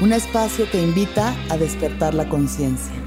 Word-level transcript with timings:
un 0.00 0.12
espacio 0.12 0.68
que 0.70 0.82
invita 0.82 1.34
a 1.50 1.56
despertar 1.56 2.14
la 2.14 2.28
conciencia. 2.28 3.03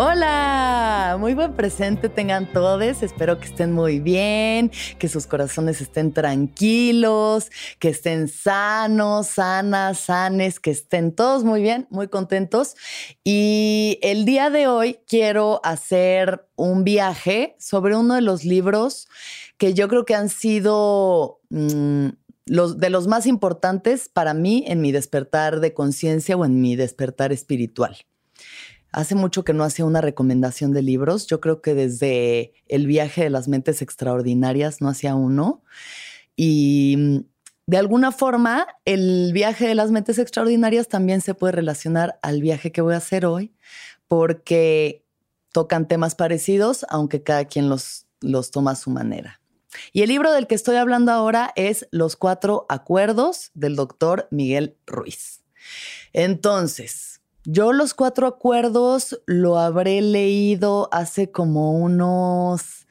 Hola, 0.00 1.16
muy 1.18 1.34
buen 1.34 1.54
presente 1.54 2.08
tengan 2.08 2.46
todos. 2.52 3.02
Espero 3.02 3.40
que 3.40 3.46
estén 3.46 3.72
muy 3.72 3.98
bien, 3.98 4.70
que 4.96 5.08
sus 5.08 5.26
corazones 5.26 5.80
estén 5.80 6.12
tranquilos, 6.12 7.50
que 7.80 7.88
estén 7.88 8.28
sanos, 8.28 9.26
sanas, 9.26 9.98
sanes, 9.98 10.60
que 10.60 10.70
estén 10.70 11.12
todos 11.12 11.42
muy 11.42 11.62
bien, 11.62 11.88
muy 11.90 12.06
contentos. 12.06 12.76
Y 13.24 13.98
el 14.00 14.24
día 14.24 14.50
de 14.50 14.68
hoy 14.68 15.00
quiero 15.08 15.60
hacer 15.64 16.48
un 16.54 16.84
viaje 16.84 17.56
sobre 17.58 17.96
uno 17.96 18.14
de 18.14 18.22
los 18.22 18.44
libros 18.44 19.08
que 19.56 19.74
yo 19.74 19.88
creo 19.88 20.04
que 20.04 20.14
han 20.14 20.28
sido 20.28 21.40
mm, 21.50 22.10
los, 22.46 22.78
de 22.78 22.90
los 22.90 23.08
más 23.08 23.26
importantes 23.26 24.08
para 24.08 24.32
mí 24.32 24.62
en 24.68 24.80
mi 24.80 24.92
despertar 24.92 25.58
de 25.58 25.74
conciencia 25.74 26.36
o 26.36 26.44
en 26.44 26.60
mi 26.60 26.76
despertar 26.76 27.32
espiritual. 27.32 27.96
Hace 28.92 29.14
mucho 29.14 29.44
que 29.44 29.52
no 29.52 29.64
hacía 29.64 29.84
una 29.84 30.00
recomendación 30.00 30.72
de 30.72 30.82
libros. 30.82 31.26
Yo 31.26 31.40
creo 31.40 31.60
que 31.60 31.74
desde 31.74 32.52
el 32.68 32.86
viaje 32.86 33.24
de 33.24 33.30
las 33.30 33.48
mentes 33.48 33.82
extraordinarias 33.82 34.80
no 34.80 34.88
hacía 34.88 35.14
uno. 35.14 35.62
Y 36.36 36.96
mm, 36.96 37.18
de 37.66 37.76
alguna 37.76 38.12
forma, 38.12 38.66
el 38.86 39.30
viaje 39.34 39.68
de 39.68 39.74
las 39.74 39.90
mentes 39.90 40.18
extraordinarias 40.18 40.88
también 40.88 41.20
se 41.20 41.34
puede 41.34 41.52
relacionar 41.52 42.18
al 42.22 42.40
viaje 42.40 42.72
que 42.72 42.80
voy 42.80 42.94
a 42.94 42.98
hacer 42.98 43.26
hoy, 43.26 43.54
porque 44.08 45.04
tocan 45.52 45.86
temas 45.86 46.14
parecidos, 46.14 46.86
aunque 46.88 47.22
cada 47.22 47.44
quien 47.44 47.68
los, 47.68 48.06
los 48.22 48.50
toma 48.50 48.70
a 48.70 48.76
su 48.76 48.90
manera. 48.90 49.42
Y 49.92 50.00
el 50.00 50.08
libro 50.08 50.32
del 50.32 50.46
que 50.46 50.54
estoy 50.54 50.76
hablando 50.76 51.12
ahora 51.12 51.52
es 51.56 51.86
Los 51.90 52.16
Cuatro 52.16 52.64
Acuerdos 52.70 53.50
del 53.52 53.76
doctor 53.76 54.28
Miguel 54.30 54.78
Ruiz. 54.86 55.42
Entonces, 56.14 57.17
yo 57.50 57.72
los 57.72 57.94
cuatro 57.94 58.26
acuerdos 58.26 59.22
lo 59.24 59.58
habré 59.58 60.02
leído 60.02 60.90
hace 60.92 61.30
como 61.30 61.72
unos 61.72 62.86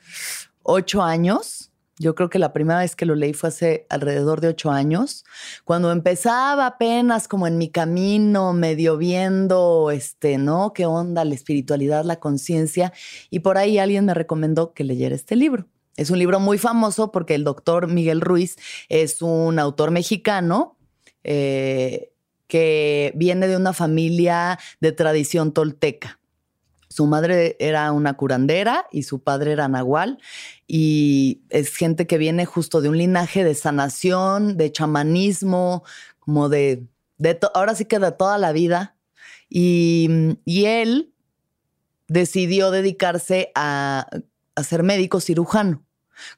ocho 0.63 1.03
años. 1.03 1.72
Yo 2.00 2.16
creo 2.16 2.31
que 2.31 2.40
la 2.40 2.53
primera 2.53 2.79
vez 2.79 2.95
que 2.95 3.06
lo 3.06 3.13
leí 3.13 3.34
fue 3.34 3.50
hace 3.50 3.85
alrededor 3.91 4.41
de 4.41 4.47
ocho 4.47 4.72
años, 4.72 5.25
cuando 5.63 5.91
empezaba 5.91 6.66
apenas 6.66 7.28
como 7.28 7.45
en 7.45 7.59
mi 7.59 7.69
camino, 7.69 8.51
medio 8.53 8.97
viendo, 8.97 9.91
este, 9.91 10.40
¿no? 10.40 10.74
¿Qué 10.74 10.88
onda? 10.88 11.24
La 11.24 11.35
espiritualidad, 11.35 12.03
la 12.03 12.19
conciencia. 12.19 12.94
Y 13.29 13.41
por 13.41 13.59
ahí 13.59 13.78
alguien 13.78 14.06
me 14.06 14.16
recomendó 14.16 14.74
que 14.74 14.84
leyera 14.84 15.13
este 15.13 15.35
libro. 15.35 15.68
Es 15.97 16.09
un 16.09 16.18
libro 16.18 16.39
muy 16.39 16.57
famoso 16.57 17.12
porque 17.12 17.35
el 17.35 17.44
doctor 17.44 17.88
Miguel 17.88 18.22
Ruiz 18.22 18.56
es 18.89 19.22
un 19.22 19.59
autor 19.59 19.91
mexicano. 19.91 20.79
Eh, 21.24 22.12
que 22.47 23.13
viene 23.16 23.47
de 23.47 23.58
una 23.58 23.74
familia 23.74 24.58
de 24.80 24.91
tradición 24.91 25.52
tolteca. 25.52 26.19
Su 26.90 27.06
madre 27.06 27.58
era 27.59 27.91
una 27.91 28.16
curandera 28.16 28.88
y 28.91 29.03
su 29.03 29.22
padre 29.22 29.52
era 29.52 29.68
nahual 29.68 30.19
y 30.68 31.41
es 31.50 31.75
gente 31.75 32.07
que 32.07 32.18
viene 32.18 32.46
justo 32.46 32.81
de 32.81 32.90
un 32.90 32.97
linaje 32.97 33.44
de 33.44 33.56
sanación, 33.56 34.57
de 34.57 34.72
chamanismo, 34.72 35.84
como 36.19 36.50
de, 36.50 36.88
de 37.18 37.38
ahora 37.53 37.75
sí 37.75 37.86
que 37.86 38.00
de 38.00 38.12
toda 38.13 38.38
la 38.38 38.53
vida. 38.53 38.96
Y, 39.50 40.36
él 40.46 41.13
decidió 42.07 42.72
dedicarse 42.72 43.52
a, 43.53 44.07
a 44.56 44.63
ser 44.63 44.84
médico 44.84 45.19
cirujano. 45.19 45.84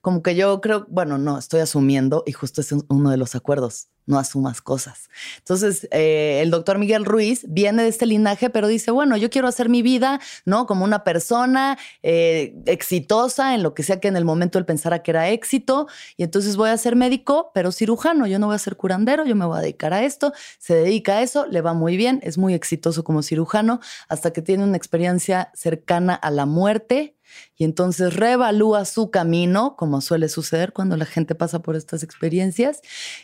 Como 0.01 0.23
que 0.23 0.35
yo 0.35 0.59
creo, 0.61 0.85
bueno, 0.89 1.17
no, 1.17 1.37
estoy 1.37 1.61
asumiendo 1.61 2.23
y 2.25 2.33
justo 2.33 2.61
es 2.61 2.71
uno 2.89 3.11
de 3.11 3.17
los 3.17 3.35
acuerdos 3.35 3.87
no 4.09 4.17
asumas 4.17 4.59
cosas. 4.59 5.09
Entonces, 5.37 5.87
eh, 5.91 6.39
el 6.41 6.49
doctor 6.49 6.79
Miguel 6.79 7.05
Ruiz 7.05 7.45
viene 7.47 7.83
de 7.83 7.89
este 7.89 8.07
linaje, 8.07 8.49
pero 8.49 8.67
dice, 8.67 8.89
bueno, 8.89 9.15
yo 9.17 9.29
quiero 9.29 9.47
hacer 9.47 9.69
mi 9.69 9.83
vida, 9.83 10.19
¿no? 10.45 10.65
Como 10.65 10.83
una 10.83 11.03
persona 11.03 11.77
eh, 12.01 12.55
exitosa 12.65 13.53
en 13.53 13.61
lo 13.61 13.75
que 13.75 13.83
sea 13.83 13.99
que 13.99 14.07
en 14.07 14.17
el 14.17 14.25
momento 14.25 14.57
él 14.57 14.65
pensara 14.65 15.03
que 15.03 15.11
era 15.11 15.29
éxito, 15.29 15.87
y 16.17 16.23
entonces 16.23 16.55
voy 16.55 16.71
a 16.71 16.77
ser 16.77 16.95
médico, 16.95 17.51
pero 17.53 17.71
cirujano, 17.71 18.25
yo 18.25 18.39
no 18.39 18.47
voy 18.47 18.55
a 18.55 18.59
ser 18.59 18.77
curandero, 18.77 19.25
yo 19.25 19.35
me 19.35 19.45
voy 19.45 19.59
a 19.59 19.61
dedicar 19.61 19.93
a 19.93 20.03
esto, 20.03 20.33
se 20.57 20.73
dedica 20.73 21.17
a 21.17 21.21
eso, 21.21 21.45
le 21.45 21.61
va 21.61 21.75
muy 21.75 21.95
bien, 21.95 22.19
es 22.23 22.39
muy 22.39 22.55
exitoso 22.55 23.03
como 23.03 23.21
cirujano, 23.21 23.79
hasta 24.07 24.33
que 24.33 24.41
tiene 24.41 24.63
una 24.63 24.77
experiencia 24.77 25.51
cercana 25.53 26.15
a 26.15 26.31
la 26.31 26.47
muerte 26.47 27.15
y 27.55 27.63
entonces 27.63 28.15
reevalúa 28.15 28.85
su 28.85 29.11
camino, 29.11 29.75
como 29.75 30.01
suele 30.01 30.29
suceder 30.29 30.73
cuando 30.73 30.97
la 30.97 31.05
gente 31.05 31.35
pasa 31.35 31.59
por 31.59 31.75
estas 31.75 32.03
experiencias, 32.03 32.81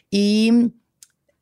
y 0.09 0.74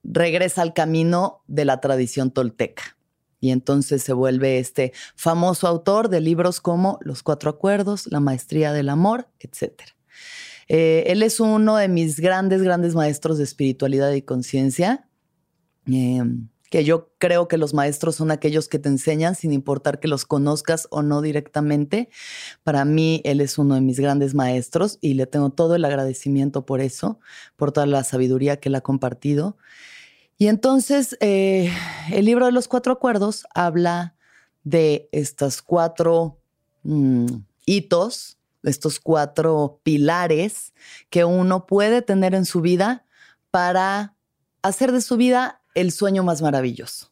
regresa 0.04 0.62
al 0.62 0.74
camino 0.74 1.44
de 1.48 1.66
la 1.66 1.80
tradición 1.80 2.32
tolteca. 2.32 2.98
Y 3.40 3.52
entonces 3.52 4.02
se 4.04 4.14
vuelve 4.14 4.60
este 4.60 4.94
famoso 5.16 5.68
autor 5.68 6.08
de 6.08 6.22
libros 6.22 6.62
como 6.62 6.98
Los 7.02 7.24
Cuatro 7.24 7.50
Acuerdos, 7.50 8.08
La 8.10 8.22
Maestría 8.22 8.72
del 8.72 8.88
Amor, 8.88 9.28
etc. 9.40 9.82
Eh, 10.70 11.04
él 11.08 11.24
es 11.24 11.40
uno 11.40 11.76
de 11.76 11.90
mis 11.90 12.20
grandes, 12.22 12.62
grandes 12.62 12.96
maestros 12.96 13.38
de 13.38 13.44
espiritualidad 13.44 14.12
y 14.14 14.22
conciencia. 14.22 15.10
Em, 15.86 16.48
que 16.74 16.84
yo 16.84 17.12
creo 17.20 17.48
que 17.48 17.60
los 17.60 17.76
maestros 17.76 18.16
son 18.16 18.32
aquellos 18.32 18.68
que 18.68 18.80
te 18.80 18.90
enseñan 18.90 19.36
sin 19.36 19.54
importar 19.54 20.00
que 20.00 20.08
los 20.08 20.26
conozcas 20.26 20.88
o 20.90 21.04
no 21.04 21.22
directamente. 21.22 22.10
Para 22.64 22.84
mí, 22.84 23.22
él 23.26 23.42
es 23.42 23.60
uno 23.60 23.76
de 23.76 23.82
mis 23.82 24.00
grandes 24.00 24.34
maestros 24.34 24.98
y 25.00 25.14
le 25.14 25.28
tengo 25.28 25.52
todo 25.52 25.76
el 25.76 25.86
agradecimiento 25.86 26.66
por 26.66 26.82
eso, 26.82 27.20
por 27.58 27.72
toda 27.74 27.86
la 27.86 28.04
sabiduría 28.04 28.58
que 28.58 28.70
él 28.70 28.76
ha 28.76 28.82
compartido. 28.82 29.56
Y 30.38 30.48
entonces, 30.48 31.18
eh, 31.20 31.72
el 32.12 32.26
libro 32.26 32.46
de 32.48 32.52
los 32.52 32.68
cuatro 32.68 32.94
acuerdos 32.94 33.46
habla 33.54 34.16
de 34.64 35.10
estos 35.12 35.62
cuatro 35.62 36.40
mm, 36.84 37.28
hitos, 37.66 38.38
estos 38.64 39.00
cuatro 39.00 39.80
pilares 39.84 40.74
que 41.10 41.26
uno 41.26 41.66
puede 41.66 42.02
tener 42.02 42.34
en 42.34 42.46
su 42.46 42.62
vida 42.62 43.06
para 43.52 44.16
hacer 44.62 44.92
de 44.92 45.02
su 45.02 45.18
vida 45.18 45.62
el 45.76 45.92
sueño 45.92 46.24
más 46.24 46.42
maravilloso. 46.42 47.12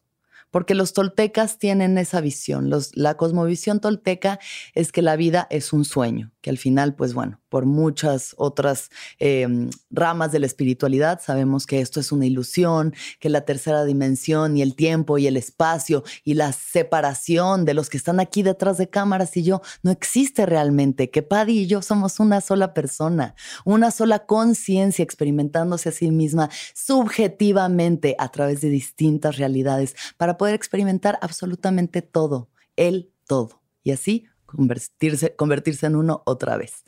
Porque 0.50 0.74
los 0.74 0.92
toltecas 0.92 1.58
tienen 1.58 1.96
esa 1.98 2.20
visión. 2.20 2.70
la 2.94 3.16
cosmovisión 3.16 3.80
tolteca 3.80 4.38
es 4.74 4.92
que 4.92 5.00
la 5.00 5.16
vida 5.16 5.46
es 5.50 5.72
un 5.72 5.84
sueño. 5.84 6.31
Que 6.42 6.50
al 6.50 6.58
final, 6.58 6.94
pues 6.94 7.14
bueno, 7.14 7.40
por 7.48 7.66
muchas 7.66 8.34
otras 8.36 8.90
em, 9.18 9.70
ramas 9.90 10.32
de 10.32 10.40
la 10.40 10.46
espiritualidad 10.46 11.20
sabemos 11.24 11.66
que 11.66 11.80
esto 11.80 12.00
es 12.00 12.12
una 12.12 12.26
ilusión, 12.26 12.94
que 13.20 13.30
la 13.30 13.44
tercera 13.44 13.84
dimensión 13.84 14.56
y 14.56 14.62
el 14.62 14.74
tiempo 14.74 15.18
y 15.18 15.26
el 15.28 15.36
espacio 15.36 16.02
y 16.24 16.34
la 16.34 16.52
separación 16.52 17.64
de 17.64 17.74
los 17.74 17.88
que 17.88 17.96
están 17.96 18.20
aquí 18.20 18.42
detrás 18.42 18.76
de 18.76 18.90
cámaras 18.90 19.36
y 19.36 19.44
yo 19.44 19.62
no 19.82 19.90
existe 19.90 20.44
realmente, 20.44 21.10
que 21.10 21.22
Paddy 21.22 21.60
y 21.60 21.66
yo 21.66 21.80
somos 21.80 22.18
una 22.20 22.40
sola 22.40 22.74
persona, 22.74 23.34
una 23.64 23.90
sola 23.92 24.26
conciencia 24.26 25.02
experimentándose 25.02 25.90
a 25.90 25.92
sí 25.92 26.10
misma 26.10 26.50
subjetivamente 26.74 28.16
a 28.18 28.28
través 28.30 28.60
de 28.60 28.68
distintas 28.68 29.36
realidades 29.36 29.94
para 30.16 30.36
poder 30.36 30.54
experimentar 30.54 31.18
absolutamente 31.22 32.02
todo, 32.02 32.50
el 32.76 33.12
todo. 33.26 33.62
Y 33.84 33.92
así 33.92 34.26
convertirse, 34.54 35.34
convertirse 35.34 35.86
en 35.86 35.96
uno 35.96 36.22
otra 36.26 36.56
vez. 36.56 36.84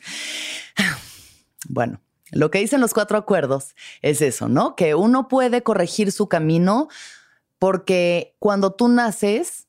Bueno, 1.69 2.01
lo 2.31 2.51
que 2.51 2.59
dicen 2.59 2.81
los 2.81 2.93
cuatro 2.93 3.17
acuerdos 3.17 3.75
es 4.03 4.21
eso, 4.21 4.49
¿no? 4.49 4.77
Que 4.77 4.95
uno 4.95 5.29
puede 5.29 5.63
corregir 5.63 6.13
su 6.13 6.29
camino 6.29 6.89
porque 7.59 8.37
cuando 8.39 8.73
tú 8.73 8.89
naces, 8.89 9.69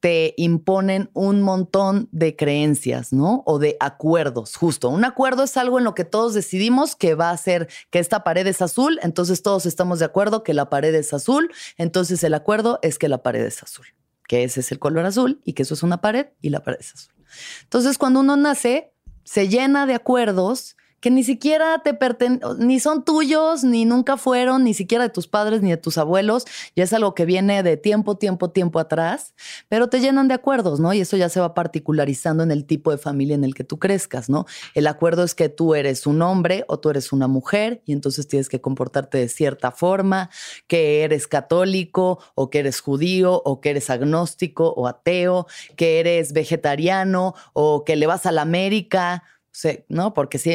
te 0.00 0.34
imponen 0.36 1.08
un 1.14 1.40
montón 1.40 2.10
de 2.12 2.36
creencias, 2.36 3.10
¿no? 3.12 3.42
O 3.46 3.58
de 3.58 3.78
acuerdos, 3.80 4.54
justo. 4.54 4.90
Un 4.90 5.02
acuerdo 5.06 5.44
es 5.44 5.56
algo 5.56 5.78
en 5.78 5.84
lo 5.84 5.94
que 5.94 6.04
todos 6.04 6.34
decidimos 6.34 6.94
que 6.94 7.14
va 7.14 7.30
a 7.30 7.36
ser 7.38 7.68
que 7.90 8.00
esta 8.00 8.22
pared 8.22 8.46
es 8.46 8.60
azul, 8.60 8.98
entonces 9.02 9.42
todos 9.42 9.64
estamos 9.64 10.00
de 10.00 10.04
acuerdo 10.04 10.42
que 10.42 10.52
la 10.52 10.68
pared 10.68 10.94
es 10.94 11.14
azul, 11.14 11.50
entonces 11.78 12.22
el 12.22 12.34
acuerdo 12.34 12.78
es 12.82 12.98
que 12.98 13.08
la 13.08 13.22
pared 13.22 13.46
es 13.46 13.62
azul 13.62 13.86
que 14.26 14.44
ese 14.44 14.60
es 14.60 14.72
el 14.72 14.78
color 14.78 15.06
azul 15.06 15.40
y 15.44 15.52
que 15.52 15.62
eso 15.62 15.74
es 15.74 15.82
una 15.82 16.00
pared 16.00 16.26
y 16.40 16.50
la 16.50 16.60
pared 16.60 16.78
es 16.80 16.94
azul. 16.94 17.14
Entonces, 17.62 17.98
cuando 17.98 18.20
uno 18.20 18.36
nace, 18.36 18.92
se 19.24 19.48
llena 19.48 19.86
de 19.86 19.94
acuerdos 19.94 20.76
que 21.04 21.10
ni 21.10 21.22
siquiera 21.22 21.82
te 21.84 21.92
pertenecen, 21.92 22.40
ni 22.60 22.80
son 22.80 23.04
tuyos, 23.04 23.62
ni 23.62 23.84
nunca 23.84 24.16
fueron, 24.16 24.64
ni 24.64 24.72
siquiera 24.72 25.04
de 25.04 25.10
tus 25.10 25.28
padres, 25.28 25.60
ni 25.60 25.68
de 25.68 25.76
tus 25.76 25.98
abuelos. 25.98 26.46
Ya 26.74 26.84
es 26.84 26.94
algo 26.94 27.14
que 27.14 27.26
viene 27.26 27.62
de 27.62 27.76
tiempo, 27.76 28.16
tiempo, 28.16 28.52
tiempo 28.52 28.78
atrás, 28.78 29.34
pero 29.68 29.90
te 29.90 30.00
llenan 30.00 30.28
de 30.28 30.34
acuerdos, 30.34 30.80
¿no? 30.80 30.94
Y 30.94 31.02
eso 31.02 31.18
ya 31.18 31.28
se 31.28 31.40
va 31.40 31.52
particularizando 31.52 32.42
en 32.42 32.50
el 32.50 32.64
tipo 32.64 32.90
de 32.90 32.96
familia 32.96 33.34
en 33.34 33.44
el 33.44 33.54
que 33.54 33.64
tú 33.64 33.78
crezcas, 33.78 34.30
¿no? 34.30 34.46
El 34.72 34.86
acuerdo 34.86 35.24
es 35.24 35.34
que 35.34 35.50
tú 35.50 35.74
eres 35.74 36.06
un 36.06 36.22
hombre 36.22 36.64
o 36.68 36.80
tú 36.80 36.88
eres 36.88 37.12
una 37.12 37.28
mujer 37.28 37.82
y 37.84 37.92
entonces 37.92 38.26
tienes 38.26 38.48
que 38.48 38.62
comportarte 38.62 39.18
de 39.18 39.28
cierta 39.28 39.72
forma, 39.72 40.30
que 40.68 41.02
eres 41.02 41.26
católico 41.26 42.18
o 42.34 42.48
que 42.48 42.60
eres 42.60 42.80
judío 42.80 43.42
o 43.44 43.60
que 43.60 43.68
eres 43.68 43.90
agnóstico 43.90 44.72
o 44.74 44.86
ateo, 44.86 45.48
que 45.76 46.00
eres 46.00 46.32
vegetariano 46.32 47.34
o 47.52 47.84
que 47.84 47.94
le 47.94 48.06
vas 48.06 48.24
a 48.24 48.32
la 48.32 48.40
América 48.40 49.22
¿no? 49.88 50.14
Porque 50.14 50.38
sí, 50.38 50.54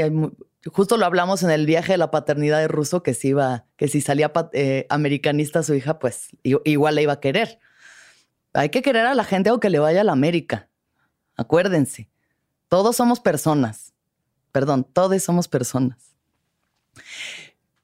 justo 0.66 0.98
lo 0.98 1.06
hablamos 1.06 1.44
en 1.44 1.52
el 1.52 1.66
viaje 1.66 1.94
de 1.94 1.98
la 1.98 2.12
paternidad 2.12 2.60
de 2.60 2.68
Ruso, 2.68 3.04
que 3.04 3.14
si 3.14 3.30
iba, 3.30 3.66
que 3.78 3.88
si 3.88 4.02
salía 4.02 4.32
eh, 4.54 4.86
americanista 4.90 5.64
su 5.64 5.74
hija, 5.74 6.00
pues 6.00 6.30
igual 6.44 6.96
le 6.96 7.04
iba 7.04 7.14
a 7.14 7.20
querer. 7.20 7.60
Hay 8.54 8.70
que 8.70 8.82
querer 8.82 9.06
a 9.06 9.16
la 9.16 9.24
gente 9.24 9.50
aunque 9.50 9.70
le 9.70 9.80
vaya 9.80 10.02
a 10.02 10.04
la 10.04 10.12
América. 10.12 10.70
Acuérdense, 11.36 12.10
todos 12.68 12.96
somos 12.96 13.20
personas. 13.20 13.94
Perdón, 14.52 14.84
todos 14.84 15.22
somos 15.24 15.48
personas. 15.48 16.16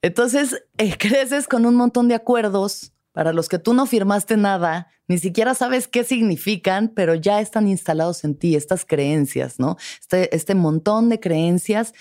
Entonces, 0.01 0.63
eh, 0.77 0.97
creces 0.99 1.47
con 1.47 1.65
un 1.65 1.75
montón 1.75 2.07
de 2.07 2.15
acuerdos 2.15 2.91
para 3.15 3.31
los 3.31 3.47
que 3.47 3.59
tú 3.59 3.73
no 3.73 3.85
firmaste 3.85 4.35
nada, 4.35 4.89
ni 5.07 5.17
siquiera 5.19 5.53
sabes 5.53 5.87
qué 5.87 6.03
significan, 6.03 6.89
pero 6.89 7.15
ya 7.15 7.39
están 7.39 7.65
instalados 7.69 8.25
en 8.25 8.35
ti 8.35 8.57
estas 8.57 8.83
creencias, 8.83 9.57
¿no? 9.57 9.77
Este, 10.01 10.35
este 10.35 10.53
montón 10.53 11.07
de 11.07 11.21
creencias 11.21 11.93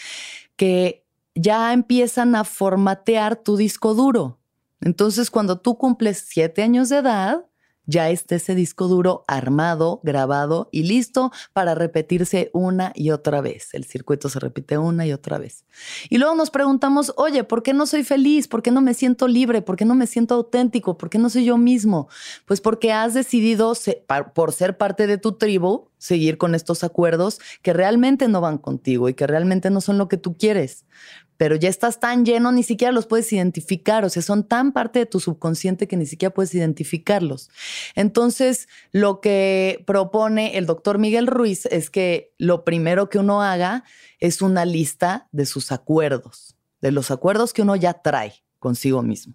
que 0.57 1.07
ya 1.37 1.73
empiezan 1.73 2.35
a 2.35 2.43
formatear 2.43 3.37
tu 3.37 3.57
disco 3.57 3.95
duro. 3.95 4.41
Entonces, 4.81 5.31
cuando 5.31 5.61
tú 5.61 5.79
cumples 5.79 6.25
siete 6.27 6.65
años 6.65 6.89
de 6.89 6.97
edad, 6.99 7.47
ya 7.87 8.11
está 8.11 8.37
ese 8.37 8.55
disco 8.55 8.89
duro 8.89 9.25
armado, 9.27 10.01
grabado 10.03 10.69
y 10.73 10.85
listo 10.85 11.33
para 11.53 11.75
repetirse 11.75 12.51
una 12.53 12.93
y 12.95 13.11
otra 13.11 13.41
vez. 13.41 13.75
El 13.75 13.85
circuito 13.85 14.29
se 14.29 14.41
repite 14.41 14.79
una 14.79 15.07
y 15.07 15.13
otra 15.13 15.39
vez. 15.39 15.65
Y 16.09 16.19
luego 16.19 16.35
nos 16.35 16.51
preguntamos, 16.51 17.13
oye, 17.17 17.45
¿por 17.45 17.63
qué 17.63 17.75
no 17.75 17.87
soy 17.87 18.05
feliz? 18.05 18.49
¿Por 18.49 18.63
qué 18.63 18.71
no 18.71 18.81
me 18.81 18.95
siento 18.95 19.29
libre? 19.29 19.63
¿Por 19.63 19.77
qué 19.77 19.85
no 19.85 19.95
me 19.95 20.07
siento 20.07 20.35
auténtico? 20.35 20.97
¿Por 20.97 21.11
qué 21.11 21.19
no 21.19 21.31
soy 21.31 21.45
yo 21.45 21.59
mismo? 21.59 22.09
Pues 22.47 22.61
porque 22.61 22.93
has 22.93 23.15
decidido, 23.15 23.75
por 24.35 24.53
ser 24.53 24.79
parte 24.79 25.07
de 25.07 25.19
tu 25.19 25.33
tribu, 25.33 25.89
seguir 25.99 26.39
con 26.39 26.55
estos 26.55 26.85
acuerdos 26.85 27.41
que 27.63 27.73
realmente 27.73 28.29
no 28.29 28.41
van 28.41 28.59
contigo 28.59 29.09
y 29.09 29.15
que 29.15 29.27
realmente 29.27 29.71
no 29.71 29.81
son 29.81 29.99
lo 29.99 30.09
que 30.09 30.17
tú 30.17 30.37
quieres 30.37 30.85
pero 31.45 31.57
ya 31.57 31.69
estás 31.69 32.01
tan 32.01 32.25
lleno, 32.25 32.53
ni 32.53 32.63
siquiera 32.63 32.91
los 32.91 33.05
puedes 33.05 33.31
identificar, 33.31 34.03
o 34.07 34.09
sea, 34.09 34.23
son 34.23 34.49
tan 34.49 34.73
parte 34.73 35.01
de 35.01 35.05
tu 35.05 35.21
subconsciente 35.21 35.87
que 35.87 35.99
ni 35.99 36.07
siquiera 36.07 36.33
puedes 36.33 36.55
identificarlos. 36.55 37.51
Entonces, 37.95 38.67
lo 38.93 39.21
que 39.21 39.85
propone 39.87 40.57
el 40.57 40.65
doctor 40.65 40.97
Miguel 40.97 41.27
Ruiz 41.27 41.67
es 41.67 41.91
que 41.91 42.33
lo 42.39 42.65
primero 42.65 43.11
que 43.11 43.19
uno 43.19 43.43
haga 43.43 43.85
es 44.21 44.41
una 44.41 44.65
lista 44.65 45.29
de 45.33 45.45
sus 45.45 45.71
acuerdos, 45.71 46.57
de 46.81 46.93
los 46.93 47.11
acuerdos 47.11 47.53
que 47.53 47.61
uno 47.61 47.77
ya 47.77 47.93
trae 47.93 48.33
consigo 48.59 49.03
mismo. 49.03 49.35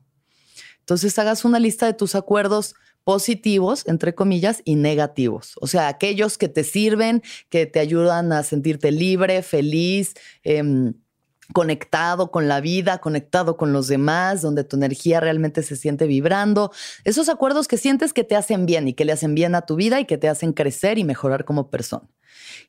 Entonces, 0.79 1.19
hagas 1.19 1.45
una 1.45 1.59
lista 1.59 1.85
de 1.85 1.93
tus 1.93 2.15
acuerdos 2.15 2.73
positivos, 3.03 3.87
entre 3.87 4.15
comillas, 4.15 4.63
y 4.65 4.77
negativos. 4.77 5.53
O 5.61 5.67
sea, 5.67 5.89
aquellos 5.89 6.39
que 6.39 6.49
te 6.49 6.63
sirven, 6.63 7.21
que 7.49 7.67
te 7.67 7.79
ayudan 7.79 8.33
a 8.33 8.41
sentirte 8.41 8.91
libre, 8.91 9.43
feliz, 9.43 10.15
eh, 10.43 10.63
conectado 11.53 12.31
con 12.31 12.47
la 12.47 12.61
vida, 12.61 12.99
conectado 12.99 13.57
con 13.57 13.73
los 13.73 13.87
demás, 13.87 14.41
donde 14.41 14.63
tu 14.63 14.75
energía 14.75 15.19
realmente 15.19 15.63
se 15.63 15.75
siente 15.75 16.05
vibrando. 16.05 16.71
Esos 17.03 17.29
acuerdos 17.29 17.67
que 17.67 17.77
sientes 17.77 18.13
que 18.13 18.23
te 18.23 18.35
hacen 18.35 18.65
bien 18.65 18.87
y 18.87 18.93
que 18.93 19.05
le 19.05 19.13
hacen 19.13 19.35
bien 19.35 19.55
a 19.55 19.61
tu 19.61 19.75
vida 19.75 19.99
y 19.99 20.05
que 20.05 20.17
te 20.17 20.29
hacen 20.29 20.53
crecer 20.53 20.97
y 20.97 21.03
mejorar 21.03 21.45
como 21.45 21.69
persona. 21.69 22.07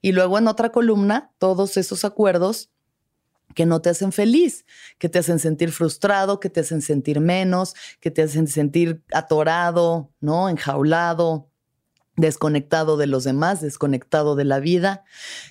Y 0.01 0.13
luego 0.13 0.39
en 0.39 0.49
otra 0.49 0.71
columna, 0.71 1.33
todos 1.39 1.77
esos 1.77 2.05
acuerdos 2.05 2.71
que 3.55 3.67
no 3.67 3.83
te 3.83 3.91
hacen 3.91 4.13
feliz, 4.13 4.65
que 4.99 5.09
te 5.09 5.19
hacen 5.19 5.39
sentir 5.39 5.73
frustrado, 5.73 6.41
que 6.41 6.51
te 6.51 6.61
hacen 6.61 6.83
sentir 6.83 7.21
menos, 7.21 7.75
que 8.01 8.11
te 8.11 8.23
hacen 8.23 8.47
sentir 8.47 9.03
atorado, 9.13 10.11
¿no? 10.21 10.49
Enjaulado, 10.49 11.51
desconectado 12.17 12.97
de 12.97 13.07
los 13.07 13.25
demás, 13.25 13.61
desconectado 13.61 14.37
de 14.37 14.45
la 14.45 14.61
vida. 14.61 15.05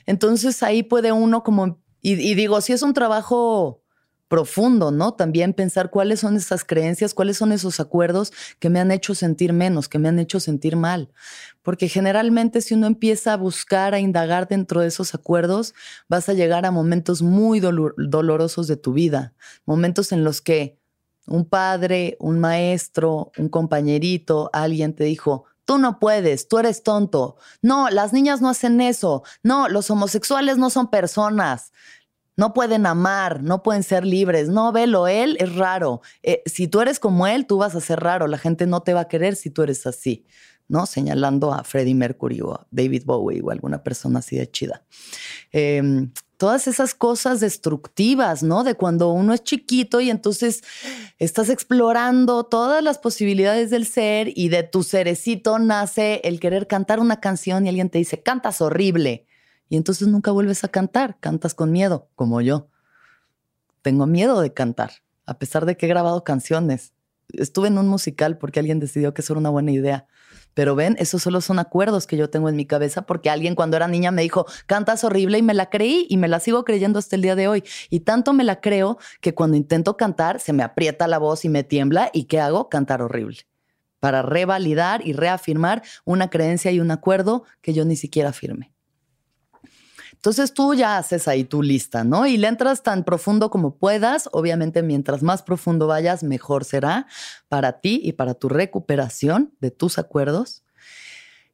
Entonces 0.05 0.63
ahí 0.63 0.81
puede 0.81 1.11
uno 1.11 1.43
como 1.43 1.81
y, 2.01 2.35
digo, 2.35 2.61
si 2.61 2.73
es 2.73 2.81
un 2.81 2.93
trabajo 2.93 3.81
profundo, 4.29 4.91
¿no? 4.91 5.13
También 5.15 5.53
pensar 5.53 5.89
cuáles 5.89 6.19
son 6.19 6.37
esas 6.37 6.63
creencias, 6.63 7.13
cuáles 7.15 7.37
son 7.37 7.51
esos 7.51 7.79
acuerdos 7.79 8.31
que 8.59 8.69
me 8.69 8.79
han 8.79 8.91
hecho 8.91 9.15
sentir 9.15 9.53
menos, 9.53 9.89
que 9.89 9.97
me 9.97 10.07
han 10.07 10.19
hecho 10.19 10.39
sentir 10.39 10.75
mal. 10.75 11.09
Porque 11.63 11.89
generalmente 11.89 12.61
si 12.61 12.75
uno 12.75 12.85
empieza 12.85 13.33
a 13.33 13.37
buscar, 13.37 13.95
a 13.95 13.99
indagar 13.99 14.47
dentro 14.47 14.81
de 14.81 14.87
esos 14.87 15.15
acuerdos, 15.15 15.73
vas 16.07 16.29
a 16.29 16.33
llegar 16.33 16.65
a 16.65 16.71
momentos 16.71 17.23
muy 17.23 17.59
dolorosos 17.59 18.68
de 18.68 18.77
tu 18.77 18.94
vida, 18.94 19.33
momentos 19.65 20.11
en 20.11 20.23
los 20.23 20.41
que 20.41 20.77
un 21.25 21.45
padre, 21.45 22.15
un 22.19 22.39
maestro, 22.39 23.31
un 23.37 23.49
compañerito, 23.49 24.49
alguien 24.53 24.94
te 24.94 25.06
dijo, 25.06 25.45
tú 25.69 25.78
no 25.78 25.99
puedes, 25.99 26.47
tú 26.47 26.57
eres 26.57 26.81
tonto. 26.81 27.38
No, 27.61 27.92
las 27.92 28.11
niñas 28.11 28.42
no 28.42 28.49
hacen 28.49 28.81
eso. 28.81 29.21
No, 29.44 29.69
los 29.69 29.92
homosexuales 29.92 30.57
no 30.57 30.71
son 30.71 30.90
personas. 30.90 31.73
No 32.35 32.56
pueden 32.56 32.88
amar, 32.88 33.44
no 33.44 33.61
pueden 33.61 33.83
ser 33.83 34.04
libres. 34.04 34.49
No, 34.49 34.71
velo, 34.71 35.07
él 35.07 35.38
es 35.40 35.54
raro. 35.54 36.02
Eh, 36.23 36.42
si 36.47 36.68
tú 36.68 36.81
eres 36.81 36.99
como 36.99 37.28
él, 37.28 37.45
tú 37.45 37.59
vas 37.59 37.76
a 37.76 37.81
ser 37.81 37.99
raro. 37.99 38.26
La 38.26 38.40
gente 38.40 38.66
no 38.66 38.81
te 38.81 38.95
va 38.95 39.02
a 39.02 39.07
querer 39.07 39.35
si 39.35 39.52
tú 39.52 39.61
eres 39.61 39.85
así, 39.85 40.26
¿no? 40.68 40.88
Señalando 40.88 41.54
a 41.54 41.64
Freddie 41.64 41.94
Mercury 41.94 42.42
o 42.42 42.56
a 42.56 42.68
David 42.71 43.04
Bowie 43.06 43.40
o 43.44 43.52
alguna 43.52 43.83
persona 43.83 44.19
así 44.19 44.38
de 44.38 44.49
chida. 44.49 44.83
Em, 45.52 46.11
todas 46.39 46.69
esas 46.69 46.95
cosas 46.95 47.41
destructivas, 47.41 48.43
¿no? 48.43 48.63
De 48.63 48.75
cuando 48.75 49.11
uno 49.11 49.33
es 49.33 49.43
chiquito 49.43 49.99
y 49.99 50.09
entonces 50.09 50.63
estás 51.17 51.49
explorando 51.49 52.45
todas 52.45 52.81
las 52.81 52.97
posibilidades 52.97 53.69
del 53.69 53.85
ser 53.85 54.31
y 54.33 54.47
de 54.47 54.63
tu 54.63 54.83
cerecito 54.83 55.59
nace 55.59 56.21
el 56.23 56.39
querer 56.39 56.65
cantar 56.65 57.01
una 57.01 57.19
canción 57.19 57.65
y 57.65 57.69
alguien 57.69 57.89
te 57.89 57.97
dice, 57.97 58.21
cantas 58.23 58.61
horrible. 58.61 59.25
Y 59.67 59.75
entonces 59.75 60.07
nunca 60.07 60.31
vuelves 60.31 60.63
a 60.63 60.69
cantar, 60.69 61.17
cantas 61.19 61.53
con 61.53 61.73
miedo, 61.73 62.07
como 62.15 62.39
yo. 62.39 62.69
Tengo 63.81 64.07
miedo 64.07 64.39
de 64.39 64.53
cantar, 64.53 64.91
a 65.25 65.37
pesar 65.39 65.65
de 65.65 65.75
que 65.75 65.87
he 65.87 65.89
grabado 65.89 66.23
canciones. 66.23 66.93
Estuve 67.33 67.67
en 67.67 67.77
un 67.77 67.89
musical 67.89 68.37
porque 68.37 68.61
alguien 68.61 68.79
decidió 68.79 69.13
que 69.13 69.23
eso 69.23 69.33
era 69.33 69.41
una 69.41 69.49
buena 69.49 69.73
idea 69.73 70.07
pero 70.53 70.75
ven, 70.75 70.95
esos 70.99 71.21
solo 71.21 71.41
son 71.41 71.59
acuerdos 71.59 72.07
que 72.07 72.18
yo 72.18 72.29
tengo 72.29 72.49
en 72.49 72.56
mi 72.56 72.65
cabeza 72.65 73.03
porque 73.03 73.29
alguien 73.29 73.56
cuando 73.56 73.77
era 73.77 73.87
niña 73.87 74.11
me 74.11 74.21
dijo, 74.21 74.45
cantas 74.65 75.03
horrible 75.03 75.37
y 75.37 75.41
me 75.41 75.53
la 75.53 75.69
creí 75.69 76.06
y 76.09 76.18
me 76.18 76.27
la 76.27 76.39
sigo 76.39 76.63
creyendo 76.65 76.99
hasta 76.99 77.15
el 77.15 77.21
día 77.21 77.35
de 77.35 77.47
hoy. 77.47 77.63
Y 77.89 78.01
tanto 78.01 78.33
me 78.33 78.44
la 78.44 78.61
creo 78.61 78.97
que 79.21 79.33
cuando 79.33 79.57
intento 79.57 79.97
cantar 79.97 80.39
se 80.39 80.53
me 80.53 80.63
aprieta 80.63 81.07
la 81.07 81.18
voz 81.18 81.45
y 81.45 81.49
me 81.49 81.63
tiembla 81.63 82.09
y 82.13 82.25
¿qué 82.25 82.39
hago? 82.39 82.69
Cantar 82.69 83.01
horrible. 83.01 83.47
Para 83.99 84.21
revalidar 84.21 85.06
y 85.06 85.13
reafirmar 85.13 85.83
una 86.06 86.29
creencia 86.29 86.71
y 86.71 86.79
un 86.79 86.91
acuerdo 86.91 87.44
que 87.61 87.73
yo 87.73 87.85
ni 87.85 87.95
siquiera 87.95 88.31
firme. 88.33 88.71
Entonces 90.19 90.54
tú 90.54 90.73
ya 90.73 90.97
haces 90.97 91.30
ahí 91.30 91.45
tu 91.45 91.64
lista, 91.64 92.04
¿no? 92.04 92.28
Y 92.28 92.35
le 92.35 92.49
entras 92.49 92.83
tan 92.83 93.06
profundo 93.06 93.49
como 93.49 93.78
puedas. 93.78 94.28
Obviamente, 94.33 94.83
mientras 94.83 95.23
más 95.23 95.44
profundo 95.44 95.88
vayas, 95.88 96.23
mejor 96.23 96.66
será 96.66 97.07
para 97.47 97.80
ti 97.80 98.02
y 98.04 98.11
para 98.11 98.33
tu 98.33 98.49
recuperación 98.49 99.54
de 99.61 99.71
tus 99.71 99.97
acuerdos. 99.97 100.66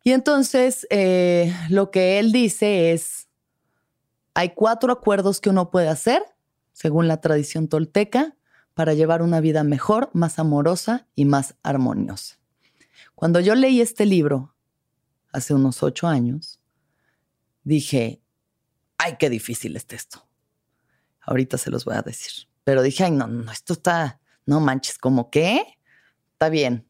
Y 0.04 0.14
entonces, 0.14 0.88
eh, 0.90 1.54
lo 1.70 1.92
que 1.92 2.18
él 2.18 2.32
dice 2.32 2.92
es, 2.92 3.28
hay 4.34 4.56
cuatro 4.56 4.92
acuerdos 4.92 5.40
que 5.40 5.52
uno 5.52 5.70
puede 5.70 5.90
hacer, 5.90 6.24
según 6.74 7.08
la 7.08 7.22
tradición 7.22 7.68
tolteca, 7.68 8.36
para 8.74 8.96
llevar 8.96 9.22
una 9.22 9.42
vida 9.42 9.64
mejor, 9.64 10.10
más 10.14 10.40
amorosa 10.40 11.08
y 11.14 11.26
más 11.26 11.54
armoniosa. 11.62 12.40
Cuando 13.14 13.40
yo 13.42 13.54
leí 13.54 13.80
este 13.80 14.08
libro 14.08 14.56
hace 15.32 15.54
unos 15.54 15.84
ocho 15.84 16.08
años, 16.08 16.60
dije, 17.64 18.24
ay, 19.06 19.16
qué 19.20 19.30
difícil 19.30 19.76
es 19.76 19.86
esto. 19.90 20.28
Ahorita 21.22 21.58
se 21.58 21.70
los 21.70 21.86
voy 21.86 21.96
a 21.96 22.02
decir. 22.02 22.48
Pero 22.64 22.82
dije, 22.82 23.04
ay, 23.04 23.12
no, 23.12 23.28
no, 23.28 23.52
esto 23.52 23.74
está, 23.74 24.20
no 24.46 24.60
manches, 24.60 24.98
¿cómo 24.98 25.30
qué? 25.30 25.62
Está 26.34 26.50
bien. 26.50 26.88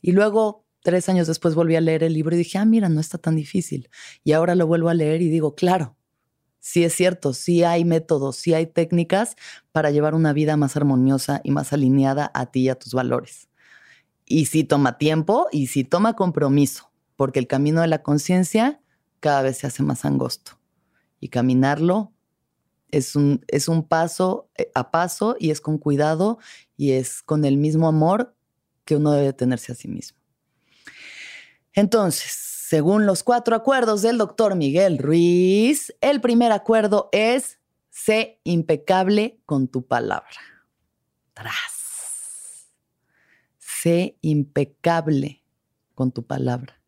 Y 0.00 0.12
luego, 0.12 0.64
tres 0.82 1.08
años 1.10 1.26
después, 1.26 1.54
volví 1.54 1.76
a 1.76 1.80
leer 1.82 2.02
el 2.02 2.14
libro 2.14 2.34
y 2.34 2.38
dije, 2.38 2.56
ah, 2.56 2.64
mira, 2.64 2.88
no 2.88 3.00
está 3.00 3.18
tan 3.18 3.36
difícil. 3.36 3.90
Y 4.24 4.32
ahora 4.32 4.54
lo 4.54 4.66
vuelvo 4.66 4.88
a 4.88 4.94
leer 4.94 5.20
y 5.20 5.28
digo, 5.28 5.54
claro, 5.54 5.96
sí 6.60 6.82
es 6.82 6.94
cierto, 6.94 7.34
sí 7.34 7.62
hay 7.62 7.84
métodos, 7.84 8.36
sí 8.36 8.54
hay 8.54 8.66
técnicas 8.66 9.36
para 9.70 9.90
llevar 9.90 10.14
una 10.14 10.32
vida 10.32 10.56
más 10.56 10.76
armoniosa 10.76 11.42
y 11.44 11.50
más 11.50 11.74
alineada 11.74 12.30
a 12.32 12.46
ti 12.46 12.60
y 12.62 12.68
a 12.70 12.78
tus 12.78 12.94
valores. 12.94 13.48
Y 14.24 14.46
sí 14.46 14.64
toma 14.64 14.96
tiempo 14.96 15.48
y 15.52 15.66
sí 15.66 15.84
toma 15.84 16.16
compromiso, 16.16 16.90
porque 17.16 17.38
el 17.38 17.46
camino 17.46 17.82
de 17.82 17.88
la 17.88 18.02
conciencia 18.02 18.80
cada 19.20 19.42
vez 19.42 19.58
se 19.58 19.66
hace 19.66 19.82
más 19.82 20.06
angosto. 20.06 20.59
Y 21.20 21.28
caminarlo 21.28 22.12
es 22.90 23.14
un, 23.14 23.44
es 23.48 23.68
un 23.68 23.86
paso 23.86 24.50
eh, 24.56 24.70
a 24.74 24.90
paso 24.90 25.36
y 25.38 25.50
es 25.50 25.60
con 25.60 25.78
cuidado 25.78 26.38
y 26.76 26.92
es 26.92 27.22
con 27.22 27.44
el 27.44 27.56
mismo 27.56 27.88
amor 27.88 28.34
que 28.84 28.96
uno 28.96 29.12
debe 29.12 29.32
tenerse 29.32 29.72
a 29.72 29.74
sí 29.74 29.88
mismo. 29.88 30.18
Entonces, 31.72 32.30
según 32.68 33.06
los 33.06 33.22
cuatro 33.22 33.54
acuerdos 33.54 34.02
del 34.02 34.18
doctor 34.18 34.56
Miguel 34.56 34.98
Ruiz, 34.98 35.94
el 36.00 36.20
primer 36.20 36.52
acuerdo 36.52 37.08
es 37.12 37.58
sé 37.90 38.40
impecable 38.44 39.40
con 39.46 39.68
tu 39.68 39.86
palabra. 39.86 40.40
Tras. 41.34 42.68
Sé 43.58 44.18
impecable 44.20 45.42
con 45.94 46.12
tu 46.12 46.26
palabra. 46.26 46.79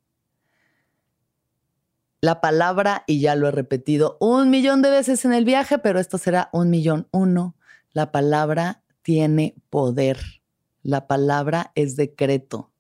La 2.25 2.41
palabra, 2.41 3.03
y 3.09 3.19
ya 3.19 3.35
lo 3.35 3.49
he 3.49 3.51
repetido 3.51 4.17
un 4.21 4.49
millón 4.49 4.81
de 4.81 4.91
veces 4.91 5.25
en 5.25 5.33
el 5.33 5.45
viaje, 5.45 5.79
pero 5.79 5.99
esto 5.99 6.19
será 6.19 6.51
un 6.53 6.71
millón 6.71 7.09
uno. 7.11 7.57
La 7.91 8.13
palabra 8.13 8.85
tiene 9.03 9.57
poder. 9.71 10.21
La 10.85 11.09
palabra 11.09 11.73
es 11.75 11.97
decreto. 11.97 12.71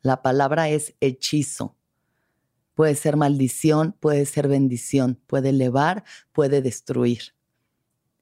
La 0.00 0.22
palabra 0.22 0.70
es 0.70 0.94
hechizo. 1.00 1.76
Puede 2.74 2.94
ser 2.94 3.18
maldición, 3.18 3.94
puede 4.00 4.24
ser 4.24 4.48
bendición, 4.48 5.20
puede 5.26 5.50
elevar, 5.50 6.02
puede 6.32 6.62
destruir. 6.62 7.34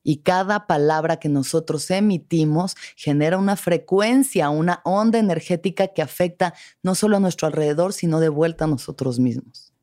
Y 0.02 0.23
cada 0.23 0.66
palabra 0.66 1.21
que 1.21 1.28
nosotros 1.28 1.88
emitimos 1.93 2.75
genera 2.97 3.38
una 3.38 3.54
frecuencia, 3.54 4.50
una 4.50 4.81
onda 4.85 5.21
energética 5.21 5.87
que 5.87 6.02
afecta 6.02 6.52
no 6.83 6.97
solo 6.97 7.19
a 7.19 7.21
nuestro 7.21 7.47
alrededor, 7.47 7.93
sino 7.93 8.19
de 8.19 8.28
vuelta 8.28 8.64
a 8.64 8.69
nosotros 8.69 9.21
mismos. 9.21 9.74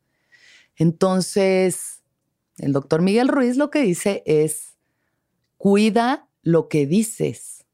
Entonces, 0.81 2.01
el 2.57 2.73
doctor 2.73 3.03
Miguel 3.03 3.27
Ruiz 3.27 3.55
lo 3.55 3.69
que 3.69 3.83
dice 3.83 4.23
es, 4.25 4.79
cuida 5.57 6.27
lo 6.41 6.69
que 6.69 6.88
dices. 6.88 7.67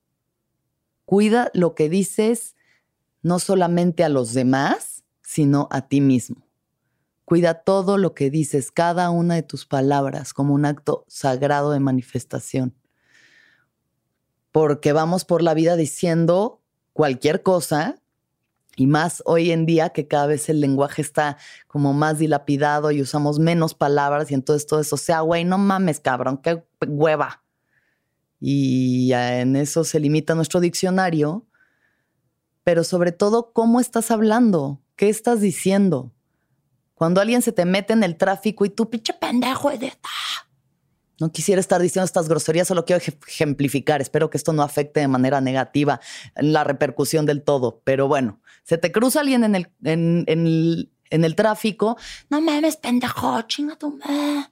Cuida 1.06 1.50
lo 1.54 1.74
que 1.74 1.88
dices 1.88 2.58
no 3.22 3.40
solamente 3.40 4.04
a 4.04 4.10
los 4.10 4.34
demás, 4.34 5.06
sino 5.22 5.70
a 5.72 5.88
ti 5.88 6.02
mismo. 6.02 6.46
Cuida 7.24 7.54
todo 7.64 7.98
lo 7.98 8.14
que 8.14 8.30
dices, 8.30 8.72
cada 8.74 9.10
una 9.10 9.36
de 9.36 9.44
tus 9.44 9.66
palabras, 9.66 10.34
como 10.34 10.54
un 10.54 10.66
acto 10.66 11.06
sagrado 11.08 11.72
de 11.72 11.80
manifestación. 11.80 12.76
Porque 14.52 14.92
vamos 14.92 15.24
por 15.24 15.44
la 15.44 15.54
vida 15.54 15.78
diciendo 15.78 16.62
cualquier 16.92 17.42
cosa, 17.42 18.02
y 18.78 18.88
más 18.88 19.22
hoy 19.26 19.52
en 19.52 19.66
día 19.66 19.90
que 19.90 20.08
cada 20.08 20.28
vez 20.28 20.48
el 20.48 20.62
lenguaje 20.62 21.02
está 21.02 21.38
como 21.68 21.92
más 21.92 22.20
dilapidado 22.20 22.92
y 22.92 23.02
usamos 23.02 23.40
menos 23.40 23.74
palabras 23.74 24.32
y 24.32 24.36
entonces 24.36 24.66
todo 24.66 24.80
eso, 24.80 24.96
sea, 24.96 25.20
güey, 25.20 25.44
no 25.44 25.58
mames, 25.58 26.00
cabrón, 26.00 26.38
qué 26.38 26.64
hueva. 26.88 27.44
Y 28.40 29.12
en 29.12 29.58
eso 29.58 29.84
se 29.84 30.00
limita 30.00 30.36
nuestro 30.36 30.62
diccionario 30.62 31.48
pero 32.68 32.84
sobre 32.84 33.14
todo 33.14 33.54
cómo 33.54 33.80
estás 33.80 34.12
hablando, 34.12 34.82
qué 34.98 35.08
estás 35.08 35.40
diciendo. 35.40 36.12
Cuando 36.96 37.22
alguien 37.22 37.42
se 37.42 37.54
te 37.54 37.64
mete 37.64 37.94
en 37.94 38.04
el 38.04 38.18
tráfico 38.18 38.66
y 38.66 38.70
tú, 38.70 38.90
pinche 38.90 39.14
pendejo, 39.14 39.72
no 41.20 41.32
quisiera 41.32 41.60
estar 41.60 41.82
diciendo 41.82 42.06
estas 42.06 42.30
groserías, 42.30 42.68
solo 42.68 42.86
quiero 42.86 43.02
ejemplificar. 43.28 44.02
Espero 44.02 44.30
que 44.30 44.38
esto 44.38 44.54
no 44.54 44.62
afecte 44.62 45.00
de 45.00 45.08
manera 45.08 45.42
negativa 45.42 46.00
la 46.36 46.64
repercusión 46.64 47.26
del 47.26 47.44
todo. 47.44 47.82
Pero 47.84 48.08
bueno, 48.08 48.40
se 48.64 48.78
te 48.78 48.92
cruza 48.92 49.22
alguien 49.22 49.44
en 49.44 49.56
el, 49.56 49.70
en, 49.84 51.24
el, 51.24 51.36
tráfico. 51.36 51.98
No 52.30 52.42
mames, 52.42 52.78
pendejo, 52.78 53.42
chinga 53.44 53.76
tu 53.78 53.98
madre. 53.98 54.50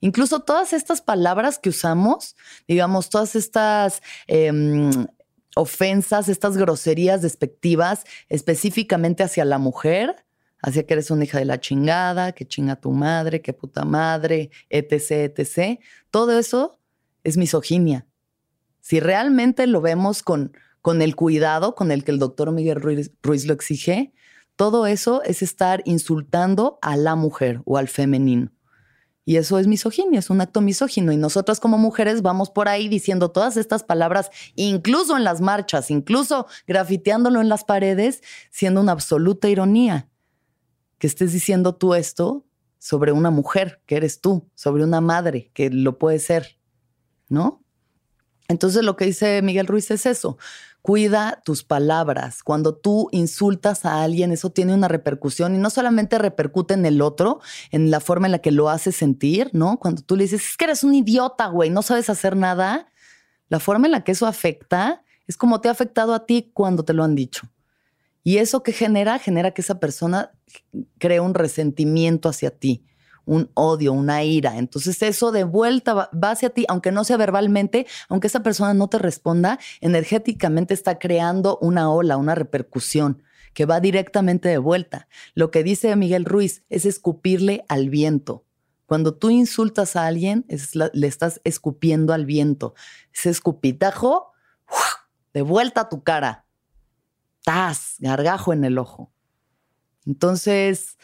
Incluso 0.00 0.40
todas 0.40 0.72
estas 0.72 1.00
palabras 1.00 1.58
que 1.58 1.68
usamos, 1.68 2.36
digamos, 2.66 3.08
todas 3.08 3.36
estas 3.36 4.02
em, 4.26 5.06
ofensas, 5.54 6.28
estas 6.28 6.56
groserías 6.56 7.22
despectivas 7.22 8.04
específicamente 8.28 9.22
hacia 9.22 9.44
la 9.44 9.58
mujer, 9.58 10.24
hacia 10.62 10.86
que 10.86 10.94
eres 10.94 11.10
una 11.10 11.24
hija 11.24 11.38
de 11.38 11.44
la 11.44 11.60
chingada, 11.60 12.32
que 12.32 12.46
chinga 12.46 12.76
tu 12.76 12.92
madre, 12.92 13.42
que 13.42 13.52
puta 13.52 13.84
madre, 13.84 14.50
etc., 14.70 15.36
etc. 15.36 15.80
Todo 16.10 16.38
eso 16.38 16.78
es 17.24 17.36
misoginia. 17.36 18.06
Si 18.80 19.00
realmente 19.00 19.66
lo 19.66 19.80
vemos 19.80 20.22
con, 20.22 20.56
con 20.80 21.02
el 21.02 21.16
cuidado 21.16 21.74
con 21.74 21.90
el 21.90 22.04
que 22.04 22.12
el 22.12 22.18
doctor 22.18 22.52
Miguel 22.52 22.80
Ruiz, 22.80 23.10
Ruiz 23.22 23.46
lo 23.46 23.54
exige, 23.54 24.12
todo 24.56 24.86
eso 24.86 25.22
es 25.24 25.42
estar 25.42 25.82
insultando 25.84 26.78
a 26.80 26.96
la 26.96 27.16
mujer 27.16 27.60
o 27.64 27.76
al 27.76 27.88
femenino. 27.88 28.52
Y 29.24 29.36
eso 29.36 29.58
es 29.58 29.68
misoginia, 29.68 30.18
es 30.18 30.30
un 30.30 30.40
acto 30.40 30.60
misógino. 30.60 31.12
Y 31.12 31.16
nosotras 31.16 31.60
como 31.60 31.78
mujeres 31.78 32.22
vamos 32.22 32.50
por 32.50 32.68
ahí 32.68 32.88
diciendo 32.88 33.30
todas 33.30 33.56
estas 33.56 33.84
palabras, 33.84 34.30
incluso 34.56 35.16
en 35.16 35.24
las 35.24 35.40
marchas, 35.40 35.90
incluso 35.90 36.46
grafiteándolo 36.66 37.40
en 37.40 37.48
las 37.48 37.64
paredes, 37.64 38.20
siendo 38.50 38.80
una 38.80 38.92
absoluta 38.92 39.48
ironía. 39.48 40.08
Que 41.02 41.08
estés 41.08 41.32
diciendo 41.32 41.74
tú 41.74 41.94
esto 41.94 42.46
sobre 42.78 43.10
una 43.10 43.32
mujer, 43.32 43.82
que 43.86 43.96
eres 43.96 44.20
tú, 44.20 44.48
sobre 44.54 44.84
una 44.84 45.00
madre, 45.00 45.50
que 45.52 45.68
lo 45.68 45.98
puede 45.98 46.20
ser, 46.20 46.60
¿no? 47.28 47.64
Entonces 48.46 48.84
lo 48.84 48.94
que 48.94 49.06
dice 49.06 49.42
Miguel 49.42 49.66
Ruiz 49.66 49.90
es 49.90 50.06
eso. 50.06 50.38
Cuida 50.80 51.42
tus 51.44 51.64
palabras. 51.64 52.44
Cuando 52.44 52.76
tú 52.76 53.08
insultas 53.10 53.84
a 53.84 54.04
alguien, 54.04 54.30
eso 54.30 54.50
tiene 54.50 54.74
una 54.74 54.86
repercusión 54.86 55.56
y 55.56 55.58
no 55.58 55.70
solamente 55.70 56.18
repercute 56.18 56.74
en 56.74 56.86
el 56.86 57.02
otro, 57.02 57.40
en 57.72 57.90
la 57.90 57.98
forma 57.98 58.28
en 58.28 58.32
la 58.32 58.38
que 58.38 58.52
lo 58.52 58.68
hace 58.68 58.92
sentir, 58.92 59.50
¿no? 59.52 59.80
Cuando 59.80 60.02
tú 60.02 60.14
le 60.14 60.22
dices, 60.22 60.50
es 60.50 60.56
que 60.56 60.66
eres 60.66 60.84
un 60.84 60.94
idiota, 60.94 61.48
güey, 61.48 61.68
no 61.68 61.82
sabes 61.82 62.10
hacer 62.10 62.36
nada, 62.36 62.92
la 63.48 63.58
forma 63.58 63.88
en 63.88 63.90
la 63.90 64.04
que 64.04 64.12
eso 64.12 64.28
afecta 64.28 65.02
es 65.26 65.36
como 65.36 65.60
te 65.60 65.66
ha 65.66 65.72
afectado 65.72 66.14
a 66.14 66.26
ti 66.26 66.52
cuando 66.54 66.84
te 66.84 66.92
lo 66.92 67.02
han 67.02 67.16
dicho. 67.16 67.48
Y 68.22 68.38
eso 68.38 68.62
que 68.62 68.72
genera, 68.72 69.18
genera 69.18 69.52
que 69.52 69.62
esa 69.62 69.80
persona 69.80 70.32
cree 70.98 71.20
un 71.20 71.34
resentimiento 71.34 72.28
hacia 72.28 72.50
ti 72.50 72.84
un 73.24 73.50
odio, 73.54 73.92
una 73.92 74.24
ira. 74.24 74.58
Entonces 74.58 75.02
eso 75.02 75.32
de 75.32 75.44
vuelta 75.44 75.94
va, 75.94 76.30
hacia 76.30 76.50
ti, 76.50 76.64
aunque 76.68 76.92
no 76.92 77.04
sea 77.04 77.16
verbalmente, 77.16 77.86
aunque 78.08 78.26
esa 78.26 78.42
persona 78.42 78.74
no 78.74 78.88
te 78.88 78.98
responda, 78.98 79.58
energéticamente 79.80 80.74
está 80.74 80.98
creando 80.98 81.58
una 81.60 81.90
ola, 81.90 82.16
una 82.16 82.34
repercusión 82.34 83.22
que 83.54 83.66
va 83.66 83.80
directamente 83.80 84.48
de 84.48 84.58
vuelta. 84.58 85.08
Lo 85.34 85.50
que 85.50 85.62
dice 85.62 85.94
Miguel 85.96 86.24
Ruiz 86.24 86.64
es 86.70 86.86
escupirle 86.86 87.64
al 87.68 87.90
viento. 87.90 88.44
Cuando 88.86 89.14
tú 89.14 89.30
insultas 89.30 89.96
a 89.96 90.06
alguien, 90.06 90.44
le 90.92 91.06
estás 91.06 91.40
escupiendo 91.44 92.12
al 92.12 92.26
viento. 92.26 92.74
Ese 93.14 93.30
escupitajo, 93.30 94.32
de 95.32 95.42
vuelta 95.42 95.82
a 95.82 95.88
tu 95.88 96.02
cara. 96.02 96.46
¡Tas! 97.44 97.96
Gargajo 97.98 98.52
en 98.52 98.64
el 98.64 98.78
ojo. 98.78 99.12
Entonces, 100.06 100.96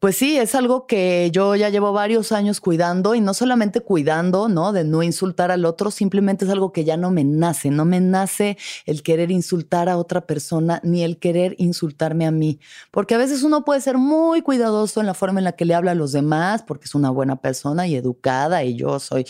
Pues 0.00 0.16
sí, 0.16 0.38
es 0.38 0.54
algo 0.54 0.86
que 0.86 1.28
yo 1.32 1.56
ya 1.56 1.70
llevo 1.70 1.92
varios 1.92 2.30
años 2.30 2.60
cuidando 2.60 3.16
y 3.16 3.20
no 3.20 3.34
solamente 3.34 3.80
cuidando, 3.80 4.48
¿no? 4.48 4.70
De 4.72 4.84
no 4.84 5.02
insultar 5.02 5.50
al 5.50 5.64
otro, 5.64 5.90
simplemente 5.90 6.44
es 6.44 6.52
algo 6.52 6.70
que 6.72 6.84
ya 6.84 6.96
no 6.96 7.10
me 7.10 7.24
nace, 7.24 7.70
no 7.70 7.84
me 7.84 7.98
nace 8.00 8.56
el 8.86 9.02
querer 9.02 9.32
insultar 9.32 9.88
a 9.88 9.96
otra 9.96 10.24
persona 10.24 10.80
ni 10.84 11.02
el 11.02 11.18
querer 11.18 11.56
insultarme 11.58 12.26
a 12.26 12.30
mí, 12.30 12.60
porque 12.92 13.16
a 13.16 13.18
veces 13.18 13.42
uno 13.42 13.64
puede 13.64 13.80
ser 13.80 13.98
muy 13.98 14.40
cuidadoso 14.40 15.00
en 15.00 15.06
la 15.06 15.14
forma 15.14 15.40
en 15.40 15.44
la 15.44 15.52
que 15.56 15.64
le 15.64 15.74
habla 15.74 15.90
a 15.90 15.94
los 15.96 16.12
demás, 16.12 16.62
porque 16.62 16.84
es 16.84 16.94
una 16.94 17.10
buena 17.10 17.34
persona 17.40 17.88
y 17.88 17.96
educada 17.96 18.62
y 18.62 18.76
yo 18.76 19.00
soy 19.00 19.26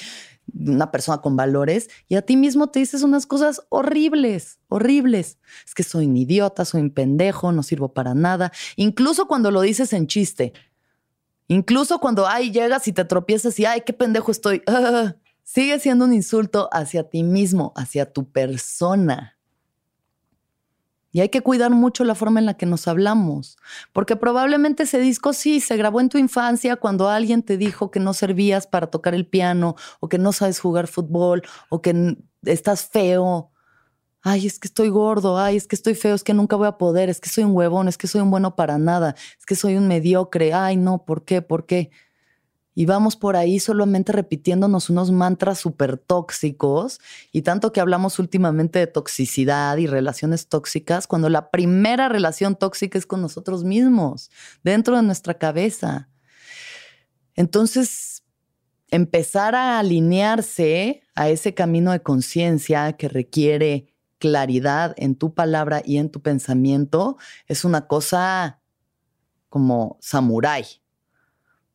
una 0.55 0.91
persona 0.91 1.19
con 1.19 1.37
valores 1.37 1.89
y 2.09 2.17
a 2.17 2.23
ti 2.23 2.37
mismo 2.37 2.69
te 2.69 2.81
dices 2.81 3.03
unas 3.03 3.27
cosas 3.27 3.63
horribles, 3.69 4.59
horribles. 4.69 5.39
Es 5.67 5.75
que 5.75 5.83
soy 5.83 6.07
un 6.07 6.17
idiota, 6.17 6.65
soy 6.65 6.81
un 6.81 6.91
pendejo, 6.91 7.53
no 7.53 7.63
sirvo 7.63 7.93
para 7.93 8.15
nada. 8.15 8.53
Incluso 8.77 9.27
cuando 9.27 9.51
lo 9.51 9.61
dices 9.61 9.93
en 9.93 10.07
chiste. 10.07 10.53
Incluso 11.49 11.99
cuando, 11.99 12.27
ay, 12.27 12.51
llegas 12.51 12.89
y 12.89 12.93
te 12.93 13.05
tropiezas 13.05 13.59
y, 13.59 13.65
ay, 13.65 13.83
qué 13.87 13.93
pendejo 13.93 14.31
estoy. 14.31 14.63
sigue 15.43 15.79
siendo 15.81 16.05
un 16.05 16.13
insulto 16.13 16.69
hacia 16.73 17.09
ti 17.09 17.23
mismo, 17.23 17.73
hacia 17.75 18.13
tu 18.13 18.31
persona. 18.31 19.38
Y 21.11 21.21
hay 21.21 21.31
que 21.31 21.41
cuidar 21.41 21.71
mucho 21.71 22.05
la 22.05 22.15
forma 22.15 22.39
en 22.39 22.47
la 22.47 22.55
que 22.55 22.67
nos 22.67 22.87
hablamos, 22.87 23.57
porque 23.93 24.17
probablemente 24.17 24.83
ese 24.83 24.99
disco 25.01 25.33
sí 25.33 25.61
se 25.61 25.77
grabó 25.77 26.01
en 26.01 26.11
tu 26.11 26.19
infancia 26.19 26.77
cuando 26.77 27.09
alguien 27.09 27.43
te 27.43 27.57
dijo 27.57 27.91
que 27.91 27.99
no 28.01 28.13
servías 28.13 28.67
para 28.67 28.89
tocar 28.89 29.15
el 29.15 29.27
piano 29.27 29.75
o 30.01 30.09
que 30.09 30.19
no 30.19 30.33
sabes 30.33 30.61
jugar 30.61 30.87
fútbol 30.87 31.43
o 31.71 31.81
que 31.81 32.17
estás 32.45 32.87
feo. 32.87 33.53
Ay, 34.23 34.47
es 34.47 34.59
que 34.59 34.69
estoy 34.69 34.89
gordo, 34.91 35.39
ay, 35.39 35.57
es 35.57 35.67
que 35.67 35.77
estoy 35.77 35.95
feo, 35.95 36.15
es 36.15 36.25
que 36.25 36.35
nunca 36.35 36.57
voy 36.57 36.67
a 36.67 36.77
poder, 36.77 37.09
es 37.09 37.21
que 37.21 37.31
soy 37.31 37.45
un 37.45 37.57
huevón, 37.57 37.89
es 37.89 37.97
que 37.97 38.09
soy 38.09 38.21
un 38.21 38.31
bueno 38.31 38.57
para 38.57 38.77
nada, 38.77 39.15
es 39.39 39.47
que 39.47 39.55
soy 39.55 39.77
un 39.77 39.89
mediocre, 39.89 40.53
ay, 40.53 40.77
no, 40.77 41.05
¿por 41.05 41.25
qué? 41.25 41.41
¿Por 41.41 41.67
qué? 41.67 41.91
Y 42.79 42.87
vamos 42.87 43.17
por 43.17 43.35
ahí 43.35 43.59
solamente 43.59 44.13
repitiéndonos 44.13 44.89
unos 44.89 45.11
mantras 45.11 45.59
súper 45.59 45.99
tóxicos 45.99 47.01
y 47.33 47.43
tanto 47.43 47.73
que 47.73 47.81
hablamos 47.81 48.21
últimamente 48.21 48.79
de 48.79 48.87
toxicidad 48.87 49.77
y 49.79 49.89
relaciones 49.89 50.47
tóxicas, 50.47 51.09
cuando 51.09 51.29
la 51.29 51.51
primera 51.51 52.09
relación 52.09 52.55
tóxica 52.55 52.97
es 52.97 53.05
con 53.05 53.21
nosotros 53.21 53.65
mismos, 53.65 54.31
dentro 54.63 54.95
de 54.95 55.03
nuestra 55.03 55.35
cabeza. 55.35 56.09
Entonces, 57.35 58.23
empezar 58.93 59.57
a 59.57 59.81
alinearse 59.81 61.03
a 61.17 61.31
ese 61.31 61.55
camino 61.55 61.91
de 61.91 62.01
conciencia 62.05 62.93
que 62.93 63.09
requiere 63.09 63.93
claridad 64.19 64.95
en 64.99 65.17
tu 65.17 65.35
palabra 65.35 65.83
y 65.85 65.97
en 65.97 66.11
tu 66.11 66.23
pensamiento 66.23 67.17
es 67.49 67.65
una 67.65 67.89
cosa 67.89 68.61
como 69.49 69.99
samurái. 70.01 70.81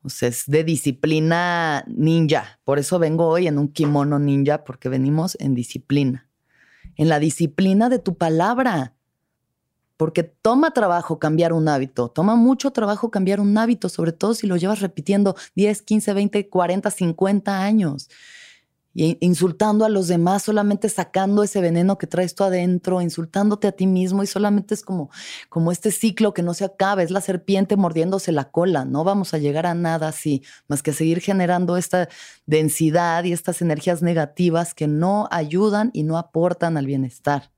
O 0.03 0.10
sea, 0.10 0.29
es 0.29 0.43
de 0.48 0.63
disciplina 0.63 1.83
ninja. 1.88 2.60
Por 2.65 2.77
eso 2.77 3.00
vengo 3.00 3.27
hoy 3.27 3.48
en 3.48 3.57
un 3.57 3.69
kimono 3.69 4.19
ninja, 4.19 4.63
porque 4.63 4.89
venimos 4.89 5.38
en 5.39 5.55
disciplina. 5.55 6.27
En 6.95 7.10
la 7.10 7.19
disciplina 7.19 7.89
de 7.89 8.00
tu 8.00 8.17
palabra. 8.17 8.93
Porque 9.95 10.24
toma 10.24 10.72
trabajo 10.72 11.19
cambiar 11.19 11.53
un 11.53 11.69
hábito, 11.69 12.10
toma 12.10 12.36
mucho 12.36 12.72
trabajo 12.72 13.12
cambiar 13.12 13.39
un 13.39 13.57
hábito, 13.57 13.89
sobre 13.89 14.12
todo 14.12 14.33
si 14.33 14.48
lo 14.48 14.57
llevas 14.57 14.81
repitiendo 14.81 15.36
10, 15.55 15.81
15, 15.83 16.13
20, 16.13 16.50
40, 16.50 16.91
50 16.91 17.62
años 17.62 18.10
y 18.93 19.17
insultando 19.21 19.85
a 19.85 19.89
los 19.89 20.07
demás, 20.07 20.43
solamente 20.43 20.88
sacando 20.88 21.43
ese 21.43 21.62
veneno 21.62 21.97
que 21.97 22.05
traes 22.05 22.35
tú 22.35 22.43
adentro, 22.43 23.01
insultándote 23.01 23.67
a 23.67 23.71
ti 23.71 23.88
mismo 23.88 24.21
y 24.21 24.27
solamente 24.27 24.73
es 24.73 24.83
como, 24.83 25.09
como 25.50 25.71
este 25.71 25.91
ciclo 25.91 26.33
que 26.33 26.43
no 26.43 26.53
se 26.53 26.65
acaba, 26.65 27.01
es 27.01 27.09
la 27.09 27.21
serpiente 27.21 27.75
mordiéndose 27.75 28.31
la 28.31 28.51
cola, 28.51 28.85
no 28.85 29.03
vamos 29.03 29.33
a 29.33 29.39
llegar 29.39 29.65
a 29.65 29.73
nada 29.73 30.09
así, 30.09 30.43
más 30.67 30.83
que 30.83 30.93
seguir 30.93 31.21
generando 31.21 31.75
esta 31.75 32.07
densidad 32.45 33.23
y 33.23 33.33
estas 33.33 33.62
energías 33.62 34.03
negativas 34.03 34.73
que 34.75 34.88
no 34.88 35.27
ayudan 35.31 35.89
y 35.93 36.03
no 36.03 36.17
aportan 36.17 36.77
al 36.77 36.85
bienestar. 36.85 37.51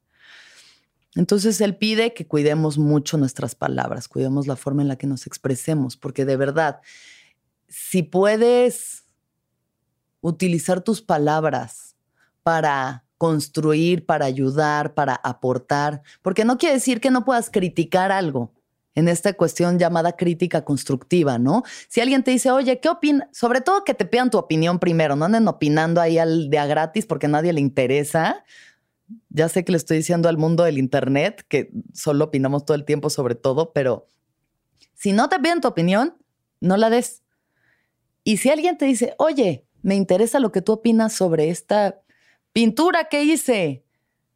Entonces 1.15 1.59
él 1.61 1.77
pide 1.77 2.13
que 2.13 2.27
cuidemos 2.27 2.77
mucho 2.77 3.17
nuestras 3.17 3.55
palabras, 3.55 4.07
cuidemos 4.07 4.47
la 4.47 4.57
forma 4.57 4.81
en 4.81 4.89
la 4.89 4.97
que 4.97 5.07
nos 5.07 5.27
expresemos, 5.27 5.95
porque 5.95 6.25
de 6.25 6.35
verdad, 6.35 6.81
si 7.67 8.03
puedes 8.03 9.04
utilizar 10.27 10.81
tus 10.81 11.01
palabras 11.01 11.95
para 12.41 13.05
construir, 13.17 14.05
para 14.05 14.25
ayudar, 14.25 14.93
para 14.95 15.13
aportar, 15.15 16.01
porque 16.21 16.45
no 16.45 16.57
quiere 16.57 16.75
decir 16.75 16.99
que 16.99 17.11
no 17.11 17.23
puedas 17.23 17.49
criticar 17.49 18.11
algo 18.11 18.51
en 18.95 19.07
esta 19.07 19.33
cuestión 19.33 19.77
llamada 19.77 20.13
crítica 20.13 20.65
constructiva, 20.65 21.37
¿no? 21.37 21.63
Si 21.89 22.01
alguien 22.01 22.23
te 22.23 22.31
dice, 22.31 22.49
oye, 22.49 22.79
¿qué 22.79 22.89
opinas? 22.89 23.27
Sobre 23.33 23.61
todo 23.61 23.83
que 23.83 23.93
te 23.93 24.05
pidan 24.05 24.31
tu 24.31 24.37
opinión 24.37 24.79
primero, 24.79 25.15
no 25.15 25.25
anden 25.25 25.47
opinando 25.47 26.01
ahí 26.01 26.17
al 26.17 26.49
de 26.49 26.57
a 26.57 26.65
gratis 26.65 27.05
porque 27.05 27.27
a 27.27 27.29
nadie 27.29 27.53
le 27.53 27.61
interesa. 27.61 28.43
Ya 29.29 29.47
sé 29.49 29.63
que 29.63 29.73
le 29.73 29.77
estoy 29.77 29.97
diciendo 29.97 30.27
al 30.27 30.37
mundo 30.37 30.63
del 30.63 30.79
Internet 30.79 31.45
que 31.47 31.69
solo 31.93 32.25
opinamos 32.25 32.65
todo 32.65 32.75
el 32.75 32.85
tiempo 32.85 33.11
sobre 33.11 33.35
todo, 33.35 33.73
pero 33.73 34.07
si 34.95 35.11
no 35.11 35.29
te 35.29 35.39
piden 35.39 35.61
tu 35.61 35.67
opinión, 35.67 36.15
no 36.61 36.77
la 36.77 36.89
des. 36.89 37.21
Y 38.23 38.37
si 38.37 38.49
alguien 38.49 38.77
te 38.77 38.85
dice, 38.85 39.13
oye, 39.19 39.64
me 39.85 39.93
interesa 39.93 40.39
lo 40.39 40.51
que 40.51 40.63
tú 40.63 40.71
opinas 40.71 41.13
sobre 41.13 41.49
esta 41.49 42.01
pintura 42.53 43.03
que 43.03 43.23
hice. 43.23 43.85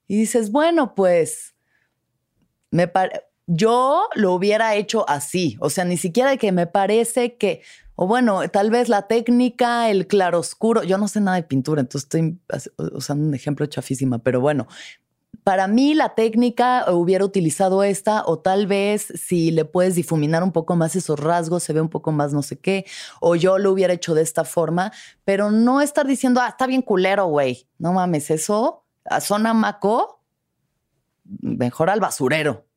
Y 0.07 0.15
dices, 0.15 0.51
bueno, 0.51 0.93
pues 0.93 1.55
me 2.69 2.91
yo 3.47 4.09
lo 4.13 4.33
hubiera 4.35 4.75
hecho 4.75 5.09
así, 5.09 5.57
o 5.59 5.71
sea, 5.71 5.85
ni 5.85 5.97
siquiera 5.97 6.37
que 6.37 6.51
me 6.51 6.67
parece 6.67 7.35
que, 7.35 7.63
o 7.95 8.05
bueno, 8.05 8.47
tal 8.49 8.69
vez 8.69 8.89
la 8.89 9.07
técnica, 9.07 9.89
el 9.89 10.05
claroscuro, 10.05 10.83
yo 10.83 10.99
no 10.99 11.07
sé 11.07 11.19
nada 11.19 11.37
de 11.37 11.43
pintura, 11.43 11.81
entonces 11.81 12.03
estoy 12.03 12.39
usando 12.93 13.27
un 13.27 13.33
ejemplo 13.33 13.65
chafísima, 13.65 14.19
pero 14.19 14.41
bueno, 14.41 14.67
para 15.43 15.67
mí 15.67 15.93
la 15.93 16.15
técnica 16.15 16.85
hubiera 16.91 17.25
utilizado 17.25 17.83
esta 17.83 18.23
o 18.25 18.39
tal 18.39 18.67
vez 18.67 19.11
si 19.15 19.51
le 19.51 19.65
puedes 19.65 19.95
difuminar 19.95 20.43
un 20.43 20.51
poco 20.51 20.75
más 20.75 20.95
esos 20.95 21.19
rasgos, 21.19 21.63
se 21.63 21.73
ve 21.73 21.81
un 21.81 21.89
poco 21.89 22.11
más 22.11 22.33
no 22.33 22.43
sé 22.43 22.59
qué, 22.59 22.85
o 23.19 23.35
yo 23.35 23.57
lo 23.57 23.71
hubiera 23.71 23.93
hecho 23.93 24.13
de 24.13 24.21
esta 24.21 24.43
forma, 24.43 24.91
pero 25.25 25.51
no 25.51 25.81
estar 25.81 26.05
diciendo, 26.05 26.41
ah, 26.41 26.49
está 26.49 26.67
bien 26.67 26.81
culero, 26.81 27.25
güey. 27.25 27.67
No 27.77 27.93
mames, 27.93 28.29
eso 28.29 28.85
a 29.05 29.21
zona 29.21 29.53
maco, 29.53 30.23
mejor 31.41 31.89
al 31.89 31.99
basurero. 31.99 32.68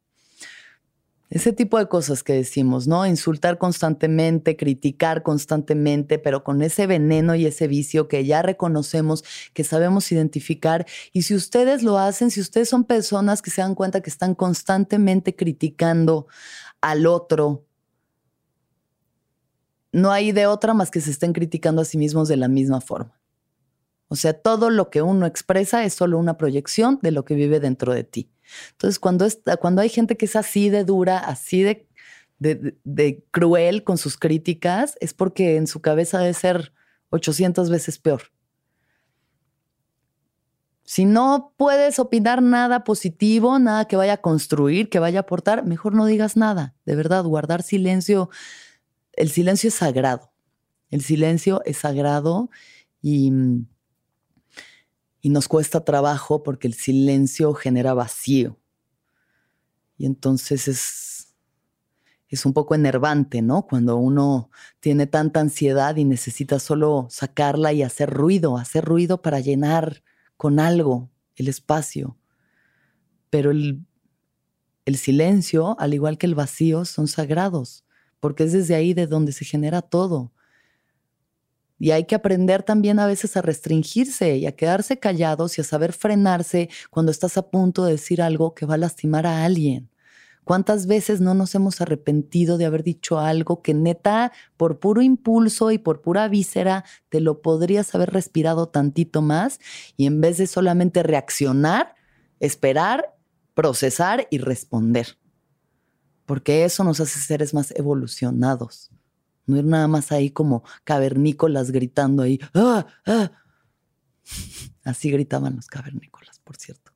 Ese 1.32 1.54
tipo 1.54 1.78
de 1.78 1.88
cosas 1.88 2.22
que 2.22 2.34
decimos, 2.34 2.86
¿no? 2.86 3.06
Insultar 3.06 3.56
constantemente, 3.56 4.54
criticar 4.54 5.22
constantemente, 5.22 6.18
pero 6.18 6.44
con 6.44 6.60
ese 6.60 6.86
veneno 6.86 7.34
y 7.34 7.46
ese 7.46 7.68
vicio 7.68 8.06
que 8.06 8.26
ya 8.26 8.42
reconocemos, 8.42 9.24
que 9.54 9.64
sabemos 9.64 10.12
identificar. 10.12 10.84
Y 11.10 11.22
si 11.22 11.34
ustedes 11.34 11.82
lo 11.82 11.96
hacen, 11.96 12.30
si 12.30 12.42
ustedes 12.42 12.68
son 12.68 12.84
personas 12.84 13.40
que 13.40 13.50
se 13.50 13.62
dan 13.62 13.74
cuenta 13.74 14.02
que 14.02 14.10
están 14.10 14.34
constantemente 14.34 15.34
criticando 15.34 16.26
al 16.82 17.06
otro, 17.06 17.64
no 19.90 20.12
hay 20.12 20.32
de 20.32 20.46
otra 20.46 20.74
más 20.74 20.90
que 20.90 21.00
se 21.00 21.12
estén 21.12 21.32
criticando 21.32 21.80
a 21.80 21.86
sí 21.86 21.96
mismos 21.96 22.28
de 22.28 22.36
la 22.36 22.48
misma 22.48 22.82
forma. 22.82 23.18
O 24.08 24.16
sea, 24.16 24.34
todo 24.34 24.68
lo 24.68 24.90
que 24.90 25.00
uno 25.00 25.24
expresa 25.24 25.82
es 25.82 25.94
solo 25.94 26.18
una 26.18 26.36
proyección 26.36 26.98
de 27.00 27.10
lo 27.10 27.24
que 27.24 27.34
vive 27.36 27.58
dentro 27.58 27.94
de 27.94 28.04
ti. 28.04 28.31
Entonces, 28.72 28.98
cuando, 28.98 29.26
cuando 29.60 29.82
hay 29.82 29.88
gente 29.88 30.16
que 30.16 30.26
es 30.26 30.36
así 30.36 30.70
de 30.70 30.84
dura, 30.84 31.18
así 31.18 31.62
de, 31.62 31.86
de, 32.38 33.24
cruel 33.30 33.84
con 33.84 33.98
sus 33.98 34.16
críticas, 34.16 34.96
es 35.00 35.14
porque 35.14 35.56
en 35.56 35.66
su 35.66 35.80
cabeza 35.80 36.18
debe 36.18 36.34
ser 36.34 36.72
800 37.10 37.70
veces 37.70 37.98
peor. 37.98 38.22
Si 40.84 41.04
no 41.04 41.54
puedes 41.56 41.98
opinar 41.98 42.42
nada 42.42 42.84
positivo, 42.84 43.58
nada 43.58 43.86
que 43.86 43.96
vaya 43.96 44.14
a 44.14 44.20
construir, 44.20 44.90
que 44.90 44.98
vaya 44.98 45.20
a 45.20 45.22
aportar, 45.22 45.64
mejor 45.64 45.94
no 45.94 46.06
digas 46.06 46.36
nada. 46.36 46.74
De 46.84 46.96
verdad, 46.96 47.24
guardar 47.24 47.62
silencio. 47.62 48.28
El 49.12 49.30
silencio 49.30 49.68
es 49.68 49.74
sagrado. 49.74 50.32
El 50.90 51.00
silencio 51.02 51.62
es 51.64 51.78
sagrado 51.78 52.50
y 53.00 53.30
mm, 53.30 53.66
y 55.22 55.30
nos 55.30 55.46
cuesta 55.46 55.84
trabajo 55.84 56.42
porque 56.42 56.66
el 56.66 56.74
silencio 56.74 57.54
genera 57.54 57.94
vacío. 57.94 58.58
Y 59.96 60.04
entonces 60.04 60.66
es, 60.66 61.34
es 62.28 62.44
un 62.44 62.52
poco 62.52 62.74
enervante, 62.74 63.40
¿no? 63.40 63.62
Cuando 63.62 63.96
uno 63.96 64.50
tiene 64.80 65.06
tanta 65.06 65.38
ansiedad 65.38 65.94
y 65.94 66.04
necesita 66.04 66.58
solo 66.58 67.06
sacarla 67.08 67.72
y 67.72 67.84
hacer 67.84 68.10
ruido, 68.10 68.58
hacer 68.58 68.84
ruido 68.84 69.22
para 69.22 69.38
llenar 69.38 70.02
con 70.36 70.58
algo 70.58 71.08
el 71.36 71.46
espacio. 71.46 72.18
Pero 73.30 73.52
el, 73.52 73.86
el 74.84 74.96
silencio, 74.96 75.78
al 75.78 75.94
igual 75.94 76.18
que 76.18 76.26
el 76.26 76.34
vacío, 76.34 76.84
son 76.84 77.06
sagrados, 77.06 77.84
porque 78.18 78.42
es 78.42 78.52
desde 78.52 78.74
ahí 78.74 78.92
de 78.92 79.06
donde 79.06 79.30
se 79.30 79.44
genera 79.44 79.82
todo. 79.82 80.32
Y 81.82 81.90
hay 81.90 82.04
que 82.04 82.14
aprender 82.14 82.62
también 82.62 83.00
a 83.00 83.08
veces 83.08 83.36
a 83.36 83.42
restringirse 83.42 84.36
y 84.36 84.46
a 84.46 84.54
quedarse 84.54 85.00
callados 85.00 85.58
y 85.58 85.62
a 85.62 85.64
saber 85.64 85.92
frenarse 85.92 86.68
cuando 86.90 87.10
estás 87.10 87.36
a 87.36 87.50
punto 87.50 87.84
de 87.84 87.90
decir 87.90 88.22
algo 88.22 88.54
que 88.54 88.66
va 88.66 88.74
a 88.74 88.78
lastimar 88.78 89.26
a 89.26 89.44
alguien. 89.44 89.90
¿Cuántas 90.44 90.86
veces 90.86 91.20
no 91.20 91.34
nos 91.34 91.56
hemos 91.56 91.80
arrepentido 91.80 92.56
de 92.56 92.66
haber 92.66 92.84
dicho 92.84 93.18
algo 93.18 93.62
que 93.62 93.74
neta, 93.74 94.30
por 94.56 94.78
puro 94.78 95.02
impulso 95.02 95.72
y 95.72 95.78
por 95.78 96.02
pura 96.02 96.28
víscera, 96.28 96.84
te 97.08 97.20
lo 97.20 97.42
podrías 97.42 97.92
haber 97.96 98.10
respirado 98.10 98.68
tantito 98.68 99.20
más 99.20 99.58
y 99.96 100.06
en 100.06 100.20
vez 100.20 100.36
de 100.38 100.46
solamente 100.46 101.02
reaccionar, 101.02 101.96
esperar, 102.38 103.16
procesar 103.54 104.28
y 104.30 104.38
responder? 104.38 105.18
Porque 106.26 106.64
eso 106.64 106.84
nos 106.84 107.00
hace 107.00 107.18
seres 107.18 107.52
más 107.52 107.72
evolucionados. 107.76 108.92
No 109.46 109.56
ir 109.56 109.64
nada 109.64 109.88
más 109.88 110.12
ahí 110.12 110.30
como 110.30 110.64
cavernícolas 110.84 111.70
gritando 111.70 112.22
ahí. 112.22 112.40
¡Ah! 112.54 112.86
¡Ah! 113.06 113.32
Así 114.84 115.10
gritaban 115.10 115.56
los 115.56 115.66
cavernícolas, 115.66 116.38
por 116.40 116.56
cierto 116.56 116.92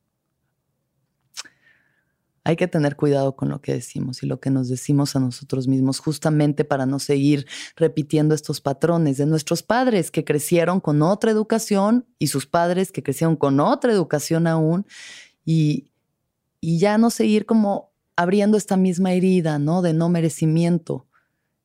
hay 2.46 2.54
que 2.54 2.68
tener 2.68 2.94
cuidado 2.94 3.34
con 3.34 3.48
lo 3.48 3.60
que 3.60 3.72
decimos 3.72 4.22
y 4.22 4.26
lo 4.26 4.38
que 4.38 4.50
nos 4.50 4.68
decimos 4.68 5.16
a 5.16 5.20
nosotros 5.20 5.66
mismos, 5.66 5.98
justamente 5.98 6.64
para 6.64 6.86
no 6.86 7.00
seguir 7.00 7.44
repitiendo 7.74 8.36
estos 8.36 8.60
patrones 8.60 9.16
de 9.16 9.26
nuestros 9.26 9.64
padres 9.64 10.12
que 10.12 10.24
crecieron 10.24 10.78
con 10.78 11.02
otra 11.02 11.32
educación 11.32 12.06
y 12.20 12.28
sus 12.28 12.46
padres 12.46 12.92
que 12.92 13.02
crecieron 13.02 13.34
con 13.34 13.58
otra 13.58 13.92
educación 13.92 14.46
aún 14.46 14.86
y, 15.44 15.90
y 16.60 16.78
ya 16.78 16.98
no 16.98 17.10
seguir 17.10 17.46
como 17.46 17.90
abriendo 18.14 18.56
esta 18.56 18.76
misma 18.76 19.12
herida, 19.12 19.58
¿no? 19.58 19.82
De 19.82 19.92
no 19.92 20.08
merecimiento 20.08 21.08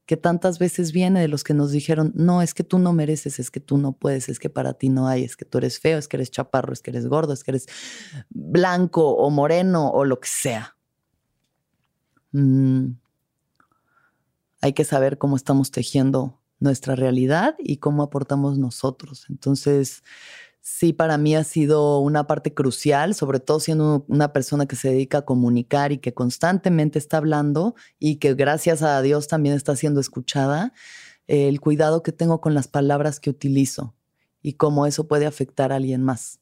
que 0.06 0.18
tantas 0.18 0.60
veces 0.60 0.92
viene 0.92 1.22
de 1.22 1.28
los 1.28 1.44
que 1.44 1.54
nos 1.54 1.72
dijeron, 1.72 2.12
no, 2.16 2.42
es 2.42 2.54
que 2.54 2.64
tú 2.64 2.80
no 2.80 2.94
mereces, 2.94 3.40
es 3.40 3.52
que 3.52 3.60
tú 3.60 3.78
no 3.78 3.94
puedes, 3.94 4.30
es 4.30 4.40
que 4.40 4.50
para 4.50 4.74
ti 4.74 4.90
no 4.90 5.08
hay, 5.08 5.24
es 5.24 5.38
que 5.38 5.46
tú 5.46 5.58
eres 5.60 5.80
feo, 5.80 5.98
es 5.98 6.08
que 6.08 6.18
eres 6.18 6.32
chaparro, 6.32 6.74
es 6.74 6.82
que 6.82 6.92
eres 6.92 7.08
gordo, 7.08 7.34
es 7.34 7.44
que 7.44 7.52
eres 7.52 7.68
blanco 8.30 9.10
o 9.10 9.30
moreno 9.30 9.90
o 9.90 10.04
lo 10.06 10.20
que 10.20 10.28
sea. 10.28 10.76
Mm. 12.32 12.94
Hay 14.62 14.74
que 14.74 14.84
saber 14.84 15.18
cómo 15.18 15.36
estamos 15.36 15.72
tejiendo 15.72 16.40
nuestra 16.60 16.96
realidad 16.96 17.56
y 17.58 17.78
cómo 17.78 18.04
aportamos 18.04 18.58
nosotros. 18.58 19.26
Entonces, 19.30 20.04
sí, 20.62 20.94
para 20.94 21.18
mí 21.18 21.36
ha 21.36 21.44
sido 21.44 22.00
una 22.00 22.28
parte 22.28 22.54
crucial, 22.54 23.16
sobre 23.16 23.40
todo 23.40 23.60
siendo 23.60 24.06
una 24.08 24.32
persona 24.32 24.68
que 24.68 24.76
se 24.76 24.90
dedica 24.90 25.20
a 25.20 25.26
comunicar 25.26 25.92
y 25.92 25.98
que 25.98 26.14
constantemente 26.14 27.00
está 27.00 27.18
hablando 27.18 27.76
y 28.00 28.18
que 28.18 28.36
gracias 28.36 28.84
a 28.84 29.02
Dios 29.02 29.28
también 29.28 29.56
está 29.56 29.76
siendo 29.76 30.00
escuchada, 30.00 30.74
el 31.28 31.60
cuidado 31.60 32.04
que 32.04 32.12
tengo 32.12 32.42
con 32.42 32.54
las 32.54 32.68
palabras 32.68 33.20
que 33.20 33.30
utilizo 33.30 33.96
y 34.42 34.54
cómo 34.54 34.86
eso 34.86 35.08
puede 35.08 35.26
afectar 35.26 35.72
a 35.72 35.78
alguien 35.78 36.04
más. 36.04 36.40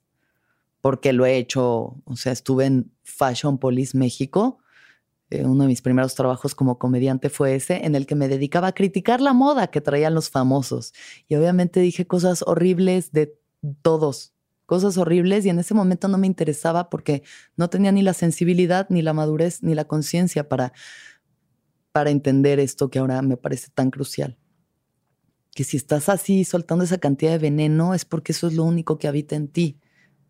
Porque 0.82 1.14
lo 1.14 1.26
he 1.26 1.38
hecho, 1.38 1.98
o 2.06 2.16
sea, 2.16 2.32
estuve 2.32 2.66
en 2.66 2.92
Fashion 3.04 3.58
Police 3.58 3.98
México, 3.98 4.60
eh, 5.30 5.46
uno 5.46 5.64
de 5.64 5.68
mis 5.68 5.82
primeros 5.82 6.16
trabajos 6.16 6.56
como 6.56 6.80
comediante 6.80 7.30
fue 7.30 7.56
ese, 7.56 7.86
en 7.86 7.96
el 7.96 8.06
que 8.08 8.16
me 8.16 8.28
dedicaba 8.28 8.68
a 8.68 8.72
criticar 8.72 9.22
la 9.22 9.34
moda 9.34 9.68
que 9.68 9.82
traían 9.82 10.16
los 10.16 10.30
famosos. 10.30 10.94
Y 11.28 11.36
obviamente 11.36 11.80
dije 11.82 12.08
cosas 12.08 12.44
horribles 12.48 13.12
de 13.12 13.39
todos, 13.82 14.34
cosas 14.66 14.98
horribles, 14.98 15.46
y 15.46 15.50
en 15.50 15.60
ese 15.60 15.74
momento 15.74 16.08
no 16.08 16.18
me 16.18 16.28
interesaba 16.28 16.90
porque 16.90 17.24
no 17.58 17.70
tenía 17.70 17.92
ni 17.92 18.02
la 18.02 18.14
sensibilidad, 18.14 18.88
ni 18.90 19.02
la 19.02 19.14
madurez, 19.14 19.64
ni 19.64 19.76
la 19.76 19.86
conciencia 19.86 20.48
para, 20.48 20.74
para 21.92 22.10
entender 22.10 22.60
esto 22.60 22.90
que 22.90 23.00
ahora 23.00 23.22
me 23.22 23.38
parece 23.38 23.70
tan 23.74 23.92
crucial. 23.92 24.38
Que 25.54 25.64
si 25.64 25.78
estás 25.78 26.08
así 26.10 26.46
soltando 26.46 26.84
esa 26.84 27.00
cantidad 27.00 27.32
de 27.32 27.40
veneno 27.40 27.94
es 27.94 28.06
porque 28.06 28.32
eso 28.32 28.48
es 28.48 28.54
lo 28.54 28.64
único 28.64 28.98
que 28.98 29.08
habita 29.08 29.36
en 29.36 29.48
ti, 29.48 29.80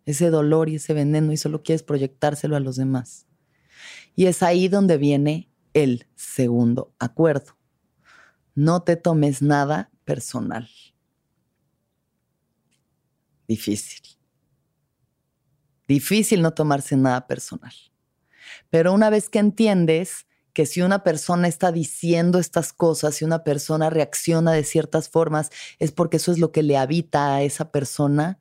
ese 0.05 0.29
dolor 0.29 0.69
y 0.69 0.75
ese 0.75 0.93
veneno, 0.93 1.31
y 1.31 1.37
solo 1.37 1.61
quieres 1.61 1.83
proyectárselo 1.83 2.55
a 2.55 2.59
los 2.59 2.77
demás. 2.77 3.27
Y 4.15 4.25
es 4.25 4.41
ahí 4.41 4.67
donde 4.67 4.97
viene 4.97 5.49
el 5.73 6.07
segundo 6.15 6.93
acuerdo. 6.99 7.57
No 8.55 8.81
te 8.81 8.95
tomes 8.95 9.41
nada 9.41 9.91
personal. 10.05 10.69
Difícil. 13.49 14.01
Difícil 15.87 16.43
no 16.43 16.53
tomarse 16.53 16.95
nada 16.95 17.25
personal. 17.25 17.73
Pero 18.69 18.93
una 18.93 19.09
vez 19.09 19.27
que 19.27 19.39
entiendes 19.39 20.27
que 20.53 20.67
si 20.67 20.83
una 20.83 21.03
persona 21.03 21.47
está 21.47 21.71
diciendo 21.71 22.37
estas 22.37 22.73
cosas, 22.73 23.15
si 23.15 23.25
una 23.25 23.43
persona 23.43 23.89
reacciona 23.89 24.51
de 24.51 24.63
ciertas 24.63 25.09
formas, 25.09 25.49
es 25.79 25.91
porque 25.91 26.17
eso 26.17 26.31
es 26.31 26.37
lo 26.37 26.51
que 26.51 26.61
le 26.61 26.77
habita 26.77 27.33
a 27.33 27.41
esa 27.41 27.71
persona, 27.71 28.39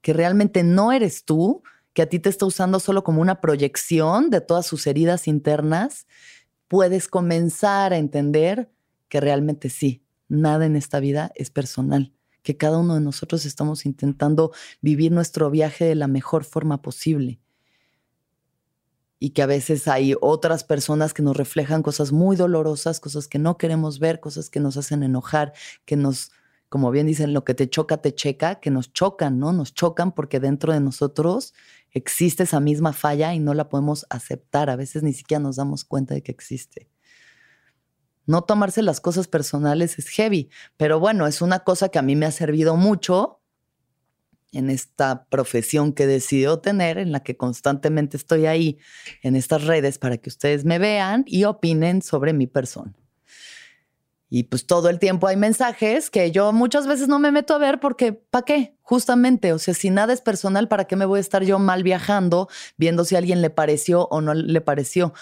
que 0.00 0.14
realmente 0.14 0.64
no 0.64 0.90
eres 0.90 1.24
tú, 1.24 1.62
que 1.92 2.02
a 2.02 2.08
ti 2.08 2.18
te 2.18 2.28
está 2.28 2.44
usando 2.44 2.80
solo 2.80 3.04
como 3.04 3.20
una 3.20 3.40
proyección 3.40 4.30
de 4.30 4.40
todas 4.40 4.66
sus 4.66 4.84
heridas 4.88 5.28
internas, 5.28 6.08
puedes 6.66 7.06
comenzar 7.06 7.92
a 7.92 7.98
entender 7.98 8.68
que 9.08 9.20
realmente 9.20 9.70
sí, 9.70 10.02
nada 10.26 10.66
en 10.66 10.74
esta 10.74 10.98
vida 10.98 11.30
es 11.36 11.50
personal 11.50 12.12
que 12.42 12.56
cada 12.56 12.78
uno 12.78 12.94
de 12.94 13.00
nosotros 13.00 13.44
estamos 13.44 13.86
intentando 13.86 14.52
vivir 14.80 15.12
nuestro 15.12 15.50
viaje 15.50 15.84
de 15.84 15.94
la 15.94 16.06
mejor 16.06 16.44
forma 16.44 16.82
posible. 16.82 17.40
Y 19.18 19.30
que 19.30 19.42
a 19.42 19.46
veces 19.46 19.86
hay 19.86 20.14
otras 20.20 20.64
personas 20.64 21.12
que 21.12 21.22
nos 21.22 21.36
reflejan 21.36 21.82
cosas 21.82 22.10
muy 22.10 22.36
dolorosas, 22.36 23.00
cosas 23.00 23.28
que 23.28 23.38
no 23.38 23.58
queremos 23.58 23.98
ver, 23.98 24.20
cosas 24.20 24.48
que 24.48 24.60
nos 24.60 24.76
hacen 24.78 25.02
enojar, 25.02 25.52
que 25.84 25.96
nos, 25.96 26.32
como 26.70 26.90
bien 26.90 27.06
dicen, 27.06 27.34
lo 27.34 27.44
que 27.44 27.54
te 27.54 27.68
choca, 27.68 27.98
te 27.98 28.14
checa, 28.14 28.60
que 28.60 28.70
nos 28.70 28.92
chocan, 28.92 29.38
¿no? 29.38 29.52
Nos 29.52 29.74
chocan 29.74 30.12
porque 30.12 30.40
dentro 30.40 30.72
de 30.72 30.80
nosotros 30.80 31.52
existe 31.92 32.44
esa 32.44 32.60
misma 32.60 32.92
falla 32.94 33.34
y 33.34 33.40
no 33.40 33.52
la 33.52 33.68
podemos 33.68 34.06
aceptar. 34.08 34.70
A 34.70 34.76
veces 34.76 35.02
ni 35.02 35.12
siquiera 35.12 35.42
nos 35.42 35.56
damos 35.56 35.84
cuenta 35.84 36.14
de 36.14 36.22
que 36.22 36.32
existe. 36.32 36.89
No 38.30 38.42
tomarse 38.42 38.80
las 38.82 39.00
cosas 39.00 39.26
personales 39.26 39.98
es 39.98 40.06
heavy, 40.06 40.50
pero 40.76 41.00
bueno, 41.00 41.26
es 41.26 41.42
una 41.42 41.64
cosa 41.64 41.88
que 41.88 41.98
a 41.98 42.02
mí 42.02 42.14
me 42.14 42.26
ha 42.26 42.30
servido 42.30 42.76
mucho 42.76 43.40
en 44.52 44.70
esta 44.70 45.24
profesión 45.24 45.92
que 45.92 46.06
decidido 46.06 46.60
tener, 46.60 46.98
en 46.98 47.10
la 47.10 47.24
que 47.24 47.36
constantemente 47.36 48.16
estoy 48.16 48.46
ahí 48.46 48.78
en 49.22 49.34
estas 49.34 49.64
redes 49.64 49.98
para 49.98 50.16
que 50.18 50.28
ustedes 50.28 50.64
me 50.64 50.78
vean 50.78 51.24
y 51.26 51.42
opinen 51.42 52.02
sobre 52.02 52.32
mi 52.32 52.46
persona. 52.46 52.94
Y 54.28 54.44
pues 54.44 54.64
todo 54.64 54.90
el 54.90 55.00
tiempo 55.00 55.26
hay 55.26 55.36
mensajes 55.36 56.08
que 56.08 56.30
yo 56.30 56.52
muchas 56.52 56.86
veces 56.86 57.08
no 57.08 57.18
me 57.18 57.32
meto 57.32 57.54
a 57.54 57.58
ver 57.58 57.80
porque, 57.80 58.12
¿para 58.12 58.44
qué? 58.44 58.76
Justamente, 58.82 59.52
o 59.52 59.58
sea, 59.58 59.74
si 59.74 59.90
nada 59.90 60.12
es 60.12 60.20
personal, 60.20 60.68
¿para 60.68 60.84
qué 60.84 60.94
me 60.94 61.04
voy 61.04 61.18
a 61.18 61.20
estar 61.20 61.42
yo 61.42 61.58
mal 61.58 61.82
viajando 61.82 62.48
viendo 62.76 63.04
si 63.04 63.16
a 63.16 63.18
alguien 63.18 63.42
le 63.42 63.50
pareció 63.50 64.06
o 64.06 64.20
no 64.20 64.34
le 64.34 64.60
pareció? 64.60 65.14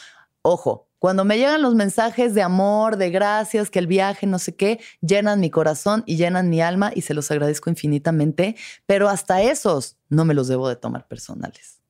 Ojo, 0.42 0.87
cuando 0.98 1.24
me 1.24 1.36
llegan 1.36 1.62
los 1.62 1.74
mensajes 1.74 2.34
de 2.34 2.42
amor, 2.42 2.96
de 2.96 3.10
gracias, 3.10 3.70
que 3.70 3.78
el 3.78 3.86
viaje, 3.86 4.26
no 4.26 4.38
sé 4.38 4.56
qué, 4.56 4.80
llenan 5.00 5.38
mi 5.38 5.48
corazón 5.48 6.02
y 6.06 6.16
llenan 6.16 6.50
mi 6.50 6.60
alma 6.60 6.90
y 6.94 7.02
se 7.02 7.14
los 7.14 7.30
agradezco 7.30 7.70
infinitamente, 7.70 8.56
pero 8.84 9.08
hasta 9.08 9.40
esos 9.42 9.96
no 10.08 10.24
me 10.24 10.34
los 10.34 10.48
debo 10.48 10.68
de 10.68 10.76
tomar 10.76 11.06
personales. 11.06 11.80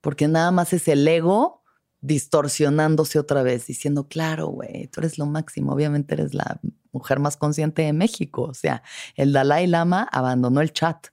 Porque 0.00 0.26
nada 0.26 0.50
más 0.50 0.72
es 0.72 0.88
el 0.88 1.06
ego 1.06 1.62
distorsionándose 2.00 3.18
otra 3.18 3.42
vez, 3.42 3.66
diciendo, 3.66 4.08
claro, 4.08 4.48
güey, 4.48 4.88
tú 4.88 5.00
eres 5.00 5.18
lo 5.18 5.26
máximo, 5.26 5.72
obviamente 5.72 6.14
eres 6.14 6.34
la 6.34 6.60
mujer 6.92 7.20
más 7.20 7.36
consciente 7.36 7.82
de 7.82 7.92
México. 7.92 8.42
O 8.42 8.54
sea, 8.54 8.82
el 9.14 9.32
Dalai 9.32 9.66
Lama 9.66 10.08
abandonó 10.10 10.60
el 10.60 10.72
chat. 10.72 11.08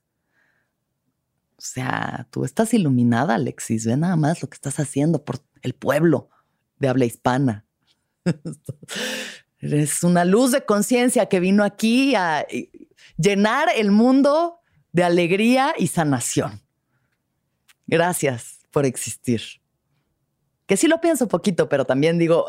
O 1.56 1.62
sea, 1.62 2.26
tú 2.30 2.44
estás 2.44 2.74
iluminada, 2.74 3.36
Alexis, 3.36 3.86
ve 3.86 3.96
nada 3.96 4.16
más 4.16 4.42
lo 4.42 4.48
que 4.48 4.54
estás 4.54 4.78
haciendo 4.78 5.24
por 5.24 5.40
el 5.62 5.74
pueblo 5.74 6.30
de 6.78 6.88
habla 6.88 7.04
hispana. 7.04 7.66
Es 9.58 10.04
una 10.04 10.24
luz 10.24 10.52
de 10.52 10.64
conciencia 10.64 11.26
que 11.26 11.40
vino 11.40 11.64
aquí 11.64 12.14
a 12.14 12.46
llenar 13.16 13.68
el 13.74 13.90
mundo 13.90 14.60
de 14.92 15.02
alegría 15.02 15.74
y 15.76 15.88
sanación. 15.88 16.60
Gracias 17.86 18.60
por 18.70 18.84
existir. 18.84 19.40
Que 20.66 20.76
sí 20.76 20.88
lo 20.88 21.00
pienso 21.00 21.26
poquito, 21.28 21.68
pero 21.68 21.84
también 21.84 22.18
digo, 22.18 22.44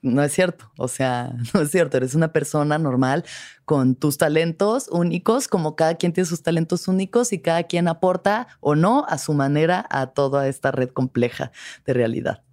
no 0.00 0.22
es 0.22 0.32
cierto. 0.32 0.72
O 0.78 0.88
sea, 0.88 1.34
no 1.54 1.60
es 1.60 1.70
cierto. 1.70 1.98
Eres 1.98 2.14
una 2.14 2.32
persona 2.32 2.78
normal 2.78 3.24
con 3.64 3.94
tus 3.94 4.16
talentos 4.16 4.88
únicos, 4.90 5.48
como 5.48 5.76
cada 5.76 5.96
quien 5.96 6.12
tiene 6.12 6.26
sus 6.26 6.42
talentos 6.42 6.88
únicos 6.88 7.32
y 7.32 7.40
cada 7.40 7.64
quien 7.64 7.88
aporta 7.88 8.48
o 8.60 8.74
no 8.74 9.04
a 9.08 9.18
su 9.18 9.34
manera 9.34 9.86
a 9.90 10.08
toda 10.08 10.48
esta 10.48 10.70
red 10.70 10.88
compleja 10.88 11.52
de 11.84 11.92
realidad 11.92 12.45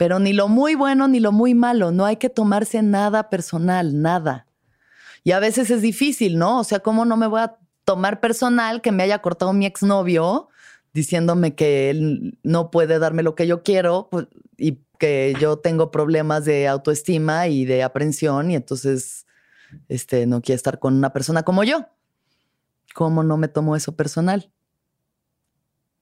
pero 0.00 0.18
ni 0.18 0.32
lo 0.32 0.48
muy 0.48 0.76
bueno 0.76 1.08
ni 1.08 1.20
lo 1.20 1.30
muy 1.30 1.54
malo, 1.54 1.90
no 1.92 2.06
hay 2.06 2.16
que 2.16 2.30
tomarse 2.30 2.80
nada 2.80 3.28
personal, 3.28 4.00
nada. 4.00 4.46
Y 5.24 5.32
a 5.32 5.40
veces 5.40 5.70
es 5.70 5.82
difícil, 5.82 6.38
¿no? 6.38 6.60
O 6.60 6.64
sea, 6.64 6.80
¿cómo 6.80 7.04
no 7.04 7.18
me 7.18 7.26
voy 7.26 7.42
a 7.42 7.58
tomar 7.84 8.18
personal 8.18 8.80
que 8.80 8.92
me 8.92 9.02
haya 9.02 9.20
cortado 9.20 9.52
mi 9.52 9.66
exnovio 9.66 10.48
diciéndome 10.94 11.54
que 11.54 11.90
él 11.90 12.38
no 12.42 12.70
puede 12.70 12.98
darme 12.98 13.22
lo 13.22 13.34
que 13.34 13.46
yo 13.46 13.62
quiero 13.62 14.08
pues, 14.10 14.26
y 14.56 14.78
que 14.98 15.34
yo 15.38 15.58
tengo 15.58 15.90
problemas 15.90 16.46
de 16.46 16.66
autoestima 16.66 17.48
y 17.48 17.66
de 17.66 17.82
aprensión 17.82 18.50
y 18.50 18.56
entonces 18.56 19.26
este, 19.90 20.24
no 20.24 20.40
quiere 20.40 20.56
estar 20.56 20.78
con 20.78 20.94
una 20.94 21.12
persona 21.12 21.42
como 21.42 21.62
yo? 21.62 21.88
¿Cómo 22.94 23.22
no 23.22 23.36
me 23.36 23.48
tomo 23.48 23.76
eso 23.76 23.94
personal? 23.96 24.50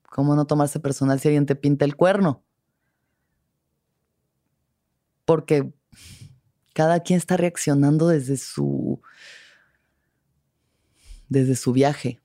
¿Cómo 0.09 0.37
no 0.37 0.47
tomarse 0.47 0.79
personal 0.79 1.19
si 1.19 1.27
alguien 1.27 1.47
te 1.47 1.57
pinta 1.57 1.85
el 1.85 1.97
cuerno? 1.97 2.45
Porque 5.29 5.75
cada 6.73 7.01
quien 7.01 7.19
está 7.19 7.37
reaccionando 7.37 8.09
desde 8.09 8.39
su 8.39 9.03
desde 11.29 11.55
su 11.55 11.75
viaje. 11.75 12.23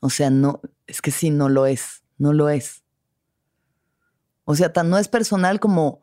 O 0.00 0.10
sea, 0.10 0.28
no, 0.28 0.60
es 0.86 1.00
que 1.00 1.10
sí, 1.10 1.30
no 1.30 1.48
lo 1.48 1.64
es, 1.64 2.02
no 2.18 2.34
lo 2.34 2.50
es. 2.50 2.84
O 4.44 4.54
sea, 4.54 4.74
tan 4.74 4.90
no 4.90 4.98
es 4.98 5.08
personal 5.08 5.58
como, 5.58 6.02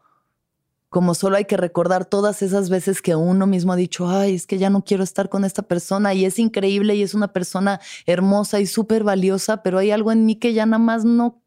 como 0.89 1.13
solo 1.13 1.37
hay 1.37 1.45
que 1.45 1.57
recordar 1.57 2.05
todas 2.05 2.41
esas 2.41 2.71
veces 2.71 3.03
que 3.03 3.15
uno 3.15 3.45
mismo 3.45 3.73
ha 3.73 3.75
dicho, 3.75 4.09
ay, 4.09 4.33
es 4.33 4.47
que 4.47 4.57
ya 4.57 4.71
no 4.71 4.83
quiero 4.83 5.03
estar 5.03 5.29
con 5.29 5.45
esta 5.45 5.61
persona 5.61 6.15
y 6.15 6.25
es 6.25 6.39
increíble 6.39 6.95
y 6.95 7.03
es 7.03 7.13
una 7.13 7.33
persona 7.33 7.79
hermosa 8.07 8.59
y 8.59 8.65
súper 8.65 9.03
valiosa, 9.03 9.61
pero 9.61 9.77
hay 9.77 9.91
algo 9.91 10.11
en 10.11 10.25
mí 10.25 10.37
que 10.37 10.53
ya 10.53 10.65
nada 10.65 10.79
más 10.79 11.05
no 11.05 11.43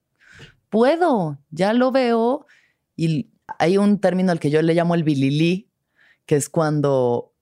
puedo, 0.68 1.40
ya 1.50 1.72
lo 1.72 1.90
veo. 1.90 2.46
Y 2.94 3.32
hay 3.58 3.78
un 3.78 3.98
término 4.00 4.32
al 4.32 4.40
que 4.40 4.50
yo 4.50 4.62
le 4.62 4.74
llamo 4.74 4.94
el 4.94 5.04
bililí, 5.04 5.70
que 6.26 6.36
es 6.36 6.48
cuando 6.48 7.34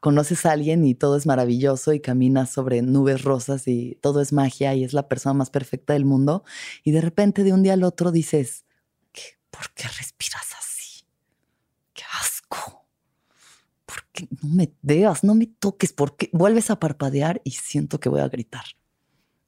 conoces 0.00 0.46
a 0.46 0.52
alguien 0.52 0.84
y 0.84 0.94
todo 0.94 1.16
es 1.16 1.26
maravilloso 1.26 1.92
y 1.92 2.00
caminas 2.00 2.50
sobre 2.50 2.82
nubes 2.82 3.22
rosas 3.22 3.66
y 3.66 3.98
todo 4.00 4.20
es 4.20 4.32
magia 4.32 4.74
y 4.74 4.84
es 4.84 4.92
la 4.92 5.08
persona 5.08 5.34
más 5.34 5.50
perfecta 5.50 5.94
del 5.94 6.04
mundo. 6.04 6.44
Y 6.84 6.92
de 6.92 7.00
repente 7.00 7.42
de 7.44 7.52
un 7.52 7.62
día 7.62 7.72
al 7.72 7.82
otro 7.84 8.12
dices, 8.12 8.64
¿por 9.50 9.70
qué 9.74 9.88
respiras 9.88 10.46
así? 10.58 11.06
¡Qué 11.92 12.02
asco! 12.20 12.86
¿Por 13.86 14.04
qué 14.12 14.28
no 14.42 14.54
me 14.54 14.72
veas, 14.82 15.24
no 15.24 15.34
me 15.34 15.46
toques? 15.46 15.92
¿Por 15.92 16.16
qué 16.16 16.28
vuelves 16.32 16.70
a 16.70 16.78
parpadear 16.78 17.40
y 17.44 17.52
siento 17.52 17.98
que 17.98 18.08
voy 18.08 18.20
a 18.20 18.28
gritar? 18.28 18.64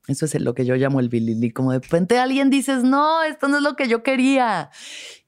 Eso 0.08 0.24
es 0.24 0.34
lo 0.40 0.54
que 0.54 0.64
yo 0.64 0.74
llamo 0.74 1.00
el 1.00 1.10
bilili. 1.10 1.52
Como 1.52 1.72
de 1.72 1.80
repente 1.80 2.18
alguien 2.18 2.50
dices, 2.50 2.82
no, 2.82 3.22
esto 3.22 3.46
no 3.46 3.58
es 3.58 3.62
lo 3.62 3.76
que 3.76 3.88
yo 3.88 4.02
quería. 4.02 4.70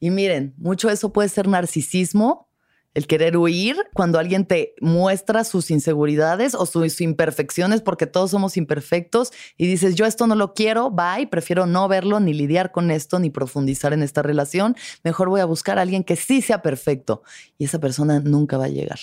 Y 0.01 0.11
miren, 0.11 0.55
mucho 0.57 0.89
eso 0.91 1.13
puede 1.13 1.29
ser 1.29 1.47
narcisismo, 1.47 2.49
el 2.95 3.07
querer 3.07 3.37
huir 3.37 3.77
cuando 3.95 4.19
alguien 4.19 4.47
te 4.47 4.75
muestra 4.81 5.45
sus 5.45 5.71
inseguridades 5.71 6.55
o 6.55 6.67
sus 6.67 7.01
imperfecciones, 7.01 7.83
porque 7.83 8.07
todos 8.07 8.33
somos 8.33 8.57
imperfectos, 8.57 9.33
y 9.57 9.67
dices, 9.67 9.95
yo 9.95 10.07
esto 10.07 10.27
no 10.27 10.35
lo 10.35 10.55
quiero, 10.55 10.91
bye, 10.91 11.29
prefiero 11.29 11.67
no 11.67 11.87
verlo, 11.87 12.19
ni 12.19 12.35
lidiar 12.35 12.73
con 12.73 12.91
esto, 12.91 13.21
ni 13.21 13.31
profundizar 13.31 13.93
en 13.93 14.03
esta 14.03 14.23
relación, 14.23 14.75
mejor 15.05 15.29
voy 15.29 15.41
a 15.41 15.45
buscar 15.45 15.79
a 15.79 15.83
alguien 15.83 16.03
que 16.03 16.17
sí 16.17 16.43
sea 16.43 16.63
perfecto, 16.63 17.23
y 17.59 17.67
esa 17.67 17.79
persona 17.79 18.19
nunca 18.19 18.59
va 18.59 18.65
a 18.65 18.69
llegar. 18.69 18.99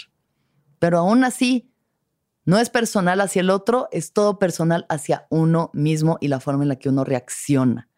Pero 0.79 0.97
aún 0.97 1.23
así, 1.23 1.71
no 2.47 2.57
es 2.57 2.69
personal 2.69 3.19
hacia 3.19 3.41
el 3.41 3.49
otro, 3.49 3.89
es 3.91 4.13
todo 4.13 4.39
personal 4.39 4.85
hacia 4.87 5.27
uno 5.29 5.69
mismo 5.73 6.17
y 6.21 6.29
la 6.29 6.39
forma 6.39 6.63
en 6.63 6.69
la 6.69 6.77
que 6.77 6.87
uno 6.87 7.03
reacciona. 7.03 7.89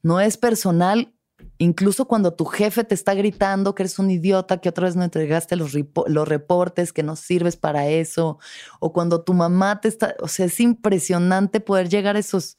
No 0.00 0.20
es 0.20 0.36
personal 0.36 1.14
Incluso 1.58 2.06
cuando 2.06 2.34
tu 2.34 2.44
jefe 2.44 2.84
te 2.84 2.94
está 2.94 3.14
gritando 3.14 3.74
que 3.74 3.82
eres 3.82 3.98
un 3.98 4.10
idiota, 4.10 4.60
que 4.60 4.68
otra 4.68 4.86
vez 4.86 4.96
no 4.96 5.04
entregaste 5.04 5.56
los, 5.56 5.72
reportes, 5.72 6.92
que 6.92 7.02
no 7.02 7.16
sirves 7.16 7.56
para 7.56 7.88
eso, 7.88 8.38
o 8.80 8.92
cuando 8.92 9.22
tu 9.22 9.34
mamá 9.34 9.80
te 9.80 9.88
está, 9.88 10.14
o 10.20 10.28
sea, 10.28 10.46
es 10.46 10.60
impresionante 10.60 11.60
poder 11.60 11.88
llegar 11.88 12.16
a 12.16 12.18
esos, 12.18 12.58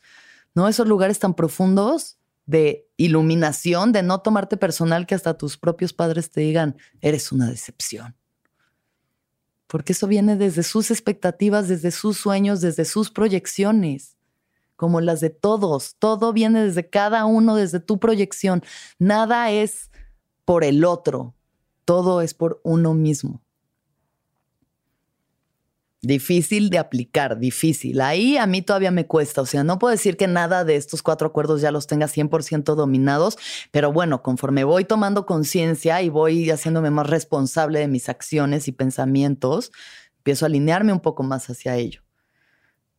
¿no? 0.54 0.68
Esos 0.68 0.88
lugares 0.88 1.20
tan 1.20 1.34
profundos 1.34 2.18
de 2.46 2.88
iluminación, 2.98 3.92
de 3.92 4.04
no 4.04 4.20
tomarte 4.22 4.56
personal 4.56 5.08
que 5.08 5.16
hasta 5.16 5.38
tus 5.38 5.58
propios 5.58 5.94
padres 5.94 6.30
te 6.30 6.42
digan, 6.42 6.78
eres 7.02 7.32
una 7.32 7.50
decepción. 7.50 8.16
Porque 9.76 9.92
eso 9.92 10.08
viene 10.08 10.38
desde 10.38 10.64
sus 10.64 10.90
expectativas, 10.90 11.68
desde 11.68 11.92
sus 11.92 12.16
sueños, 12.16 12.62
desde 12.62 12.86
sus 12.86 13.12
proyecciones 13.12 14.16
como 14.78 15.02
las 15.02 15.20
de 15.20 15.30
todos. 15.30 15.98
Todo 16.00 16.32
viene 16.32 16.64
desde 16.64 16.90
cada 16.90 17.26
uno, 17.26 17.58
desde 17.58 17.82
tu 17.82 18.00
proyección. 18.00 18.64
Nada 19.00 19.52
es 19.52 19.92
por 20.46 20.64
el 20.64 20.86
otro, 20.86 21.36
todo 21.84 22.22
es 22.22 22.34
por 22.34 22.62
uno 22.64 22.94
mismo. 22.94 23.42
Difícil 26.06 26.70
de 26.70 26.78
aplicar, 26.78 27.40
difícil. 27.40 28.00
Ahí 28.00 28.38
a 28.38 28.46
mí 28.46 28.62
todavía 28.62 28.92
me 28.92 29.08
cuesta. 29.08 29.42
O 29.42 29.46
sea, 29.48 29.64
no 29.64 29.80
puedo 29.80 29.92
decir 29.92 30.18
que 30.18 30.28
nada 30.28 30.64
de 30.64 30.76
estos 30.76 31.02
cuatro 31.02 31.28
acuerdos 31.28 31.62
ya 31.62 31.72
los 31.72 31.88
tenga 31.88 32.08
100% 32.08 32.76
dominados, 32.76 33.40
pero 33.72 33.92
bueno, 33.92 34.22
conforme 34.22 34.64
voy 34.64 34.86
tomando 34.86 35.26
conciencia 35.26 36.04
y 36.04 36.10
voy 36.10 36.52
haciéndome 36.52 36.92
más 36.92 37.10
responsable 37.10 37.80
de 37.80 37.88
mis 37.88 38.08
acciones 38.08 38.68
y 38.68 38.72
pensamientos, 38.72 39.72
empiezo 40.18 40.46
a 40.46 40.48
alinearme 40.48 40.94
un 40.94 41.00
poco 41.00 41.24
más 41.24 41.50
hacia 41.50 41.76
ello. 41.76 42.02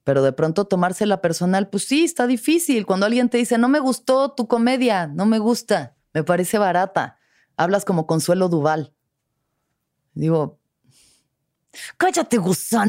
Pero 0.03 0.23
de 0.23 0.33
pronto 0.33 0.65
tomársela 0.65 1.21
personal, 1.21 1.69
pues 1.69 1.85
sí, 1.85 2.03
está 2.03 2.27
difícil. 2.27 2.87
Cuando 2.87 3.07
alguien 3.07 3.29
te 3.29 3.39
dice, 3.39 3.57
no 3.57 3.69
me 3.69 3.79
gustó 3.79 4.33
tu 4.33 4.49
comedia, 4.49 5.07
no 5.07 5.27
me 5.27 5.39
gusta, 5.39 5.97
me 6.13 6.25
parece 6.25 6.59
barata. 6.59 7.19
Hablas 7.57 7.85
como 7.85 8.09
Consuelo 8.09 8.49
Duval. 8.49 8.95
Digo, 10.13 10.59
cállate, 11.99 12.39
gusano. 12.39 12.89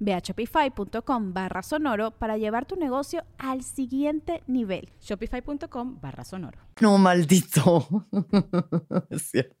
Ve 0.00 0.14
a 0.14 0.20
shopify.com 0.20 1.32
barra 1.32 1.62
sonoro 1.62 2.10
para 2.12 2.36
llevar 2.36 2.66
tu 2.66 2.76
negocio 2.76 3.24
al 3.38 3.62
siguiente 3.62 4.42
nivel. 4.46 4.88
Shopify.com 5.00 6.00
barra 6.00 6.24
sonoro. 6.24 6.58
No, 6.80 6.98
maldito. 6.98 8.06
es 9.10 9.22
cierto. 9.30 9.56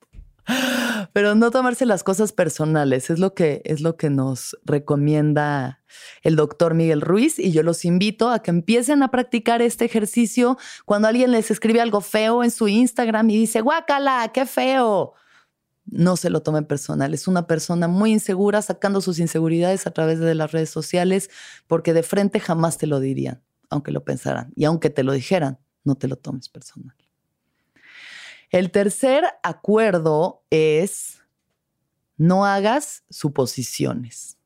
Pero 1.12 1.34
no 1.34 1.50
tomarse 1.50 1.84
las 1.84 2.02
cosas 2.02 2.32
personales 2.32 3.10
es 3.10 3.18
lo 3.18 3.34
que 3.34 3.60
es 3.64 3.82
lo 3.82 3.96
que 3.96 4.08
nos 4.08 4.56
recomienda 4.64 5.82
el 6.22 6.36
doctor 6.36 6.72
Miguel 6.72 7.02
Ruiz 7.02 7.38
y 7.38 7.52
yo 7.52 7.62
los 7.62 7.84
invito 7.84 8.30
a 8.30 8.40
que 8.42 8.50
empiecen 8.50 9.02
a 9.02 9.10
practicar 9.10 9.60
este 9.60 9.84
ejercicio 9.84 10.56
cuando 10.86 11.08
alguien 11.08 11.32
les 11.32 11.50
escribe 11.50 11.82
algo 11.82 12.00
feo 12.00 12.42
en 12.42 12.50
su 12.50 12.66
Instagram 12.66 13.28
y 13.28 13.36
dice, 13.36 13.60
"Guácala, 13.60 14.30
qué 14.32 14.46
feo." 14.46 15.12
No 15.90 16.16
se 16.16 16.30
lo 16.30 16.42
tomen 16.42 16.64
personal. 16.64 17.14
Es 17.14 17.28
una 17.28 17.46
persona 17.46 17.88
muy 17.88 18.12
insegura 18.12 18.62
sacando 18.62 19.00
sus 19.00 19.18
inseguridades 19.18 19.86
a 19.86 19.90
través 19.90 20.18
de 20.18 20.34
las 20.34 20.52
redes 20.52 20.70
sociales 20.70 21.30
porque 21.66 21.92
de 21.92 22.02
frente 22.02 22.40
jamás 22.40 22.78
te 22.78 22.86
lo 22.86 23.00
dirían, 23.00 23.42
aunque 23.70 23.92
lo 23.92 24.04
pensaran. 24.04 24.52
Y 24.54 24.64
aunque 24.64 24.90
te 24.90 25.02
lo 25.02 25.12
dijeran, 25.12 25.58
no 25.84 25.94
te 25.94 26.08
lo 26.08 26.16
tomes 26.16 26.48
personal. 26.48 26.94
El 28.50 28.70
tercer 28.70 29.24
acuerdo 29.42 30.44
es 30.50 31.18
no 32.16 32.44
hagas 32.44 33.04
suposiciones. 33.10 34.38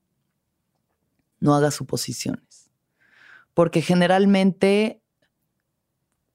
No 1.40 1.55
hagas 1.55 1.74
suposiciones. 1.74 2.70
Porque 3.55 3.83
generalmente 3.83 5.02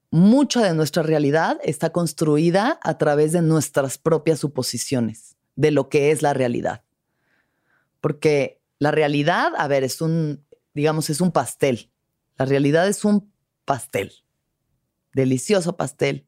mucha 0.09 0.63
de 0.63 0.73
nuestra 0.73 1.03
realidad 1.03 1.59
está 1.63 1.91
construida 1.91 2.79
a 2.81 2.97
través 2.97 3.31
de 3.31 3.41
nuestras 3.41 3.97
propias 3.97 4.39
suposiciones 4.39 5.35
de 5.55 5.71
lo 5.71 5.89
que 5.89 6.11
es 6.11 6.21
la 6.21 6.33
realidad. 6.33 6.83
Porque 7.99 8.61
la 8.79 8.91
realidad, 8.91 9.51
a 9.57 9.67
ver, 9.67 9.83
es 9.83 10.01
un, 10.01 10.45
digamos, 10.73 11.09
es 11.09 11.19
un 11.19 11.31
pastel. 11.31 11.91
La 12.37 12.45
realidad 12.45 12.87
es 12.87 13.03
un 13.03 13.31
pastel, 13.65 14.13
delicioso 15.13 15.75
pastel 15.75 16.27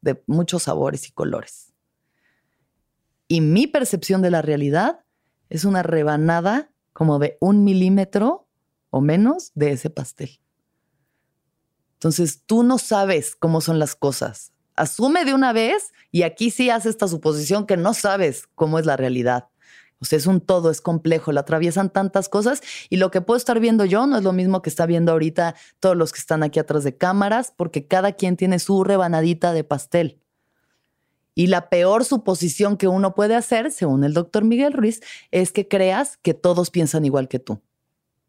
de 0.00 0.22
muchos 0.26 0.64
sabores 0.64 1.08
y 1.08 1.12
colores. 1.12 1.72
Y 3.26 3.40
mi 3.40 3.66
percepción 3.66 4.22
de 4.22 4.30
la 4.30 4.42
realidad 4.42 5.04
es 5.48 5.64
una 5.64 5.82
rebanada 5.82 6.70
como 6.92 7.18
de 7.18 7.36
un 7.40 7.64
milímetro 7.64 8.48
o 8.90 9.00
menos 9.00 9.52
de 9.54 9.72
ese 9.72 9.90
pastel. 9.90 10.40
Entonces, 11.98 12.44
tú 12.46 12.62
no 12.62 12.78
sabes 12.78 13.34
cómo 13.34 13.60
son 13.60 13.80
las 13.80 13.96
cosas. 13.96 14.52
Asume 14.76 15.24
de 15.24 15.34
una 15.34 15.52
vez 15.52 15.92
y 16.12 16.22
aquí 16.22 16.52
sí 16.52 16.70
hace 16.70 16.88
esta 16.88 17.08
suposición 17.08 17.66
que 17.66 17.76
no 17.76 17.92
sabes 17.92 18.44
cómo 18.54 18.78
es 18.78 18.86
la 18.86 18.96
realidad, 18.96 19.48
O 20.00 20.04
sea, 20.04 20.16
es 20.16 20.26
un 20.26 20.40
todo, 20.40 20.70
es 20.70 20.80
complejo, 20.80 21.32
lo 21.32 21.40
atraviesan 21.40 21.90
tantas 21.90 22.28
cosas 22.28 22.62
y 22.88 22.98
lo 22.98 23.10
que 23.10 23.20
puedo 23.20 23.36
estar 23.36 23.58
viendo 23.58 23.84
yo 23.84 24.06
no 24.06 24.16
es 24.16 24.22
lo 24.22 24.32
mismo 24.32 24.62
que 24.62 24.70
está 24.70 24.86
viendo 24.86 25.10
ahorita 25.10 25.56
todos 25.80 25.96
los 25.96 26.12
que 26.12 26.20
están 26.20 26.44
aquí 26.44 26.60
atrás 26.60 26.84
de 26.84 26.96
cámaras, 26.96 27.52
porque 27.56 27.88
cada 27.88 28.12
quien 28.12 28.36
tiene 28.36 28.60
su 28.60 28.84
rebanadita 28.84 29.52
de 29.52 29.64
pastel. 29.64 30.22
Y 31.34 31.48
la 31.48 31.68
peor 31.68 32.04
suposición 32.04 32.76
que 32.76 32.86
uno 32.86 33.16
puede 33.16 33.34
hacer, 33.34 33.72
según 33.72 34.04
el 34.04 34.14
doctor 34.14 34.44
Miguel 34.44 34.72
Ruiz, 34.72 35.00
es 35.32 35.50
que 35.50 35.66
creas 35.66 36.16
que 36.18 36.34
todos 36.34 36.70
piensan 36.70 37.04
igual 37.04 37.26
que 37.26 37.40
tú. 37.40 37.60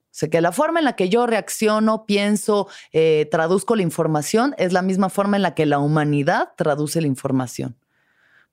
O 0.09 0.15
sea, 0.19 0.29
que 0.29 0.41
la 0.41 0.51
forma 0.51 0.79
en 0.79 0.85
la 0.85 0.95
que 0.95 1.09
yo 1.09 1.27
reacciono, 1.27 2.05
pienso, 2.05 2.67
eh, 2.91 3.27
traduzco 3.29 3.75
la 3.75 3.83
información 3.83 4.55
es 4.57 4.73
la 4.73 4.81
misma 4.81 5.09
forma 5.09 5.37
en 5.37 5.43
la 5.43 5.53
que 5.53 5.67
la 5.67 5.77
humanidad 5.79 6.49
traduce 6.57 6.99
la 6.99 7.07
información. 7.07 7.77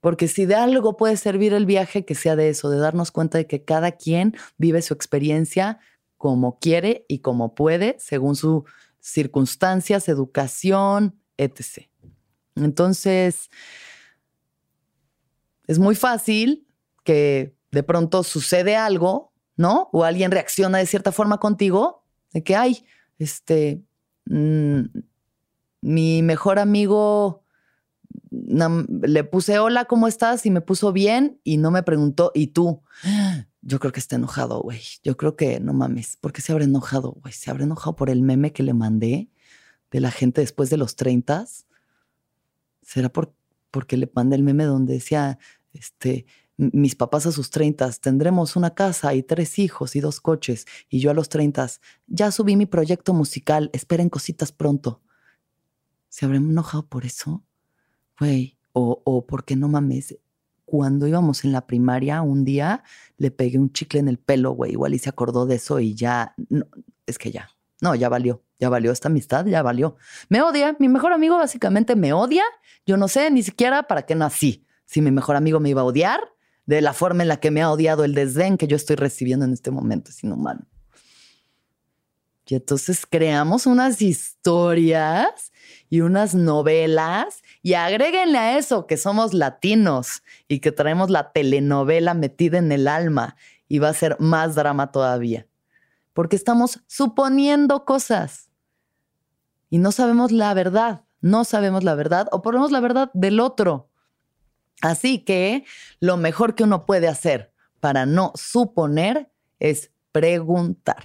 Porque 0.01 0.29
si 0.29 0.45
de 0.45 0.55
algo 0.55 0.97
puede 0.97 1.16
servir 1.16 1.55
el 1.55 1.64
viaje, 1.64 2.05
que 2.05 2.14
sea 2.14 2.37
de 2.37 2.51
eso, 2.51 2.69
de 2.69 2.79
darnos 2.79 3.11
cuenta 3.11 3.38
de 3.38 3.47
que 3.47 3.64
cada 3.64 3.92
quien 3.92 4.37
vive 4.59 4.83
su 4.83 4.92
experiencia 4.92 5.79
como 6.19 6.59
quiere 6.59 7.05
y 7.09 7.21
como 7.21 7.55
puede, 7.55 7.97
según 7.99 8.37
sus 8.37 8.64
circunstancias, 9.01 10.09
educación, 10.09 11.19
etc. 11.38 11.88
Entonces, 12.55 13.51
es 15.66 15.79
muy 15.79 15.95
fácil 15.95 16.66
que 17.05 17.57
de 17.71 17.83
pronto 17.83 18.23
sucede 18.23 18.77
algo, 18.77 19.33
¿no? 19.57 19.88
O 19.92 20.05
alguien 20.05 20.31
reacciona 20.31 20.79
de 20.79 20.87
cierta 20.87 21.12
forma 21.12 21.38
contigo, 21.38 22.05
de 22.33 22.42
que, 22.42 22.57
ay, 22.57 22.85
este, 23.19 23.83
mm, 24.27 24.81
mi 25.81 26.23
mejor 26.23 26.59
amigo 26.59 27.45
le 28.31 29.25
puse 29.25 29.59
hola, 29.59 29.87
¿cómo 29.87 30.09
estás? 30.09 30.47
Y 30.47 30.51
me 30.51 30.61
puso 30.61 30.92
bien 30.92 31.40
y 31.45 31.57
no 31.57 31.71
me 31.71 31.83
preguntó, 31.83 32.33
¿y 32.35 32.49
tú? 32.49 32.83
Yo 33.62 33.81
creo 33.81 33.92
que 33.92 34.01
está 34.01 34.16
enojado, 34.16 34.61
güey. 34.61 34.81
Yo 35.03 35.16
creo 35.16 35.37
que, 35.37 35.61
no 35.61 35.73
mames, 35.73 36.16
¿por 36.16 36.33
qué 36.33 36.40
se 36.40 36.53
habrá 36.53 36.64
enojado, 36.64 37.12
güey? 37.21 37.33
¿Se 37.33 37.51
habrá 37.51 37.64
enojado 37.64 37.97
por 37.97 38.11
el 38.11 38.23
meme 38.23 38.53
que 38.53 38.62
le 38.62 38.75
mandé 38.75 39.29
de 39.90 40.01
la 40.01 40.11
gente 40.11 40.40
después 40.40 40.71
de 40.71 40.77
los 40.77 40.97
30? 40.97 41.47
¿Será 42.83 43.09
por, 43.09 43.35
porque 43.71 43.97
le 43.97 44.11
mandé 44.14 44.37
el 44.37 44.42
meme 44.42 44.64
donde 44.64 44.95
decía, 44.95 45.38
este, 45.73 46.27
mis 46.57 46.95
papás 46.95 47.27
a 47.27 47.33
sus 47.33 47.51
30 47.51 47.90
tendremos 48.01 48.57
una 48.57 48.75
casa 48.75 49.14
y 49.14 49.23
tres 49.23 49.59
hijos 49.59 49.97
y 49.97 50.01
dos 50.01 50.21
coches, 50.21 50.66
y 50.88 51.01
yo 51.01 51.11
a 51.11 51.14
los 51.14 51.29
30 51.29 51.66
ya 52.07 52.31
subí 52.31 52.57
mi 52.57 52.66
proyecto 52.66 53.12
musical, 53.12 53.71
esperen 53.73 54.09
cositas 54.09 54.53
pronto. 54.53 55.03
¿Se 56.09 56.25
habrá 56.25 56.38
enojado 56.38 56.87
por 56.87 57.05
eso? 57.05 57.42
güey, 58.19 58.57
o, 58.73 59.03
o 59.05 59.27
porque 59.27 59.57
no 59.57 59.69
mames, 59.69 60.16
cuando 60.64 61.07
íbamos 61.07 61.45
en 61.45 61.53
la 61.53 61.66
primaria, 61.66 62.23
un 62.23 62.45
día 62.45 62.83
le 63.19 63.31
pegué 63.31 63.59
un 63.59 63.73
chicle 63.73 64.01
en 64.01 64.09
el 64.09 64.19
pelo, 64.19 64.53
güey, 64.53 64.73
igual 64.73 64.95
y 64.95 64.99
se 64.99 65.09
acordó 65.09 65.47
de 65.47 65.57
eso 65.57 65.79
y 65.81 65.95
ya, 65.95 66.35
es 67.07 67.19
que 67.19 67.31
ya, 67.31 67.51
no, 67.81 67.95
ya 67.95 68.09
valió, 68.09 68.42
ya 68.59 68.69
valió 68.69 68.90
esta 68.90 69.09
amistad, 69.09 69.47
ya 69.47 69.62
valió. 69.62 69.97
Me 70.29 70.42
odia, 70.42 70.77
mi 70.79 70.88
mejor 70.88 71.12
amigo 71.12 71.37
básicamente 71.37 71.95
me 71.95 72.12
odia, 72.12 72.42
yo 72.85 72.97
no 72.97 73.09
sé 73.09 73.31
ni 73.31 73.42
siquiera 73.42 73.85
para 73.85 74.03
qué 74.03 74.14
nací, 74.14 74.66
si 74.85 75.01
mi 75.03 75.11
mejor 75.11 75.37
amigo 75.37 75.61
me 75.61 75.71
iba 75.71 75.83
a 75.83 75.85
odiar 75.85 76.21
de 76.66 76.81
la 76.81 76.92
forma 76.92 77.22
en 77.22 77.29
la 77.29 77.38
que 77.38 77.50
me 77.50 77.62
ha 77.62 77.70
odiado 77.70 78.05
el 78.05 78.14
desdén 78.14 78.59
que 78.59 78.66
yo 78.66 78.76
estoy 78.76 78.96
recibiendo 78.96 79.44
en 79.44 79.52
este 79.52 79.70
momento, 79.70 80.11
es 80.11 80.22
inhumano. 80.22 80.66
Y 82.48 82.55
entonces 82.55 83.07
creamos 83.07 83.66
unas 83.66 84.00
historias 84.00 85.52
y 85.90 86.00
unas 86.00 86.35
novelas 86.35 87.42
y 87.61 87.74
agréguenle 87.74 88.38
a 88.38 88.57
eso 88.57 88.87
que 88.87 88.96
somos 88.96 89.35
latinos 89.35 90.22
y 90.46 90.61
que 90.61 90.70
traemos 90.70 91.11
la 91.11 91.33
telenovela 91.33 92.14
metida 92.14 92.59
en 92.59 92.70
el 92.70 92.87
alma 92.87 93.37
y 93.68 93.81
va 93.81 93.88
a 93.88 93.94
ser 93.94 94.16
más 94.20 94.55
drama 94.55 94.92
todavía. 94.92 95.48
Porque 96.12 96.37
estamos 96.37 96.81
suponiendo 96.87 97.85
cosas 97.85 98.48
y 99.68 99.79
no 99.79 99.90
sabemos 99.90 100.31
la 100.31 100.55
verdad, 100.55 101.02
no 101.20 101.42
sabemos 101.42 101.83
la 101.83 101.96
verdad 101.96 102.29
o 102.31 102.42
ponemos 102.42 102.70
la 102.70 102.79
verdad 102.79 103.11
del 103.12 103.40
otro. 103.40 103.90
Así 104.83 105.21
que 105.21 105.65
lo 106.01 106.17
mejor 106.17 106.55
que 106.55 106.65
uno 106.65 106.87
puede 106.87 107.09
hacer 107.09 107.53
para 107.81 108.07
no 108.07 108.33
suponer 108.35 109.31
es 109.59 109.91
preguntar 110.12 111.05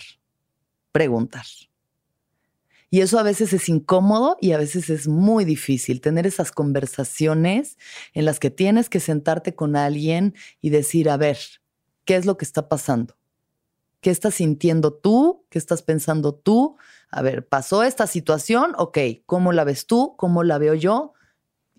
preguntar. 0.92 1.46
Y 2.90 3.00
eso 3.00 3.18
a 3.20 3.24
veces 3.24 3.54
es 3.54 3.70
incómodo 3.70 4.38
y 4.42 4.52
a 4.52 4.58
veces 4.58 4.90
es 4.90 5.08
muy 5.08 5.46
difícil, 5.46 6.02
tener 6.02 6.28
esas 6.28 6.52
conversaciones 6.52 7.78
en 8.14 8.26
las 8.26 8.40
que 8.40 8.50
tienes 8.50 8.90
que 8.90 9.00
sentarte 9.00 9.56
con 9.56 9.78
alguien 9.78 10.36
y 10.60 10.72
decir, 10.72 11.10
a 11.10 11.16
ver, 11.16 11.38
¿qué 12.04 12.18
es 12.18 12.26
lo 12.26 12.38
que 12.38 12.44
está 12.44 12.68
pasando? 12.68 13.16
¿Qué 14.02 14.10
estás 14.10 14.36
sintiendo 14.36 14.94
tú? 14.94 15.46
¿Qué 15.50 15.58
estás 15.58 15.84
pensando 15.84 16.34
tú? 16.34 16.76
A 17.12 17.22
ver, 17.22 17.48
pasó 17.48 17.84
esta 17.84 18.08
situación, 18.08 18.74
ok, 18.78 18.98
¿cómo 19.26 19.54
la 19.54 19.64
ves 19.64 19.86
tú? 19.86 20.16
¿Cómo 20.18 20.44
la 20.44 20.58
veo 20.58 20.74
yo? 20.74 21.14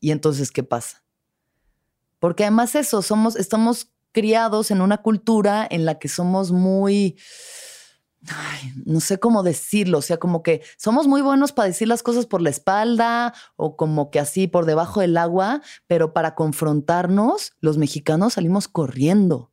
Y 0.00 0.12
entonces, 0.12 0.50
¿qué 0.50 0.62
pasa? 0.62 1.01
Porque 2.22 2.44
además 2.44 2.76
eso, 2.76 3.02
somos, 3.02 3.34
estamos 3.34 3.90
criados 4.12 4.70
en 4.70 4.80
una 4.80 4.98
cultura 4.98 5.66
en 5.68 5.84
la 5.84 5.98
que 5.98 6.06
somos 6.06 6.52
muy 6.52 7.16
no 8.84 9.00
sé 9.00 9.18
cómo 9.18 9.42
decirlo, 9.42 9.98
o 9.98 10.02
sea, 10.02 10.18
como 10.18 10.44
que 10.44 10.62
somos 10.76 11.08
muy 11.08 11.20
buenos 11.20 11.50
para 11.50 11.66
decir 11.66 11.88
las 11.88 12.04
cosas 12.04 12.26
por 12.26 12.40
la 12.40 12.50
espalda 12.50 13.34
o 13.56 13.76
como 13.76 14.12
que 14.12 14.20
así 14.20 14.46
por 14.46 14.66
debajo 14.66 15.00
del 15.00 15.16
agua, 15.16 15.62
pero 15.88 16.12
para 16.12 16.36
confrontarnos, 16.36 17.54
los 17.58 17.76
mexicanos 17.76 18.34
salimos 18.34 18.68
corriendo. 18.68 19.50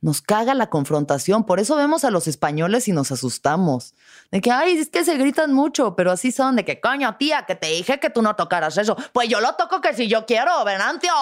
Nos 0.00 0.20
caga 0.20 0.54
la 0.54 0.70
confrontación, 0.70 1.46
por 1.46 1.60
eso 1.60 1.76
vemos 1.76 2.04
a 2.04 2.10
los 2.10 2.26
españoles 2.26 2.88
y 2.88 2.92
nos 2.92 3.12
asustamos. 3.12 3.94
De 4.32 4.40
que, 4.40 4.50
ay, 4.50 4.78
es 4.78 4.90
que 4.90 5.04
se 5.04 5.16
gritan 5.16 5.52
mucho, 5.52 5.94
pero 5.94 6.10
así 6.10 6.32
son, 6.32 6.56
de 6.56 6.64
que, 6.64 6.80
coño, 6.80 7.16
tía, 7.18 7.46
que 7.46 7.54
te 7.54 7.68
dije 7.68 8.00
que 8.00 8.10
tú 8.10 8.20
no 8.20 8.34
tocaras 8.34 8.76
eso. 8.78 8.96
Pues 9.12 9.28
yo 9.28 9.40
lo 9.40 9.54
toco 9.54 9.80
que 9.80 9.94
si 9.94 10.08
yo 10.08 10.26
quiero, 10.26 10.64
Venancio. 10.64 11.12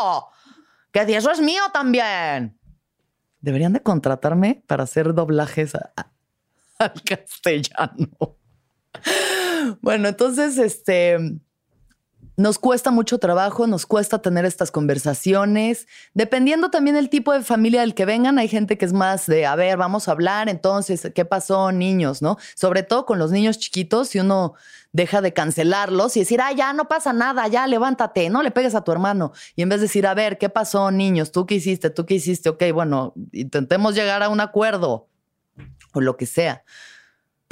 Que 0.93 1.07
si 1.07 1.15
eso 1.15 1.31
es 1.31 1.41
mío 1.41 1.63
también. 1.73 2.59
Deberían 3.41 3.73
de 3.73 3.83
contratarme 3.83 4.63
para 4.67 4.85
hacer 4.85 5.15
doblajes 5.15 5.75
a, 5.75 5.93
al 6.79 6.93
castellano. 7.05 8.39
Bueno, 9.81 10.09
entonces, 10.09 10.59
este, 10.59 11.19
nos 12.37 12.59
cuesta 12.59 12.91
mucho 12.91 13.19
trabajo, 13.19 13.67
nos 13.67 13.87
cuesta 13.87 14.21
tener 14.21 14.45
estas 14.45 14.71
conversaciones, 14.71 15.87
dependiendo 16.15 16.71
también 16.71 16.97
el 16.97 17.09
tipo 17.09 17.33
de 17.33 17.43
familia 17.43 17.83
del 17.83 17.95
que 17.95 18.05
vengan. 18.05 18.39
Hay 18.39 18.49
gente 18.49 18.79
que 18.79 18.85
es 18.85 18.93
más 18.93 19.27
de, 19.27 19.47
a 19.47 19.55
ver, 19.55 19.77
vamos 19.77 20.09
a 20.09 20.13
hablar, 20.13 20.49
entonces, 20.49 21.11
¿qué 21.15 21.25
pasó, 21.25 21.73
niños? 21.73 22.23
¿No? 22.23 22.39
Sobre 22.55 22.83
todo 22.83 23.05
con 23.05 23.19
los 23.19 23.31
niños 23.31 23.59
chiquitos, 23.59 24.09
si 24.09 24.21
uno 24.21 24.55
deja 24.93 25.21
de 25.21 25.33
cancelarlos 25.33 26.17
y 26.17 26.21
decir, 26.21 26.41
ah, 26.41 26.53
ya 26.53 26.73
no 26.73 26.89
pasa 26.89 27.13
nada, 27.13 27.49
ya 27.49 27.67
levántate, 27.67 28.29
no 28.31 28.43
le 28.43 28.51
pegues 28.51 28.75
a 28.75 28.83
tu 28.83 28.93
hermano. 28.93 29.33
Y 29.57 29.63
en 29.63 29.69
vez 29.69 29.81
de 29.81 29.87
decir, 29.87 30.07
a 30.07 30.15
ver, 30.15 30.39
¿qué 30.39 30.49
pasó, 30.49 30.91
niños? 30.91 31.33
¿Tú 31.33 31.47
qué 31.47 31.57
hiciste? 31.57 31.91
¿Tú 31.91 32.07
qué 32.07 32.15
hiciste? 32.15 32.49
Ok, 32.49 32.63
bueno, 32.73 33.15
intentemos 33.33 33.95
llegar 33.95 34.23
a 34.23 34.29
un 34.29 34.41
acuerdo 34.41 35.09
o 35.93 36.01
lo 36.01 36.17
que 36.17 36.27
sea. 36.27 36.65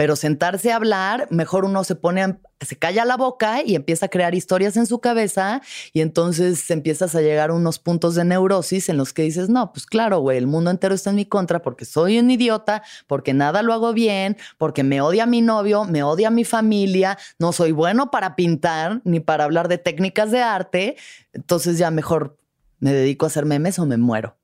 Pero 0.01 0.17
sentarse 0.17 0.73
a 0.73 0.77
hablar, 0.77 1.29
mejor 1.31 1.67
uno 1.67 1.85
se 1.85 1.95
pone, 1.95 2.39
se 2.59 2.77
calla 2.77 3.05
la 3.05 3.19
boca 3.19 3.63
y 3.63 3.75
empieza 3.75 4.07
a 4.07 4.09
crear 4.09 4.35
historias 4.35 4.79
en 4.79 4.87
su 4.87 4.99
cabeza 4.99 5.61
y 5.93 6.01
entonces 6.01 6.71
empiezas 6.71 7.15
a 7.15 7.21
llegar 7.21 7.51
a 7.51 7.53
unos 7.53 7.79
puntos 7.79 8.15
de 8.15 8.25
neurosis 8.25 8.89
en 8.89 8.97
los 8.97 9.13
que 9.13 9.25
dices, 9.25 9.51
no, 9.51 9.75
pues 9.75 9.85
claro, 9.85 10.21
güey, 10.21 10.39
el 10.39 10.47
mundo 10.47 10.71
entero 10.71 10.95
está 10.95 11.11
en 11.11 11.17
mi 11.17 11.27
contra 11.27 11.61
porque 11.61 11.85
soy 11.85 12.19
un 12.19 12.31
idiota, 12.31 12.83
porque 13.07 13.35
nada 13.35 13.61
lo 13.61 13.75
hago 13.75 13.93
bien, 13.93 14.39
porque 14.57 14.85
me 14.85 15.03
odia 15.03 15.27
mi 15.27 15.43
novio, 15.43 15.85
me 15.85 16.03
odia 16.03 16.31
mi 16.31 16.47
familia, 16.47 17.19
no 17.39 17.53
soy 17.53 17.73
bueno 17.73 18.11
para 18.11 18.37
pintar 18.37 19.03
ni 19.05 19.21
para 19.21 19.45
hablar 19.45 19.69
de 19.69 19.77
técnicas 19.77 20.31
de 20.31 20.41
arte, 20.41 20.97
entonces 21.35 21.77
ya 21.77 21.91
mejor 21.91 22.39
me 22.79 22.95
dedico 22.95 23.27
a 23.27 23.29
hacer 23.29 23.45
memes 23.45 23.79
o 23.79 23.85
me 23.85 23.99
muero. 23.99 24.39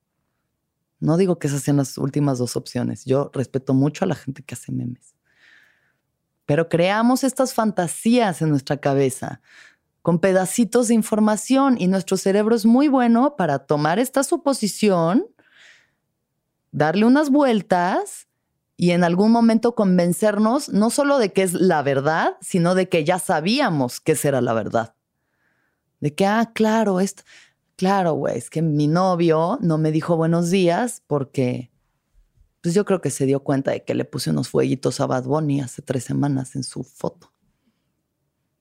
No 0.99 1.17
digo 1.17 1.39
que 1.39 1.47
esas 1.47 1.63
sean 1.63 1.77
las 1.77 1.97
últimas 1.97 2.37
dos 2.37 2.55
opciones. 2.55 3.05
Yo 3.05 3.31
respeto 3.33 3.73
mucho 3.73 4.05
a 4.05 4.07
la 4.07 4.13
gente 4.13 4.43
que 4.43 4.53
hace 4.53 4.71
memes. 4.71 5.16
Pero 6.47 6.67
creamos 6.69 7.23
estas 7.23 7.53
fantasías 7.53 8.41
en 8.41 8.49
nuestra 8.49 8.77
cabeza 8.77 9.41
con 10.01 10.17
pedacitos 10.17 10.87
de 10.87 10.95
información 10.95 11.75
y 11.77 11.85
nuestro 11.85 12.17
cerebro 12.17 12.55
es 12.55 12.65
muy 12.65 12.87
bueno 12.87 13.35
para 13.35 13.59
tomar 13.59 13.99
esta 13.99 14.23
suposición, 14.23 15.27
darle 16.71 17.05
unas 17.05 17.29
vueltas 17.29 18.27
y 18.75 18.91
en 18.91 19.03
algún 19.03 19.31
momento 19.31 19.75
convencernos 19.75 20.69
no 20.69 20.89
solo 20.89 21.19
de 21.19 21.31
que 21.31 21.43
es 21.43 21.53
la 21.53 21.83
verdad, 21.83 22.37
sino 22.41 22.73
de 22.73 22.89
que 22.89 23.03
ya 23.03 23.19
sabíamos 23.19 23.99
que 23.99 24.17
era 24.23 24.41
la 24.41 24.53
verdad. 24.53 24.95
De 25.99 26.15
que, 26.15 26.25
ah, 26.25 26.51
claro, 26.53 26.99
esto, 26.99 27.23
Claro, 27.77 28.13
güey, 28.13 28.35
es 28.35 28.49
que 28.49 28.63
mi 28.63 28.87
novio 28.87 29.59
no 29.61 29.77
me 29.77 29.91
dijo 29.91 30.17
buenos 30.17 30.49
días 30.49 31.03
porque, 31.05 31.69
yo 32.73 32.85
creo 32.85 33.01
que 33.01 33.09
se 33.09 33.25
dio 33.25 33.43
cuenta 33.43 33.71
de 33.71 33.83
que 33.83 33.93
le 33.93 34.05
puse 34.05 34.29
unos 34.29 34.49
fueguitos 34.49 34.99
a 34.99 35.07
Bad 35.07 35.25
Bunny 35.25 35.61
hace 35.61 35.81
tres 35.81 36.03
semanas 36.03 36.55
en 36.55 36.63
su 36.63 36.83
foto. 36.83 37.33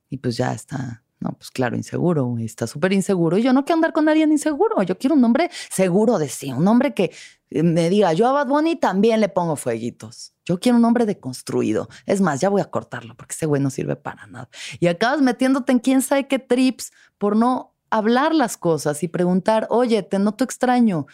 Y 0.08 0.18
pues 0.18 0.36
ya 0.36 0.52
está, 0.52 1.02
No, 1.18 1.32
pues 1.32 1.50
claro, 1.50 1.76
inseguro, 1.76 2.36
está 2.38 2.66
súper 2.66 2.92
inseguro. 2.92 3.38
Y 3.38 3.42
yo 3.42 3.52
no 3.52 3.64
quiero 3.64 3.76
andar 3.76 3.92
con 3.92 4.04
nadie 4.04 4.24
inseguro. 4.24 4.82
Yo 4.82 4.98
quiero 4.98 5.16
un 5.16 5.24
hombre 5.24 5.50
seguro 5.70 6.18
de 6.18 6.28
sí, 6.28 6.52
un 6.52 6.68
hombre 6.68 6.94
que 6.94 7.10
eh, 7.50 7.62
me 7.62 7.88
diga, 7.88 8.12
yo 8.12 8.26
a 8.28 8.32
Bad 8.32 8.48
Bunny 8.48 8.76
también 8.76 9.20
le 9.20 9.28
pongo 9.28 9.56
fueguitos. 9.56 10.34
Yo 10.44 10.60
quiero 10.60 10.78
un 10.78 10.84
hombre 10.84 11.06
deconstruido. 11.06 11.88
Es 12.04 12.20
más, 12.20 12.40
ya 12.40 12.48
voy 12.48 12.60
a 12.60 12.66
cortarlo 12.66 13.16
porque 13.16 13.34
ese 13.34 13.46
güey 13.46 13.60
no 13.60 13.70
sirve 13.70 13.96
para 13.96 14.26
nada. 14.26 14.48
Y 14.78 14.86
acabas 14.88 15.22
metiéndote 15.22 15.72
en 15.72 15.78
quién 15.78 16.02
sabe 16.02 16.28
qué 16.28 16.38
trips 16.38 16.92
por 17.18 17.36
no 17.36 17.74
hablar 17.90 18.34
las 18.34 18.56
cosas 18.56 19.02
y 19.02 19.08
preguntar, 19.08 19.66
oye, 19.70 20.02
te 20.02 20.18
noto 20.18 20.44
extraño. 20.44 21.06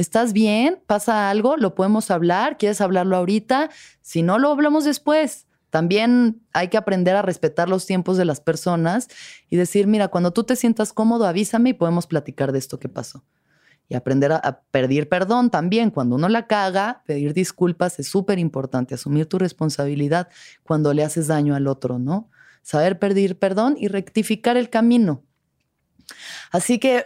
¿Estás 0.00 0.32
bien? 0.32 0.82
¿Pasa 0.86 1.28
algo? 1.28 1.58
¿Lo 1.58 1.74
podemos 1.74 2.10
hablar? 2.10 2.56
¿Quieres 2.56 2.80
hablarlo 2.80 3.18
ahorita? 3.18 3.68
Si 4.00 4.22
no, 4.22 4.38
lo 4.38 4.48
hablamos 4.48 4.86
después. 4.86 5.46
También 5.68 6.40
hay 6.54 6.68
que 6.68 6.78
aprender 6.78 7.16
a 7.16 7.20
respetar 7.20 7.68
los 7.68 7.84
tiempos 7.84 8.16
de 8.16 8.24
las 8.24 8.40
personas 8.40 9.08
y 9.50 9.56
decir, 9.58 9.86
mira, 9.86 10.08
cuando 10.08 10.32
tú 10.32 10.44
te 10.44 10.56
sientas 10.56 10.94
cómodo, 10.94 11.26
avísame 11.26 11.68
y 11.68 11.74
podemos 11.74 12.06
platicar 12.06 12.50
de 12.50 12.60
esto 12.60 12.78
que 12.78 12.88
pasó. 12.88 13.26
Y 13.90 13.94
aprender 13.94 14.32
a, 14.32 14.62
pedir 14.70 15.06
perdón 15.10 15.50
también. 15.50 15.90
Cuando 15.90 16.16
uno 16.16 16.30
la 16.30 16.46
caga, 16.46 17.02
pedir 17.04 17.34
disculpas 17.34 17.98
es 17.98 18.08
súper 18.08 18.38
importante. 18.38 18.94
Asumir 18.94 19.26
tu 19.26 19.38
responsabilidad 19.38 20.30
cuando 20.62 20.94
le 20.94 21.04
haces 21.04 21.26
daño 21.26 21.54
al 21.54 21.66
otro, 21.66 21.98
¿no? 21.98 22.30
Saber 22.62 22.98
pedir 22.98 23.38
perdón 23.38 23.76
y 23.78 23.88
rectificar 23.88 24.56
el 24.56 24.70
camino. 24.70 25.24
Así 26.52 26.78
que 26.78 27.04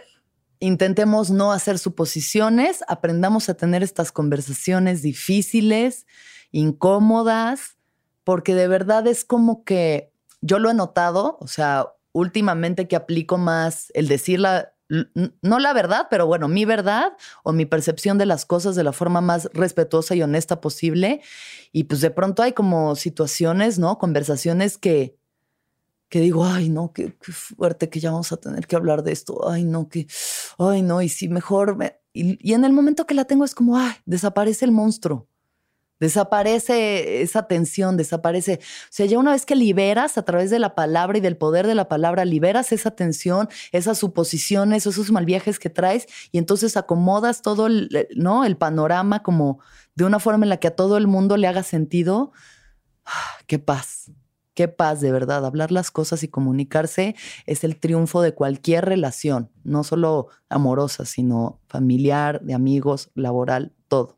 intentemos 0.59 1.31
no 1.31 1.51
hacer 1.51 1.79
suposiciones, 1.79 2.83
aprendamos 2.87 3.49
a 3.49 3.55
tener 3.55 3.83
estas 3.83 4.11
conversaciones 4.11 5.01
difíciles, 5.01 6.05
incómodas, 6.51 7.77
porque 8.23 8.55
de 8.55 8.67
verdad 8.67 9.07
es 9.07 9.25
como 9.25 9.63
que 9.63 10.11
yo 10.41 10.59
lo 10.59 10.69
he 10.69 10.73
notado, 10.73 11.37
o 11.41 11.47
sea, 11.47 11.87
últimamente 12.11 12.87
que 12.87 12.95
aplico 12.95 13.37
más 13.37 13.91
el 13.93 14.07
decir 14.07 14.39
la, 14.39 14.73
no 15.41 15.59
la 15.59 15.73
verdad, 15.73 16.07
pero 16.09 16.27
bueno, 16.27 16.47
mi 16.47 16.65
verdad 16.65 17.13
o 17.43 17.51
mi 17.51 17.65
percepción 17.65 18.17
de 18.17 18.25
las 18.25 18.45
cosas 18.45 18.75
de 18.75 18.83
la 18.83 18.93
forma 18.93 19.21
más 19.21 19.49
respetuosa 19.53 20.15
y 20.15 20.21
honesta 20.21 20.61
posible. 20.61 21.21
Y 21.71 21.85
pues 21.85 22.01
de 22.01 22.11
pronto 22.11 22.43
hay 22.43 22.53
como 22.53 22.95
situaciones, 22.95 23.79
¿no? 23.79 23.97
Conversaciones 23.97 24.77
que, 24.77 25.17
que 26.09 26.19
digo, 26.19 26.45
ay, 26.45 26.69
no, 26.69 26.93
qué, 26.93 27.15
fuerte 27.21 27.89
que 27.89 27.99
ya 27.99 28.11
vamos 28.11 28.31
a 28.31 28.37
tener 28.37 28.67
que 28.67 28.75
hablar 28.75 29.03
de 29.03 29.11
esto. 29.11 29.49
Ay, 29.49 29.63
no, 29.63 29.89
que, 29.89 30.07
ay, 30.57 30.81
no, 30.81 31.01
y 31.01 31.09
si 31.09 31.27
mejor 31.27 31.75
me... 31.75 31.97
y, 32.13 32.53
en 32.53 32.65
el 32.65 32.73
momento 32.73 33.05
que 33.05 33.13
la 33.13 33.25
tengo 33.25 33.45
es 33.45 33.55
como, 33.55 33.77
ay, 33.77 33.93
desaparece 34.05 34.65
el 34.65 34.71
monstruo. 34.71 35.27
Desaparece 35.99 37.21
esa 37.21 37.47
tensión, 37.47 37.95
desaparece. 37.95 38.59
O 38.61 38.87
sea, 38.89 39.05
ya 39.05 39.17
una 39.17 39.31
vez 39.31 39.45
que 39.45 39.55
liberas 39.55 40.17
a 40.17 40.25
través 40.25 40.49
de 40.49 40.59
la 40.59 40.75
palabra 40.75 41.17
y 41.17 41.21
del 41.21 41.37
poder 41.37 41.67
de 41.67 41.75
la 41.75 41.87
palabra, 41.87 42.25
liberas 42.25 42.73
esa 42.73 42.91
tensión, 42.91 43.47
esas 43.71 43.97
suposiciones, 43.99 44.85
esos 44.85 45.11
mal 45.11 45.25
viajes 45.25 45.57
que 45.57 45.69
traes 45.69 46.07
y 46.31 46.37
entonces 46.37 46.75
acomodas 46.75 47.41
todo 47.41 47.67
el, 47.67 48.07
¿no? 48.15 48.43
el 48.43 48.57
panorama 48.57 49.23
como 49.23 49.59
de 49.95 50.03
una 50.03 50.19
forma 50.19 50.43
en 50.45 50.49
la 50.49 50.57
que 50.57 50.67
a 50.67 50.75
todo 50.75 50.97
el 50.97 51.07
mundo 51.07 51.37
le 51.37 51.47
haga 51.47 51.63
sentido. 51.63 52.33
¡Ah! 53.05 53.37
Qué 53.47 53.57
paz, 53.59 54.11
qué 54.55 54.67
paz 54.67 55.01
de 55.01 55.11
verdad. 55.11 55.45
Hablar 55.45 55.71
las 55.71 55.91
cosas 55.91 56.23
y 56.23 56.27
comunicarse 56.27 57.15
es 57.45 57.63
el 57.63 57.79
triunfo 57.79 58.21
de 58.21 58.33
cualquier 58.33 58.85
relación, 58.85 59.51
no 59.63 59.83
solo 59.83 60.29
amorosa, 60.49 61.05
sino 61.05 61.61
familiar, 61.67 62.41
de 62.41 62.55
amigos, 62.55 63.11
laboral, 63.13 63.73
todo. 63.87 64.17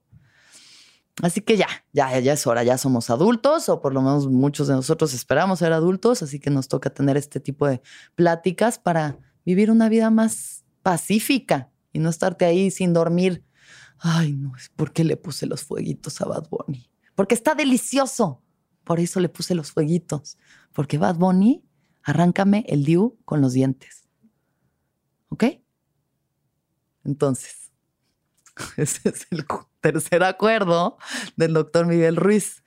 Así 1.24 1.42
que 1.42 1.58
ya, 1.58 1.68
ya, 1.94 2.18
ya 2.20 2.34
es 2.34 2.46
hora, 2.46 2.64
ya 2.64 2.78
somos 2.78 3.10
adultos, 3.10 3.70
o 3.70 3.82
por 3.82 3.94
lo 3.94 4.02
menos 4.02 4.28
muchos 4.28 4.68
de 4.68 4.76
nosotros 4.76 5.16
esperamos 5.16 5.60
ser 5.60 5.74
adultos, 5.74 6.22
así 6.22 6.40
que 6.40 6.52
nos 6.52 6.68
toca 6.68 6.92
tener 6.92 7.18
este 7.18 7.40
tipo 7.40 7.68
de 7.68 7.82
pláticas 8.14 8.78
para 8.78 9.18
vivir 9.44 9.72
una 9.72 9.90
vida 9.90 10.12
más 10.12 10.64
pacífica 10.84 11.72
y 11.92 12.00
no 12.00 12.10
estarte 12.10 12.46
ahí 12.46 12.70
sin 12.70 12.94
dormir. 12.94 13.44
Ay, 13.98 14.34
no, 14.34 14.56
es 14.56 14.70
porque 14.76 15.04
le 15.04 15.18
puse 15.18 15.48
los 15.48 15.64
fueguitos 15.64 16.22
a 16.22 16.26
Bad 16.26 16.50
Bunny. 16.50 16.88
Porque 17.16 17.34
está 17.34 17.56
delicioso. 17.56 18.44
Por 18.88 19.02
eso 19.02 19.20
le 19.20 19.28
puse 19.28 19.54
los 19.54 19.74
fueguitos. 19.74 20.38
Porque 20.72 20.98
Bad 20.98 21.18
Bunny, 21.18 21.62
arráncame 22.04 22.64
el 22.70 22.86
diu 22.86 23.18
con 23.26 23.42
los 23.42 23.52
dientes. 23.52 24.08
¿Ok? 25.28 25.44
Entonces, 27.04 27.74
ese 28.78 29.10
es 29.10 29.28
el 29.30 29.46
tercer 29.82 30.24
acuerdo 30.24 30.98
del 31.36 31.54
doctor 31.54 31.86
Miguel 31.86 32.16
Ruiz. 32.16 32.64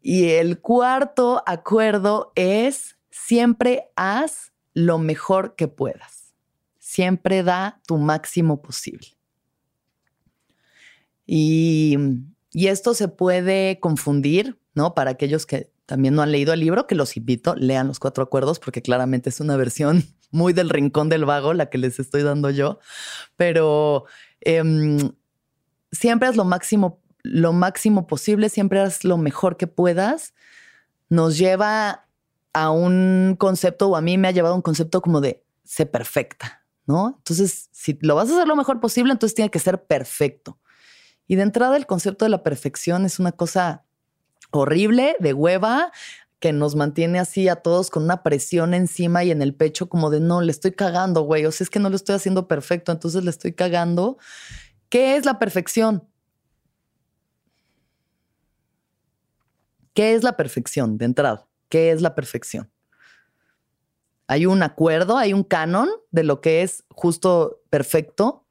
Y 0.00 0.30
el 0.30 0.58
cuarto 0.58 1.42
acuerdo 1.46 2.32
es 2.34 2.96
siempre 3.10 3.90
haz 3.94 4.54
lo 4.72 4.96
mejor 4.96 5.54
que 5.54 5.68
puedas. 5.68 6.32
Siempre 6.78 7.42
da 7.42 7.82
tu 7.86 7.98
máximo 7.98 8.62
posible. 8.62 9.08
Y, 11.26 11.98
y, 12.52 12.68
esto 12.68 12.94
se 12.94 13.08
puede 13.08 13.78
confundir, 13.80 14.58
¿no? 14.74 14.94
Para 14.94 15.10
aquellos 15.10 15.46
que 15.46 15.70
también 15.86 16.14
no 16.14 16.22
han 16.22 16.32
leído 16.32 16.52
el 16.52 16.60
libro, 16.60 16.86
que 16.86 16.94
los 16.94 17.16
invito, 17.16 17.54
lean 17.56 17.88
los 17.88 17.98
cuatro 17.98 18.24
acuerdos, 18.24 18.58
porque 18.58 18.82
claramente 18.82 19.30
es 19.30 19.40
una 19.40 19.56
versión 19.56 20.04
muy 20.30 20.52
del 20.52 20.70
rincón 20.70 21.08
del 21.08 21.24
vago, 21.24 21.52
la 21.54 21.70
que 21.70 21.78
les 21.78 21.98
estoy 21.98 22.22
dando 22.22 22.50
yo. 22.50 22.78
Pero 23.36 24.04
eh, 24.40 24.62
siempre 25.90 26.28
haz 26.28 26.36
lo 26.36 26.44
máximo, 26.44 27.00
lo 27.22 27.52
máximo 27.52 28.06
posible, 28.06 28.48
siempre 28.48 28.80
haz 28.80 29.04
lo 29.04 29.18
mejor 29.18 29.56
que 29.56 29.66
puedas, 29.66 30.34
nos 31.08 31.36
lleva 31.36 32.06
a 32.54 32.70
un 32.70 33.36
concepto, 33.38 33.88
o 33.88 33.96
a 33.96 34.00
mí 34.00 34.18
me 34.18 34.28
ha 34.28 34.32
llevado 34.32 34.54
a 34.54 34.56
un 34.56 34.62
concepto 34.62 35.00
como 35.00 35.20
de 35.20 35.44
ser 35.64 35.90
perfecta, 35.90 36.64
¿no? 36.86 37.14
Entonces, 37.18 37.68
si 37.70 37.98
lo 38.02 38.14
vas 38.14 38.30
a 38.30 38.34
hacer 38.34 38.48
lo 38.48 38.56
mejor 38.56 38.80
posible, 38.80 39.12
entonces 39.12 39.34
tiene 39.34 39.50
que 39.50 39.58
ser 39.58 39.84
perfecto. 39.84 40.58
Y 41.26 41.36
de 41.36 41.42
entrada, 41.42 41.76
el 41.76 41.86
concepto 41.86 42.24
de 42.24 42.30
la 42.30 42.42
perfección 42.42 43.04
es 43.04 43.18
una 43.18 43.32
cosa 43.32 43.84
horrible, 44.52 45.16
de 45.18 45.32
hueva, 45.32 45.90
que 46.38 46.52
nos 46.52 46.74
mantiene 46.74 47.18
así 47.18 47.48
a 47.48 47.56
todos 47.56 47.90
con 47.90 48.04
una 48.04 48.22
presión 48.22 48.74
encima 48.74 49.24
y 49.24 49.30
en 49.30 49.42
el 49.42 49.54
pecho, 49.54 49.88
como 49.88 50.10
de 50.10 50.20
no, 50.20 50.40
le 50.40 50.50
estoy 50.52 50.72
cagando, 50.72 51.22
güey. 51.22 51.46
O 51.46 51.52
sea, 51.52 51.64
es 51.64 51.70
que 51.70 51.78
no 51.78 51.88
lo 51.88 51.96
estoy 51.96 52.14
haciendo 52.14 52.48
perfecto, 52.48 52.92
entonces 52.92 53.24
le 53.24 53.30
estoy 53.30 53.52
cagando. 53.52 54.18
¿Qué 54.88 55.16
es 55.16 55.24
la 55.24 55.38
perfección? 55.38 56.08
¿Qué 59.94 60.14
es 60.14 60.22
la 60.22 60.36
perfección 60.36 60.98
de 60.98 61.04
entrada? 61.04 61.48
¿Qué 61.68 61.90
es 61.90 62.00
la 62.02 62.14
perfección? 62.14 62.70
¿Hay 64.26 64.46
un 64.46 64.62
acuerdo, 64.62 65.18
hay 65.18 65.32
un 65.32 65.44
canon 65.44 65.88
de 66.10 66.24
lo 66.24 66.40
que 66.40 66.62
es 66.62 66.84
justo 66.88 67.62
perfecto? 67.70 68.41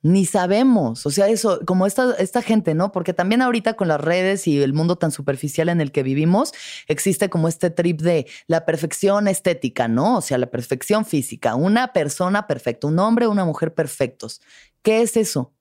Ni 0.00 0.26
sabemos, 0.26 1.06
o 1.06 1.10
sea, 1.10 1.26
eso, 1.26 1.58
como 1.66 1.84
esta, 1.84 2.14
esta 2.18 2.40
gente, 2.40 2.72
¿no? 2.74 2.92
Porque 2.92 3.12
también 3.12 3.42
ahorita 3.42 3.74
con 3.74 3.88
las 3.88 4.00
redes 4.00 4.46
y 4.46 4.62
el 4.62 4.72
mundo 4.72 4.96
tan 4.96 5.10
superficial 5.10 5.68
en 5.68 5.80
el 5.80 5.90
que 5.90 6.04
vivimos, 6.04 6.52
existe 6.86 7.28
como 7.28 7.48
este 7.48 7.70
trip 7.70 8.00
de 8.00 8.28
la 8.46 8.64
perfección 8.64 9.26
estética, 9.26 9.88
¿no? 9.88 10.18
O 10.18 10.20
sea, 10.20 10.38
la 10.38 10.46
perfección 10.46 11.04
física, 11.04 11.56
una 11.56 11.92
persona 11.92 12.46
perfecta, 12.46 12.86
un 12.86 13.00
hombre, 13.00 13.26
una 13.26 13.44
mujer 13.44 13.74
perfectos. 13.74 14.40
¿Qué 14.82 15.02
es 15.02 15.16
eso? 15.16 15.52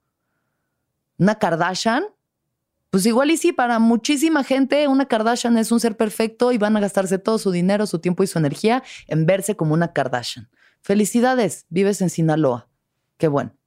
¿Una 1.18 1.40
Kardashian? 1.40 2.06
Pues 2.92 3.08
igual 3.08 3.32
y 3.32 3.38
sí, 3.38 3.52
para 3.52 3.80
muchísima 3.80 4.44
gente 4.44 4.88
una 4.88 5.08
Kardashian 5.08 5.58
es 5.58 5.72
un 5.72 5.80
ser 5.80 5.98
perfecto 5.98 6.52
y 6.52 6.60
van 6.60 6.78
a 6.78 6.80
gastarse 6.80 7.18
todo 7.18 7.40
su 7.40 7.52
dinero, 7.52 7.88
su 7.88 8.00
tiempo 8.00 8.24
y 8.24 8.28
su 8.28 8.38
energía 8.38 8.84
en 9.08 9.26
verse 9.26 9.56
como 9.56 9.74
una 9.74 9.94
Kardashian. 9.94 10.50
Felicidades, 10.82 11.66
vives 11.70 12.02
en 12.02 12.12
Sinaloa. 12.12 12.70
Qué 13.18 13.28
bueno. 13.28 13.58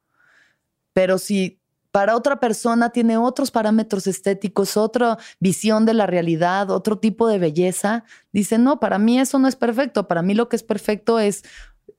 Pero 1.01 1.17
si 1.17 1.59
para 1.93 2.15
otra 2.15 2.41
persona 2.41 2.91
tiene 2.91 3.17
otros 3.17 3.51
parámetros 3.51 4.07
estéticos, 4.07 4.77
otra 4.77 5.17
visión 5.39 5.87
de 5.87 5.95
la 5.95 6.05
realidad, 6.05 6.69
otro 6.71 6.99
tipo 6.99 7.27
de 7.27 7.39
belleza, 7.39 8.05
dice, 8.33 8.59
no, 8.59 8.81
para 8.81 8.99
mí 8.99 9.19
eso 9.19 9.39
no 9.39 9.49
es 9.49 9.57
perfecto, 9.57 10.07
para 10.07 10.21
mí 10.21 10.35
lo 10.35 10.51
que 10.51 10.57
es 10.57 10.63
perfecto 10.63 11.19
es 11.19 11.43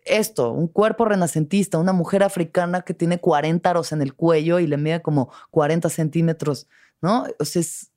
esto, 0.05 0.51
un 0.51 0.67
cuerpo 0.67 1.05
renacentista, 1.05 1.79
una 1.79 1.93
mujer 1.93 2.21
africana 2.21 2.83
que 2.83 2.93
tiene 2.93 3.19
40 3.19 3.67
aros 3.67 3.91
en 3.91 4.03
el 4.03 4.13
cuello 4.13 4.59
y 4.59 4.67
le 4.67 4.77
mide 4.77 5.01
como 5.01 5.31
40 5.49 5.89
centímetros, 5.89 6.67
¿no? 7.01 7.25
O 7.39 7.45
sea, 7.45 7.61
es 7.61 7.89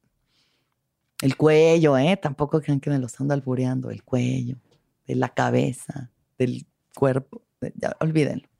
el 1.20 1.36
cuello, 1.36 1.98
¿eh? 1.98 2.16
Tampoco 2.16 2.62
crean 2.62 2.80
que 2.80 2.88
me 2.88 2.98
lo 2.98 3.08
están 3.08 3.30
albureando, 3.30 3.90
el 3.90 4.02
cuello, 4.02 4.56
de 5.06 5.16
la 5.16 5.28
cabeza, 5.28 6.10
del 6.38 6.64
cuerpo, 6.94 7.42
ya, 7.74 7.94
olvídenlo. 8.00 8.53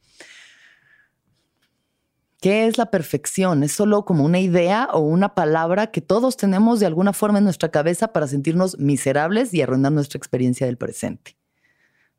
¿Qué 2.45 2.67
es 2.67 2.77
la 2.77 2.91
perfección? 2.91 3.63
¿Es 3.63 3.73
solo 3.73 4.05
como 4.05 4.23
una 4.23 4.39
idea 4.39 4.91
o 4.93 4.99
una 4.99 5.35
palabra 5.35 5.87
que 5.87 6.03
todos 6.03 6.37
tenemos 6.37 6.79
de 6.79 6.85
alguna 6.85 7.15
forma 7.15 7.39
en 7.39 7.45
nuestra 7.45 7.71
cabeza 7.71 8.13
para 8.13 8.27
sentirnos 8.27 8.79
miserables 8.79 9.55
y 9.55 9.63
arruinar 9.63 9.93
nuestra 9.93 10.19
experiencia 10.19 10.67
del 10.67 10.77
presente? 10.77 11.39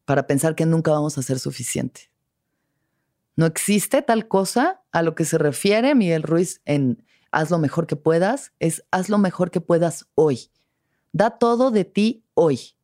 para 0.05 0.28
pensar 0.28 0.55
que 0.55 0.65
nunca 0.65 0.91
vamos 0.91 1.17
a 1.17 1.23
ser 1.23 1.39
suficiente. 1.39 2.11
No 3.36 3.45
existe 3.45 4.01
tal 4.01 4.28
cosa 4.28 4.82
a 4.91 5.01
lo 5.01 5.15
que 5.15 5.26
se 5.26 5.38
refiere 5.38 5.93
Miguel 5.93 6.23
Ruiz 6.23 6.61
en 6.63 7.03
haz 7.32 7.49
lo 7.49 7.57
mejor 7.57 7.86
que 7.86 7.97
puedas, 7.97 8.53
es 8.59 8.86
haz 8.91 9.09
lo 9.09 9.17
mejor 9.17 9.51
que 9.51 9.59
puedas 9.59 10.07
hoy. 10.15 10.51
Da 11.11 11.32
todo 11.32 11.71
de 11.71 11.84
ti 11.84 12.23
hoy. 12.34 12.76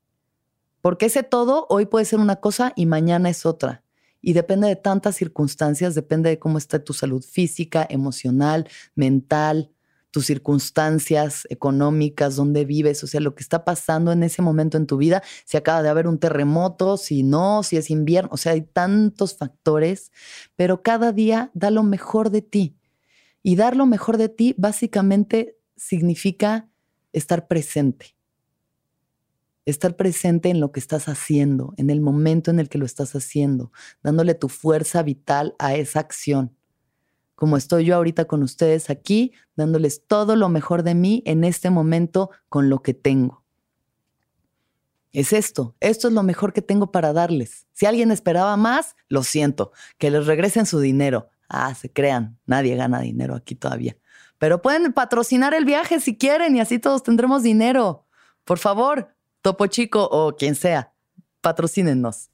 Porque 0.81 1.05
ese 1.05 1.23
todo 1.23 1.67
hoy 1.69 1.85
puede 1.85 2.05
ser 2.05 2.19
una 2.19 2.37
cosa 2.37 2.73
y 2.75 2.85
mañana 2.85 3.29
es 3.29 3.45
otra. 3.45 3.83
Y 4.21 4.33
depende 4.33 4.67
de 4.67 4.75
tantas 4.75 5.15
circunstancias, 5.15 5.95
depende 5.95 6.29
de 6.29 6.39
cómo 6.39 6.57
está 6.57 6.83
tu 6.83 6.93
salud 6.93 7.23
física, 7.23 7.85
emocional, 7.89 8.67
mental, 8.95 9.71
tus 10.11 10.25
circunstancias 10.25 11.47
económicas, 11.49 12.35
dónde 12.35 12.65
vives, 12.65 13.03
o 13.03 13.07
sea, 13.07 13.21
lo 13.21 13.33
que 13.33 13.41
está 13.41 13.63
pasando 13.63 14.11
en 14.11 14.23
ese 14.23 14.41
momento 14.41 14.77
en 14.77 14.85
tu 14.85 14.97
vida, 14.97 15.23
si 15.45 15.57
acaba 15.57 15.81
de 15.81 15.89
haber 15.89 16.07
un 16.07 16.19
terremoto, 16.19 16.97
si 16.97 17.23
no, 17.23 17.63
si 17.63 17.77
es 17.77 17.89
invierno, 17.89 18.29
o 18.33 18.37
sea, 18.37 18.51
hay 18.51 18.61
tantos 18.61 19.37
factores, 19.37 20.11
pero 20.55 20.83
cada 20.83 21.13
día 21.13 21.49
da 21.53 21.71
lo 21.71 21.83
mejor 21.83 22.29
de 22.29 22.41
ti. 22.41 22.77
Y 23.41 23.55
dar 23.55 23.75
lo 23.75 23.85
mejor 23.85 24.17
de 24.17 24.29
ti 24.29 24.53
básicamente 24.57 25.57
significa 25.75 26.69
estar 27.13 27.47
presente. 27.47 28.15
Estar 29.65 29.95
presente 29.95 30.49
en 30.49 30.59
lo 30.59 30.71
que 30.71 30.79
estás 30.79 31.07
haciendo, 31.07 31.73
en 31.77 31.89
el 31.89 32.01
momento 32.01 32.51
en 32.51 32.59
el 32.59 32.69
que 32.69 32.77
lo 32.77 32.85
estás 32.85 33.15
haciendo, 33.15 33.71
dándole 34.01 34.33
tu 34.33 34.49
fuerza 34.49 35.03
vital 35.03 35.55
a 35.59 35.75
esa 35.75 35.99
acción 35.99 36.55
como 37.41 37.57
estoy 37.57 37.85
yo 37.85 37.95
ahorita 37.95 38.25
con 38.25 38.43
ustedes 38.43 38.91
aquí, 38.91 39.33
dándoles 39.55 40.05
todo 40.05 40.35
lo 40.35 40.47
mejor 40.47 40.83
de 40.83 40.93
mí 40.93 41.23
en 41.25 41.43
este 41.43 41.71
momento 41.71 42.29
con 42.49 42.69
lo 42.69 42.83
que 42.83 42.93
tengo. 42.93 43.43
Es 45.11 45.33
esto, 45.33 45.75
esto 45.79 46.09
es 46.09 46.13
lo 46.13 46.21
mejor 46.21 46.53
que 46.53 46.61
tengo 46.61 46.91
para 46.91 47.13
darles. 47.13 47.65
Si 47.73 47.87
alguien 47.87 48.11
esperaba 48.11 48.57
más, 48.57 48.95
lo 49.07 49.23
siento, 49.23 49.71
que 49.97 50.11
les 50.11 50.27
regresen 50.27 50.67
su 50.67 50.79
dinero. 50.79 51.29
Ah, 51.49 51.73
se 51.73 51.91
crean, 51.91 52.37
nadie 52.45 52.75
gana 52.75 53.01
dinero 53.01 53.33
aquí 53.33 53.55
todavía. 53.55 53.97
Pero 54.37 54.61
pueden 54.61 54.93
patrocinar 54.93 55.55
el 55.55 55.65
viaje 55.65 55.99
si 55.99 56.19
quieren 56.19 56.55
y 56.55 56.59
así 56.59 56.77
todos 56.77 57.01
tendremos 57.01 57.41
dinero. 57.41 58.05
Por 58.45 58.59
favor, 58.59 59.15
Topo 59.41 59.67
Chico 59.67 60.07
o 60.11 60.35
quien 60.35 60.55
sea, 60.55 60.93
patrocínenos. 61.41 62.29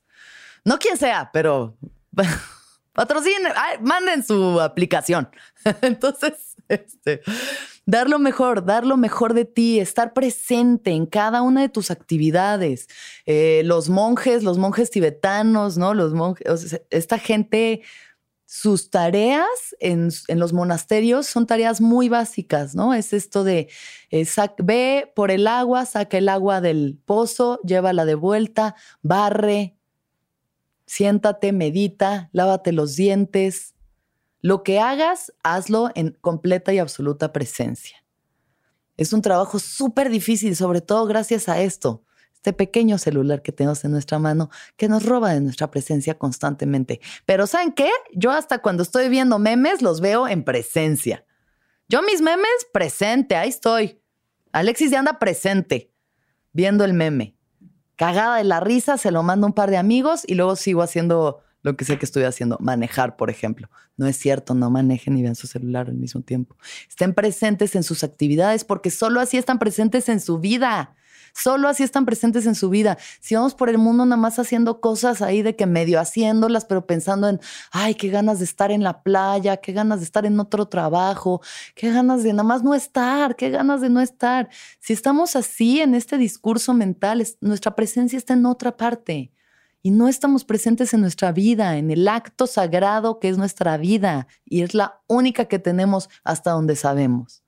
No 0.64 0.78
quien 0.80 0.98
sea, 0.98 1.30
pero 1.32 1.78
patrocinen, 2.94 3.54
manden 3.82 4.24
su 4.24 4.60
aplicación. 4.60 5.30
Entonces, 5.82 6.56
este, 6.68 7.22
dar 7.86 8.10
lo 8.10 8.20
mejor, 8.20 8.66
dar 8.66 8.86
lo 8.86 8.98
mejor 8.98 9.34
de 9.34 9.46
ti, 9.46 9.80
estar 9.80 10.14
presente 10.14 10.92
en 10.92 11.06
cada 11.06 11.42
una 11.42 11.62
de 11.62 11.70
tus 11.70 11.92
actividades. 11.92 12.88
Eh, 13.26 13.62
los 13.66 13.90
monjes, 13.90 14.44
los 14.44 14.58
monjes 14.58 14.90
tibetanos, 14.90 15.78
¿no? 15.78 15.94
Los 15.94 16.14
monjes, 16.14 16.82
esta 16.90 17.18
gente, 17.18 17.82
sus 18.50 18.90
tareas 18.90 19.76
en, 19.82 20.10
los 20.30 20.54
monasterios 20.54 21.28
son 21.28 21.46
tareas 21.46 21.82
muy 21.82 22.08
básicas, 22.08 22.76
¿no? 22.76 22.94
Es 22.94 23.12
esto 23.12 23.44
de 23.44 23.68
eh, 24.10 24.26
ve 24.60 25.12
por 25.14 25.32
el 25.32 25.48
agua, 25.48 25.86
saca 25.86 26.18
el 26.18 26.30
agua 26.30 26.62
del 26.62 26.98
pozo, 27.06 27.60
llévala 27.66 28.06
de 28.06 28.16
vuelta, 28.16 28.76
barre, 29.02 29.76
siéntate, 30.86 31.52
medita, 31.52 32.30
lávate 32.32 32.72
los 32.72 32.96
dientes. 32.96 33.76
Lo 34.40 34.64
que 34.64 34.80
hagas, 34.80 35.34
hazlo 35.44 35.92
en 35.94 36.18
completa 36.22 36.72
y 36.72 36.80
absoluta 36.80 37.34
presencia. 37.34 37.98
Es 38.96 39.12
un 39.12 39.22
trabajo 39.22 39.60
súper 39.60 40.10
difícil, 40.10 40.56
sobre 40.56 40.80
todo 40.80 41.06
gracias 41.06 41.50
a 41.50 41.60
esto, 41.60 42.06
este 42.48 42.54
pequeño 42.54 42.98
celular 42.98 43.42
que 43.42 43.52
tenemos 43.52 43.84
en 43.84 43.92
nuestra 43.92 44.20
mano 44.20 44.50
que 44.78 44.88
nos 44.88 45.04
roba 45.04 45.34
de 45.34 45.42
nuestra 45.42 45.70
presencia 45.70 46.18
constantemente. 46.18 47.02
Pero 47.26 47.46
¿saben 47.46 47.74
qué? 47.74 47.90
Yo 48.14 48.32
hasta 48.32 48.60
cuando 48.60 48.84
estoy 48.84 49.10
viendo 49.10 49.38
memes 49.38 49.82
los 49.82 50.00
veo 50.00 50.30
en 50.30 50.46
presencia. 50.46 51.26
Yo 51.90 52.02
mis 52.04 52.22
memes 52.22 52.48
presente, 52.72 53.36
ahí 53.36 53.50
estoy. 53.50 54.00
Alexis 54.54 54.92
ya 54.92 55.00
anda 55.00 55.20
presente, 55.20 55.92
viendo 56.54 56.86
el 56.86 56.94
meme 56.94 57.36
cagada 57.98 58.38
de 58.38 58.46
la 58.46 58.62
risa, 58.62 58.98
se 58.98 59.12
lo 59.12 59.24
mando 59.24 59.46
a 59.46 59.50
un 59.50 59.54
par 59.54 59.70
de 59.70 59.78
amigos 59.78 60.24
y 60.26 60.36
luego 60.36 60.56
sigo 60.56 60.82
haciendo 60.84 61.42
lo 61.64 61.76
que 61.76 61.84
sé 61.84 61.98
que 61.98 62.06
estoy 62.06 62.24
haciendo, 62.24 62.58
manejar, 62.62 63.18
por 63.18 63.30
ejemplo. 63.30 63.70
No 63.98 64.08
es 64.08 64.16
cierto, 64.16 64.54
no 64.54 64.70
manejen 64.70 65.18
y 65.18 65.24
vean 65.24 65.36
su 65.36 65.48
celular 65.48 65.90
al 65.90 65.96
mismo 65.96 66.22
tiempo. 66.22 66.56
Estén 66.88 67.14
presentes 67.14 67.76
en 67.76 67.84
sus 67.84 68.06
actividades 68.06 68.64
porque 68.64 68.90
solo 68.92 69.20
así 69.20 69.38
están 69.38 69.60
presentes 69.60 70.08
en 70.08 70.22
su 70.22 70.38
vida. 70.38 70.96
Solo 71.38 71.70
así 71.70 71.84
están 71.84 72.06
presentes 72.06 72.48
en 72.48 72.56
su 72.56 72.72
vida. 72.72 72.98
Si 73.20 73.36
vamos 73.36 73.54
por 73.54 73.70
el 73.70 73.78
mundo 73.78 74.06
nada 74.06 74.20
más 74.20 74.40
haciendo 74.40 74.82
cosas 74.82 75.22
ahí 75.22 75.44
de 75.44 75.56
que 75.56 75.68
medio 75.68 76.00
haciéndolas, 76.00 76.66
pero 76.66 76.88
pensando 76.88 77.30
en, 77.30 77.40
ay, 77.72 77.94
qué 77.94 78.10
ganas 78.10 78.40
de 78.40 78.46
estar 78.46 78.72
en 78.72 78.82
la 78.82 79.04
playa, 79.04 79.58
qué 79.58 79.72
ganas 79.72 80.00
de 80.00 80.06
estar 80.06 80.26
en 80.26 80.40
otro 80.40 80.68
trabajo, 80.68 81.42
qué 81.76 81.92
ganas 81.92 82.24
de 82.24 82.34
nada 82.34 82.44
más 82.44 82.64
no 82.64 82.74
estar, 82.74 83.36
qué 83.36 83.52
ganas 83.52 83.82
de 83.82 83.90
no 83.92 84.02
estar. 84.02 84.50
Si 84.80 84.94
estamos 84.94 85.36
así 85.36 85.80
en 85.80 85.94
este 85.94 86.18
discurso 86.18 86.74
mental, 86.74 87.24
nuestra 87.40 87.76
presencia 87.76 88.18
está 88.18 88.34
en 88.34 88.48
otra 88.48 88.76
parte 88.76 89.32
y 89.84 89.92
no 89.92 90.08
estamos 90.08 90.44
presentes 90.44 90.96
en 90.96 91.02
nuestra 91.02 91.32
vida, 91.32 91.78
en 91.78 91.92
el 91.92 92.08
acto 92.08 92.48
sagrado 92.48 93.20
que 93.20 93.30
es 93.30 93.38
nuestra 93.38 93.78
vida 93.78 94.28
y 94.44 94.64
es 94.64 94.74
la 94.74 95.02
única 95.08 95.46
que 95.46 95.60
tenemos 95.60 96.10
hasta 96.24 96.50
donde 96.52 96.76
sabemos. 96.76 97.47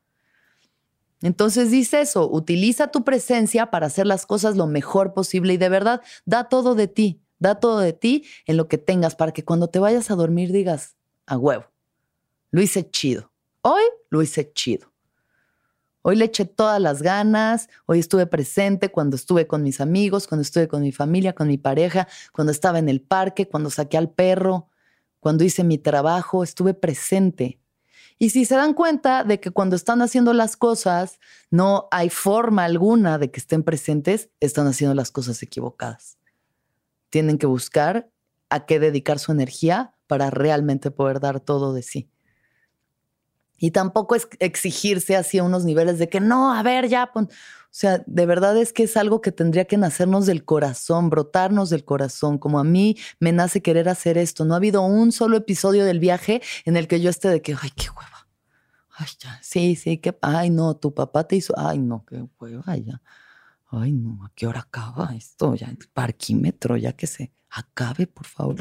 Entonces 1.21 1.71
dice 1.71 2.01
eso, 2.01 2.29
utiliza 2.29 2.87
tu 2.87 3.03
presencia 3.03 3.69
para 3.71 3.87
hacer 3.87 4.07
las 4.07 4.25
cosas 4.25 4.55
lo 4.55 4.67
mejor 4.67 5.13
posible 5.13 5.53
y 5.53 5.57
de 5.57 5.69
verdad 5.69 6.01
da 6.25 6.45
todo 6.45 6.75
de 6.75 6.87
ti, 6.87 7.21
da 7.39 7.55
todo 7.55 7.79
de 7.79 7.93
ti 7.93 8.25
en 8.45 8.57
lo 8.57 8.67
que 8.67 8.77
tengas 8.77 9.15
para 9.15 9.33
que 9.33 9.43
cuando 9.43 9.69
te 9.69 9.79
vayas 9.79 10.11
a 10.11 10.15
dormir 10.15 10.51
digas, 10.51 10.95
a 11.25 11.37
huevo, 11.37 11.65
lo 12.51 12.61
hice 12.61 12.89
chido. 12.89 13.31
Hoy 13.61 13.83
lo 14.09 14.21
hice 14.21 14.51
chido. 14.53 14.91
Hoy 16.01 16.15
le 16.15 16.25
eché 16.25 16.45
todas 16.45 16.79
las 16.79 17.01
ganas, 17.01 17.67
hoy 17.85 17.99
estuve 17.99 18.25
presente 18.25 18.89
cuando 18.89 19.17
estuve 19.17 19.47
con 19.47 19.63
mis 19.63 19.81
amigos, 19.81 20.27
cuando 20.27 20.43
estuve 20.43 20.69
con 20.69 20.81
mi 20.81 20.93
familia, 20.93 21.33
con 21.33 21.47
mi 21.47 21.57
pareja, 21.57 22.07
cuando 22.31 22.51
estaba 22.51 22.79
en 22.79 22.87
el 22.87 23.01
parque, 23.01 23.49
cuando 23.49 23.69
saqué 23.69 23.97
al 23.97 24.09
perro, 24.09 24.69
cuando 25.19 25.43
hice 25.43 25.65
mi 25.65 25.77
trabajo, 25.77 26.43
estuve 26.43 26.73
presente. 26.73 27.58
Y 28.21 28.31
si 28.31 28.43
se 28.43 28.55
dan 28.55 28.73
cuenta 28.73 29.23
de 29.23 29.39
que 29.39 29.49
cuando 29.49 29.77
están 29.77 30.01
haciendo 30.01 30.33
las 30.33 30.57
cosas 30.57 31.19
no 31.49 31.87
hay 31.89 32.09
forma 32.09 32.65
alguna 32.65 33.17
de 33.17 33.31
que 33.31 33.39
estén 33.39 33.63
presentes, 33.63 34.29
están 34.41 34.67
haciendo 34.67 34.93
las 34.93 35.09
cosas 35.09 35.41
equivocadas. 35.41 36.17
Tienen 37.09 37.37
que 37.37 37.47
buscar 37.47 38.11
a 38.49 38.65
qué 38.65 38.79
dedicar 38.79 39.19
su 39.19 39.31
energía 39.31 39.95
para 40.05 40.31
realmente 40.31 40.91
poder 40.91 41.21
dar 41.21 41.39
todo 41.39 41.73
de 41.73 41.81
sí. 41.81 42.09
Y 43.59 43.71
tampoco 43.71 44.15
es 44.15 44.27
exigirse 44.39 45.15
hacia 45.15 45.43
unos 45.43 45.65
niveles 45.65 45.99
de 45.99 46.09
que 46.09 46.19
no, 46.19 46.53
a 46.53 46.63
ver, 46.63 46.87
ya, 46.87 47.11
o 47.13 47.27
sea, 47.71 48.01
de 48.07 48.25
verdad 48.25 48.57
es 48.57 48.73
que 48.73 48.83
es 48.83 48.97
algo 48.97 49.21
que 49.21 49.31
tendría 49.31 49.65
que 49.65 49.77
nacernos 49.77 50.25
del 50.25 50.43
corazón, 50.43 51.11
brotarnos 51.11 51.69
del 51.69 51.85
corazón, 51.85 52.39
como 52.39 52.57
a 52.57 52.63
mí 52.63 52.97
me 53.19 53.31
nace 53.31 53.61
querer 53.61 53.89
hacer 53.89 54.17
esto. 54.17 54.43
No 54.43 54.55
ha 54.55 54.57
habido 54.57 54.81
un 54.81 55.11
solo 55.11 55.37
episodio 55.37 55.85
del 55.85 55.99
viaje 55.99 56.41
en 56.65 56.77
el 56.77 56.87
que 56.87 56.99
yo 56.99 57.11
esté 57.11 57.29
de 57.29 57.43
que, 57.43 57.55
ay, 57.61 57.69
qué 57.75 57.89
hueva. 57.89 58.27
Ay, 58.97 59.07
ya, 59.19 59.39
sí, 59.43 59.75
sí, 59.75 59.99
que, 59.99 60.17
ay, 60.21 60.49
no, 60.49 60.77
tu 60.77 60.95
papá 60.95 61.27
te 61.27 61.35
hizo, 61.35 61.53
ay, 61.57 61.77
no, 61.77 62.05
qué 62.05 62.25
hueva, 62.39 62.75
ya. 62.75 63.01
Ay, 63.67 63.91
no, 63.91 64.25
¿a 64.25 64.31
qué 64.33 64.47
hora 64.47 64.61
acaba 64.61 65.13
esto? 65.15 65.53
Ya, 65.53 65.71
parquímetro, 65.93 66.75
ya 66.75 66.93
que 66.93 67.05
se 67.05 67.31
acabe, 67.51 68.07
por 68.07 68.25
favor. 68.25 68.55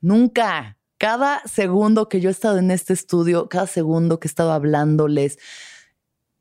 Nunca, 0.00 0.77
cada 0.98 1.40
segundo 1.46 2.08
que 2.08 2.20
yo 2.20 2.28
he 2.28 2.32
estado 2.32 2.58
en 2.58 2.70
este 2.70 2.92
estudio, 2.92 3.48
cada 3.48 3.66
segundo 3.66 4.18
que 4.18 4.26
he 4.26 4.30
estado 4.30 4.52
hablándoles, 4.52 5.38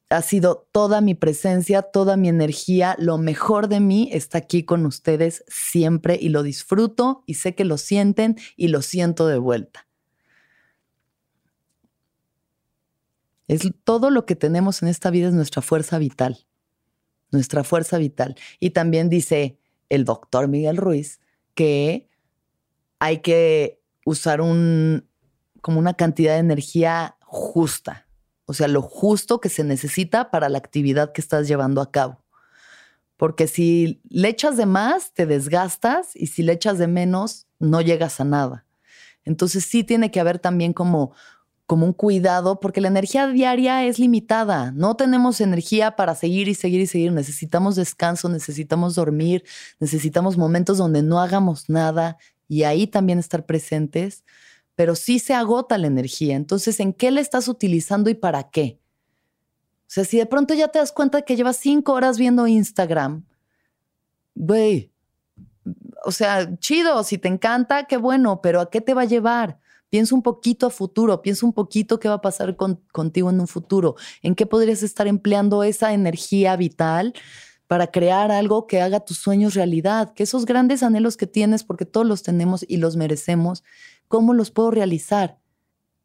ha 0.10 0.22
sido 0.22 0.68
toda 0.72 1.02
mi 1.02 1.16
presencia, 1.16 1.82
toda 1.82 2.18
mi 2.18 2.30
energía, 2.30 2.96
lo 2.98 3.18
mejor 3.18 3.68
de 3.68 3.80
mí 3.80 4.10
está 4.12 4.40
aquí 4.40 4.64
con 4.64 4.86
ustedes 4.86 5.44
siempre 5.48 6.18
y 6.20 6.30
lo 6.30 6.44
disfruto 6.44 7.24
y 7.26 7.36
sé 7.36 7.56
que 7.56 7.66
lo 7.66 7.78
sienten 7.78 8.38
y 8.56 8.70
lo 8.70 8.82
siento 8.82 9.28
de 9.28 9.38
vuelta. 9.38 9.86
Es 13.48 13.62
todo 13.84 14.10
lo 14.10 14.26
que 14.26 14.36
tenemos 14.36 14.82
en 14.82 14.90
esta 14.90 15.10
vida 15.10 15.28
es 15.28 15.34
nuestra 15.34 15.62
fuerza 15.62 15.98
vital, 16.00 16.46
nuestra 17.32 17.64
fuerza 17.64 17.98
vital. 17.98 18.36
Y 18.60 18.72
también 18.72 19.10
dice 19.10 19.58
el 19.90 20.04
doctor 20.04 20.48
Miguel 20.48 20.78
Ruiz 20.78 21.20
que 21.54 22.10
hay 23.00 23.20
que 23.20 23.82
usar 24.08 24.40
un, 24.40 25.06
como 25.60 25.80
una 25.80 25.94
cantidad 25.96 26.36
de 26.36 26.40
energía 26.40 27.18
justa, 27.20 28.08
o 28.46 28.54
sea, 28.54 28.70
lo 28.70 28.82
justo 28.82 29.42
que 29.42 29.50
se 29.50 29.66
necesita 29.66 30.32
para 30.32 30.48
la 30.48 30.58
actividad 30.58 31.12
que 31.12 31.20
estás 31.20 31.46
llevando 31.46 31.82
a 31.82 31.92
cabo. 31.92 32.24
Porque 33.18 33.48
si 33.48 34.00
le 34.08 34.30
echas 34.30 34.56
de 34.56 34.66
más, 34.66 35.12
te 35.12 35.26
desgastas 35.26 36.16
y 36.16 36.28
si 36.28 36.42
le 36.42 36.54
echas 36.54 36.78
de 36.78 36.88
menos, 36.88 37.48
no 37.60 37.82
llegas 37.82 38.22
a 38.22 38.24
nada. 38.24 38.66
Entonces 39.26 39.66
sí 39.66 39.84
tiene 39.84 40.10
que 40.10 40.22
haber 40.22 40.40
también 40.40 40.72
como, 40.72 41.12
como 41.66 41.86
un 41.86 41.92
cuidado, 41.92 42.62
porque 42.62 42.80
la 42.80 42.88
energía 42.88 43.28
diaria 43.28 43.84
es 43.84 44.00
limitada. 44.00 44.72
No 44.72 44.96
tenemos 44.96 45.42
energía 45.42 45.98
para 45.98 46.16
seguir 46.16 46.48
y 46.48 46.56
seguir 46.56 46.80
y 46.80 46.88
seguir. 46.88 47.12
Necesitamos 47.12 47.76
descanso, 47.76 48.30
necesitamos 48.30 48.96
dormir, 48.96 49.44
necesitamos 49.82 50.38
momentos 50.38 50.78
donde 50.78 51.04
no 51.04 51.20
hagamos 51.20 51.70
nada 51.70 52.18
y 52.48 52.64
ahí 52.64 52.88
también 52.88 53.20
estar 53.20 53.46
presentes, 53.46 54.24
pero 54.76 54.96
sí 54.96 55.20
se 55.20 55.34
agota 55.34 55.78
la 55.78 55.88
energía. 55.88 56.36
Entonces, 56.36 56.80
¿en 56.80 56.94
qué 56.94 57.12
la 57.12 57.22
estás 57.22 57.48
utilizando 57.48 58.10
y 58.10 58.14
para 58.14 58.50
qué? 58.50 58.80
O 59.88 59.90
sea, 59.90 60.06
si 60.06 60.18
de 60.18 60.26
pronto 60.26 60.54
ya 60.54 60.68
te 60.68 60.80
das 60.80 60.92
cuenta 60.92 61.22
que 61.22 61.36
llevas 61.36 61.58
cinco 61.58 61.94
horas 61.94 62.18
viendo 62.18 62.46
Instagram, 62.48 63.26
güey, 64.36 64.92
o 66.06 66.12
sea, 66.12 66.58
chido, 66.60 67.04
si 67.04 67.18
te 67.18 67.28
encanta, 67.28 67.86
qué 67.86 67.98
bueno, 67.98 68.42
pero 68.42 68.62
¿a 68.62 68.70
qué 68.70 68.82
te 68.82 68.94
va 68.94 69.04
a 69.04 69.06
llevar? 69.06 69.60
Piensa 69.90 70.14
un 70.16 70.22
poquito 70.22 70.68
a 70.68 70.70
futuro, 70.70 71.22
piensa 71.22 71.46
un 71.46 71.54
poquito 71.54 72.00
qué 72.00 72.10
va 72.10 72.16
a 72.16 72.22
pasar 72.22 72.58
contigo 72.92 73.30
en 73.30 73.40
un 73.40 73.48
futuro, 73.48 73.96
en 74.22 74.36
qué 74.36 74.46
podrías 74.46 74.84
estar 74.84 75.08
empleando 75.08 75.64
esa 75.64 75.94
energía 75.94 76.56
vital 76.58 77.14
para 77.68 77.88
crear 77.88 78.32
algo 78.32 78.66
que 78.66 78.82
haga 78.82 79.02
tus 79.02 79.18
sueños 79.18 79.54
realidad, 79.54 80.14
que 80.14 80.24
esos 80.24 80.46
grandes 80.46 80.84
anhelos 80.84 81.18
que 81.18 81.28
tienes, 81.28 81.64
porque 81.64 81.86
todos 81.86 82.08
los 82.08 82.24
tenemos 82.24 82.66
y 82.68 82.78
los 82.78 82.96
merecemos, 82.96 83.64
¿cómo 84.08 84.34
los 84.34 84.52
puedo 84.52 84.72
realizar? 84.72 85.38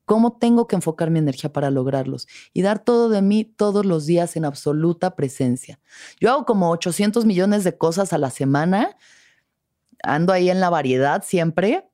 ¿Cómo 0.05 0.37
tengo 0.37 0.67
que 0.67 0.75
enfocar 0.75 1.11
mi 1.11 1.21
energía 1.21 1.53
para 1.53 1.71
lograrlos? 1.71 2.27
Y 2.53 2.63
dar 2.63 2.81
todo 2.81 3.09
de 3.09 3.23
mí 3.23 3.45
todos 3.45 3.87
los 3.87 4.05
días 4.07 4.37
en 4.37 4.45
absoluta 4.45 5.15
presencia. 5.15 5.79
Yo 6.21 6.31
hago 6.33 6.45
como 6.45 6.71
800 6.71 7.25
millones 7.25 7.63
de 7.63 7.79
cosas 7.79 8.13
a 8.13 8.19
la 8.19 8.31
semana, 8.31 8.97
ando 10.03 10.33
ahí 10.33 10.51
en 10.51 10.61
la 10.61 10.71
variedad 10.71 11.23
siempre, 11.25 11.89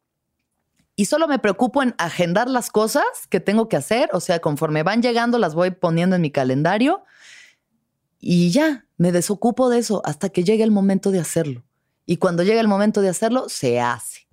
y 0.97 1.05
solo 1.05 1.29
me 1.29 1.39
preocupo 1.39 1.83
en 1.83 1.95
agendar 1.99 2.49
las 2.49 2.71
cosas 2.71 3.05
que 3.29 3.39
tengo 3.39 3.69
que 3.69 3.77
hacer, 3.77 4.09
o 4.13 4.19
sea, 4.19 4.41
conforme 4.41 4.83
van 4.83 5.01
llegando 5.01 5.39
las 5.39 5.55
voy 5.55 5.71
poniendo 5.71 6.17
en 6.17 6.23
mi 6.23 6.33
calendario 6.33 7.05
y 8.19 8.51
ya, 8.51 8.88
me 8.99 9.13
desocupo 9.13 9.71
de 9.71 9.79
eso 9.79 10.03
hasta 10.05 10.29
que 10.29 10.45
llegue 10.45 10.65
el 10.65 10.71
momento 10.71 11.11
de 11.11 11.21
hacerlo. 11.21 11.65
Y 12.05 12.19
cuando 12.19 12.43
llega 12.43 12.61
el 12.61 12.69
momento 12.69 13.01
de 13.01 13.09
hacerlo, 13.09 13.49
se 13.49 13.81
hace. 13.81 14.29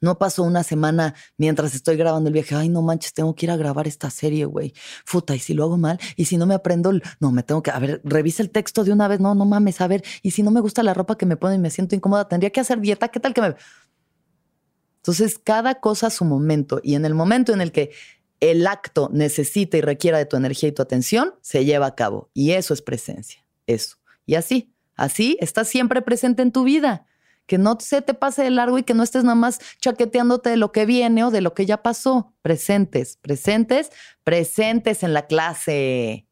No 0.00 0.18
paso 0.18 0.44
una 0.44 0.62
semana 0.62 1.14
mientras 1.36 1.74
estoy 1.74 1.96
grabando 1.96 2.28
el 2.28 2.34
viaje. 2.34 2.54
Ay, 2.54 2.68
no 2.68 2.82
manches, 2.82 3.12
tengo 3.12 3.34
que 3.34 3.46
ir 3.46 3.50
a 3.50 3.56
grabar 3.56 3.88
esta 3.88 4.10
serie, 4.10 4.44
güey. 4.44 4.72
Futa, 5.04 5.34
y 5.34 5.40
si 5.40 5.54
lo 5.54 5.64
hago 5.64 5.76
mal, 5.76 5.98
y 6.16 6.26
si 6.26 6.36
no 6.36 6.46
me 6.46 6.54
aprendo, 6.54 6.92
no, 7.18 7.32
me 7.32 7.42
tengo 7.42 7.62
que, 7.62 7.70
a 7.70 7.78
ver, 7.78 8.00
revisa 8.04 8.42
el 8.42 8.50
texto 8.50 8.84
de 8.84 8.92
una 8.92 9.08
vez. 9.08 9.18
No, 9.20 9.34
no 9.34 9.44
mames, 9.44 9.80
a 9.80 9.88
ver, 9.88 10.04
y 10.22 10.30
si 10.30 10.42
no 10.42 10.50
me 10.50 10.60
gusta 10.60 10.82
la 10.82 10.94
ropa 10.94 11.18
que 11.18 11.26
me 11.26 11.36
pone 11.36 11.56
y 11.56 11.58
me 11.58 11.70
siento 11.70 11.94
incómoda, 11.96 12.28
tendría 12.28 12.50
que 12.50 12.60
hacer 12.60 12.80
dieta. 12.80 13.08
¿Qué 13.08 13.18
tal 13.18 13.34
que 13.34 13.40
me.? 13.40 13.56
Entonces, 14.98 15.38
cada 15.38 15.80
cosa 15.80 16.08
a 16.08 16.10
su 16.10 16.24
momento 16.24 16.80
y 16.82 16.94
en 16.94 17.04
el 17.04 17.14
momento 17.14 17.52
en 17.52 17.60
el 17.60 17.72
que 17.72 17.90
el 18.40 18.66
acto 18.66 19.10
necesita 19.12 19.76
y 19.76 19.80
requiera 19.80 20.18
de 20.18 20.26
tu 20.26 20.36
energía 20.36 20.68
y 20.68 20.72
tu 20.72 20.82
atención, 20.82 21.34
se 21.40 21.64
lleva 21.64 21.86
a 21.86 21.94
cabo. 21.96 22.30
Y 22.34 22.52
eso 22.52 22.72
es 22.72 22.82
presencia, 22.82 23.44
eso. 23.66 23.97
Y 24.28 24.34
así, 24.34 24.74
así 24.94 25.38
estás 25.40 25.68
siempre 25.68 26.02
presente 26.02 26.42
en 26.42 26.52
tu 26.52 26.62
vida. 26.62 27.06
Que 27.46 27.56
no 27.56 27.78
se 27.80 28.02
te 28.02 28.12
pase 28.12 28.42
de 28.42 28.50
largo 28.50 28.76
y 28.76 28.82
que 28.82 28.92
no 28.92 29.02
estés 29.02 29.24
nada 29.24 29.34
más 29.34 29.58
chaqueteándote 29.80 30.50
de 30.50 30.58
lo 30.58 30.70
que 30.70 30.84
viene 30.84 31.24
o 31.24 31.30
de 31.30 31.40
lo 31.40 31.54
que 31.54 31.64
ya 31.64 31.82
pasó. 31.82 32.34
Presentes, 32.42 33.16
presentes, 33.16 33.90
presentes 34.24 35.02
en 35.02 35.14
la 35.14 35.26
clase. 35.26 36.26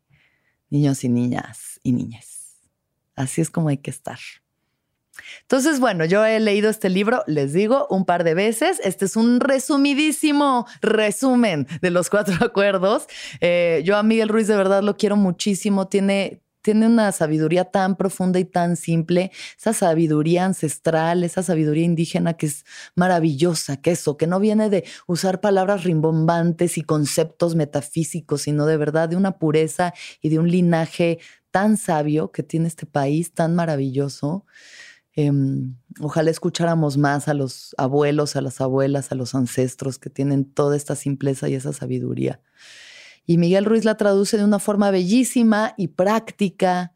Niños 0.69 1.05
y 1.05 1.09
niñas 1.09 1.81
y 1.83 1.93
niñas. 1.93 2.61
Así 3.15 3.41
es 3.41 3.49
como 3.49 3.71
hay 3.71 3.79
que 3.79 3.91
estar. 3.91 4.19
Entonces, 5.41 5.81
bueno, 5.81 6.05
yo 6.05 6.23
he 6.23 6.39
leído 6.39 6.69
este 6.69 6.91
libro, 6.91 7.23
les 7.27 7.55
digo, 7.55 7.87
un 7.89 8.05
par 8.05 8.25
de 8.25 8.35
veces. 8.35 8.79
Este 8.85 9.07
es 9.07 9.17
un 9.17 9.41
resumidísimo 9.41 10.67
resumen 10.83 11.67
de 11.81 11.91
los 11.91 12.11
cuatro 12.11 12.35
acuerdos. 12.45 13.07
Eh, 13.41 13.81
yo 13.87 13.97
a 13.97 14.03
Miguel 14.03 14.29
Ruiz 14.29 14.49
de 14.49 14.57
verdad 14.57 14.83
lo 14.83 14.99
quiero 14.99 15.17
muchísimo. 15.17 15.89
Tiene, 15.89 16.43
tiene 16.67 16.89
una 16.89 17.13
sabiduría 17.13 17.67
tan 17.67 17.95
profunda 17.95 18.41
y 18.41 18.45
tan 18.45 18.75
simple, 18.75 19.31
esa 19.57 19.73
sabiduría 19.73 20.45
ancestral, 20.45 21.23
esa 21.23 21.45
sabiduría 21.45 21.85
indígena 21.85 22.35
que 22.35 22.47
es 22.47 22.65
maravillosa, 22.97 23.77
que 23.77 23.93
eso, 23.93 24.17
que 24.17 24.27
no 24.27 24.41
viene 24.41 24.69
de 24.69 24.83
usar 25.07 25.41
palabras 25.41 25.85
rimbombantes 25.85 26.77
y 26.77 26.83
conceptos 26.83 27.55
metafísicos, 27.55 28.43
sino 28.43 28.67
de 28.67 28.79
verdad 28.79 29.09
de 29.09 29.15
una 29.15 29.39
pureza 29.39 29.95
y 30.21 30.29
de 30.29 30.41
un 30.41 30.51
linaje 30.51 31.21
tan 31.53 31.77
sabio 31.77 32.33
que 32.33 32.43
tiene 32.43 32.67
este 32.67 32.85
país, 32.85 33.33
tan 33.33 33.55
maravilloso. 33.55 34.45
Em, 35.13 35.77
ojalá 36.01 36.33
escucháramos 36.33 36.97
más 36.97 37.29
a 37.29 37.35
los 37.35 37.77
abuelos, 37.79 38.35
a 38.35 38.41
las 38.41 38.61
abuelas, 38.61 39.13
a 39.13 39.15
los 39.15 39.37
ancestros 39.37 40.01
que 40.01 40.11
tienen 40.11 40.45
toda 40.45 40.77
esta 40.77 40.97
simpleza 40.97 41.49
y 41.49 41.55
esa 41.55 41.73
sabiduría. 41.73 42.41
Y 43.27 43.39
Miguel 43.39 43.65
Ruiz 43.65 43.85
la 43.85 43.97
traduce 43.97 44.39
de 44.39 44.45
una 44.45 44.59
forma 44.59 44.91
bellísima 44.91 45.75
y 45.77 45.89
práctica. 45.89 46.95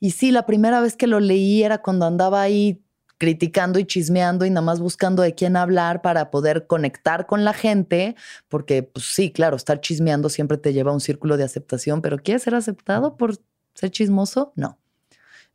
Y 0.00 0.10
sí, 0.10 0.32
la 0.32 0.44
primera 0.44 0.80
vez 0.80 0.96
que 0.96 1.06
lo 1.06 1.20
leí 1.20 1.62
era 1.62 1.78
cuando 1.78 2.04
andaba 2.04 2.42
ahí 2.42 2.82
criticando 3.18 3.78
y 3.78 3.84
chismeando 3.84 4.46
y 4.46 4.50
nada 4.50 4.62
más 4.62 4.80
buscando 4.80 5.22
de 5.22 5.34
quién 5.34 5.56
hablar 5.56 6.02
para 6.02 6.30
poder 6.30 6.66
conectar 6.66 7.26
con 7.26 7.44
la 7.44 7.52
gente, 7.52 8.14
porque 8.46 8.84
pues 8.84 9.06
sí, 9.06 9.32
claro, 9.32 9.56
estar 9.56 9.80
chismeando 9.80 10.28
siempre 10.28 10.56
te 10.56 10.72
lleva 10.72 10.92
a 10.92 10.94
un 10.94 11.00
círculo 11.00 11.36
de 11.36 11.44
aceptación, 11.44 12.00
pero 12.00 12.18
¿quieres 12.18 12.44
ser 12.44 12.54
aceptado 12.54 13.16
por 13.16 13.36
ser 13.74 13.90
chismoso? 13.90 14.52
No. 14.54 14.78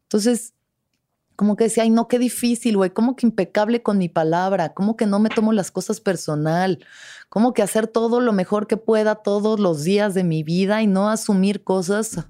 Entonces, 0.04 0.54
como 1.36 1.56
que 1.56 1.66
decía, 1.66 1.84
ay, 1.84 1.90
no, 1.90 2.08
qué 2.08 2.20
difícil, 2.20 2.78
güey, 2.78 2.92
como 2.92 3.16
que 3.16 3.26
impecable 3.26 3.82
con 3.82 3.98
mi 3.98 4.10
palabra, 4.10 4.74
como 4.74 4.96
que 4.96 5.06
no 5.06 5.20
me 5.20 5.30
tomo 5.30 5.54
las 5.54 5.72
cosas 5.72 6.00
personal, 6.00 6.86
como 7.30 7.54
que 7.54 7.62
hacer 7.62 7.88
todo 7.88 8.22
lo 8.22 8.34
mejor 8.34 8.68
que 8.68 8.78
pueda 8.78 9.16
todos 9.16 9.60
los 9.60 9.84
días 9.84 10.14
de 10.14 10.24
mi 10.24 10.44
vida 10.44 10.82
y 10.82 10.88
no 10.88 11.10
asumir 11.10 11.64
cosas. 11.64 12.26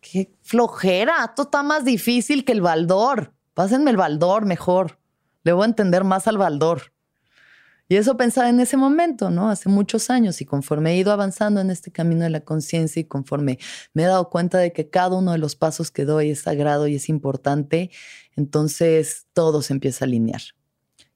Qué 0.00 0.32
flojera, 0.42 1.24
esto 1.24 1.42
está 1.42 1.62
más 1.62 1.84
difícil 1.84 2.44
que 2.44 2.52
el 2.52 2.60
baldor. 2.60 3.34
Pásenme 3.54 3.90
el 3.90 3.96
baldor 3.96 4.46
mejor. 4.46 4.98
Le 5.42 5.52
voy 5.52 5.64
a 5.64 5.66
entender 5.66 6.04
más 6.04 6.26
al 6.26 6.38
baldor. 6.38 6.92
Y 7.90 7.96
eso 7.96 8.16
pensaba 8.16 8.48
en 8.48 8.60
ese 8.60 8.76
momento, 8.76 9.30
¿no? 9.30 9.50
Hace 9.50 9.68
muchos 9.68 10.10
años 10.10 10.40
y 10.40 10.44
conforme 10.44 10.92
he 10.92 10.96
ido 10.96 11.10
avanzando 11.10 11.60
en 11.60 11.72
este 11.72 11.90
camino 11.90 12.22
de 12.22 12.30
la 12.30 12.38
conciencia 12.38 13.00
y 13.00 13.04
conforme 13.04 13.58
me 13.94 14.04
he 14.04 14.06
dado 14.06 14.30
cuenta 14.30 14.58
de 14.58 14.72
que 14.72 14.88
cada 14.88 15.16
uno 15.16 15.32
de 15.32 15.38
los 15.38 15.56
pasos 15.56 15.90
que 15.90 16.04
doy 16.04 16.30
es 16.30 16.42
sagrado 16.42 16.86
y 16.86 16.94
es 16.94 17.08
importante, 17.08 17.90
entonces 18.36 19.26
todo 19.32 19.60
se 19.60 19.72
empieza 19.72 20.04
a 20.04 20.06
alinear. 20.06 20.40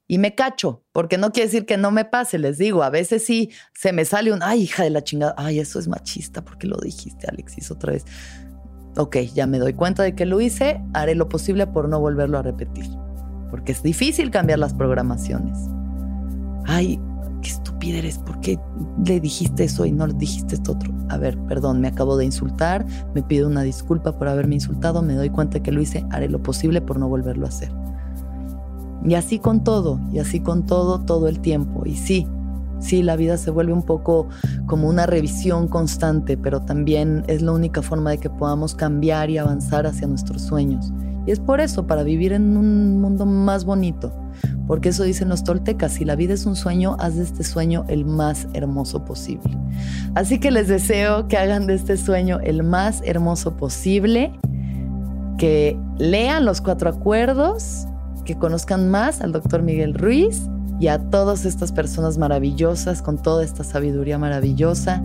Y 0.05 0.17
me 0.17 0.35
cacho, 0.35 0.83
porque 0.91 1.17
no 1.17 1.31
quiere 1.31 1.47
decir 1.47 1.65
que 1.65 1.77
no 1.77 1.91
me 1.91 2.03
pase, 2.03 2.39
les 2.39 2.57
digo, 2.57 2.83
a 2.83 2.89
veces 2.89 3.23
sí 3.23 3.51
se 3.73 3.93
me 3.93 4.03
sale 4.03 4.33
un, 4.33 4.43
ay, 4.43 4.63
hija 4.63 4.83
de 4.83 4.89
la 4.89 5.01
chingada, 5.01 5.33
ay, 5.37 5.59
eso 5.59 5.79
es 5.79 5.87
machista, 5.87 6.43
¿por 6.43 6.57
qué 6.57 6.67
lo 6.67 6.75
dijiste, 6.75 7.25
Alexis, 7.25 7.71
otra 7.71 7.93
vez? 7.93 8.03
Ok, 8.97 9.15
ya 9.33 9.47
me 9.47 9.59
doy 9.59 9.75
cuenta 9.75 10.03
de 10.03 10.13
que 10.13 10.25
lo 10.25 10.41
hice, 10.41 10.81
haré 10.93 11.15
lo 11.15 11.29
posible 11.29 11.67
por 11.67 11.87
no 11.87 12.01
volverlo 12.01 12.37
a 12.37 12.41
repetir, 12.41 12.85
porque 13.49 13.71
es 13.71 13.81
difícil 13.81 14.29
cambiar 14.29 14.59
las 14.59 14.73
programaciones 14.73 15.57
ay, 16.65 16.99
qué 17.41 17.49
estúpida 17.49 17.99
eres, 17.99 18.17
¿por 18.17 18.39
qué 18.39 18.59
le 19.05 19.19
dijiste 19.19 19.65
eso 19.65 19.85
y 19.85 19.91
no 19.91 20.07
le 20.07 20.13
dijiste 20.13 20.55
esto 20.55 20.73
otro? 20.73 20.93
A 21.09 21.17
ver, 21.17 21.37
perdón, 21.47 21.81
me 21.81 21.87
acabo 21.87 22.17
de 22.17 22.25
insultar, 22.25 22.85
me 23.13 23.21
pido 23.21 23.47
una 23.47 23.61
disculpa 23.61 24.17
por 24.17 24.27
haberme 24.27 24.55
insultado, 24.55 25.01
me 25.01 25.13
doy 25.13 25.29
cuenta 25.29 25.61
que 25.61 25.71
lo 25.71 25.81
hice, 25.81 26.05
haré 26.11 26.29
lo 26.29 26.41
posible 26.41 26.81
por 26.81 26.99
no 26.99 27.07
volverlo 27.07 27.45
a 27.45 27.49
hacer. 27.49 27.71
Y 29.05 29.13
así 29.13 29.37
con 29.37 29.63
todo, 29.63 29.99
y 30.11 30.19
así 30.19 30.39
con 30.39 30.65
todo, 30.65 31.01
todo 31.01 31.27
el 31.27 31.39
tiempo. 31.39 31.83
Y 31.85 31.95
sí, 31.95 32.27
sí, 32.79 33.03
la 33.03 33.15
vida 33.15 33.37
se 33.37 33.51
vuelve 33.51 33.73
un 33.73 33.83
poco 33.83 34.27
como 34.65 34.89
una 34.89 35.05
revisión 35.05 35.67
constante, 35.67 36.37
pero 36.37 36.61
también 36.61 37.23
es 37.27 37.43
la 37.43 37.51
única 37.51 37.83
forma 37.83 38.09
de 38.09 38.17
que 38.17 38.31
podamos 38.31 38.73
cambiar 38.73 39.29
y 39.29 39.37
avanzar 39.37 39.85
hacia 39.85 40.07
nuestros 40.07 40.41
sueños. 40.41 40.91
Y 41.27 41.31
es 41.31 41.39
por 41.39 41.61
eso, 41.61 41.85
para 41.85 42.01
vivir 42.01 42.33
en 42.33 42.57
un 42.57 42.99
mundo 42.99 43.27
más 43.27 43.65
bonito. 43.65 44.11
Porque 44.67 44.89
eso 44.89 45.03
dicen 45.03 45.29
los 45.29 45.43
toltecas, 45.43 45.93
si 45.93 46.05
la 46.05 46.15
vida 46.15 46.33
es 46.33 46.45
un 46.45 46.55
sueño, 46.55 46.97
haz 46.99 47.15
de 47.15 47.23
este 47.23 47.43
sueño 47.43 47.85
el 47.87 48.05
más 48.05 48.47
hermoso 48.53 49.05
posible. 49.05 49.55
Así 50.15 50.39
que 50.39 50.51
les 50.51 50.67
deseo 50.67 51.27
que 51.27 51.37
hagan 51.37 51.67
de 51.67 51.75
este 51.75 51.97
sueño 51.97 52.39
el 52.43 52.63
más 52.63 53.01
hermoso 53.05 53.57
posible, 53.57 54.31
que 55.37 55.77
lean 55.97 56.45
los 56.45 56.61
cuatro 56.61 56.89
acuerdos, 56.89 57.85
que 58.23 58.35
conozcan 58.35 58.89
más 58.89 59.21
al 59.21 59.31
doctor 59.31 59.61
Miguel 59.61 59.93
Ruiz 59.93 60.41
y 60.79 60.87
a 60.87 60.99
todas 60.99 61.45
estas 61.45 61.71
personas 61.71 62.17
maravillosas 62.17 63.01
con 63.01 63.17
toda 63.17 63.43
esta 63.43 63.63
sabiduría 63.63 64.17
maravillosa 64.17 65.03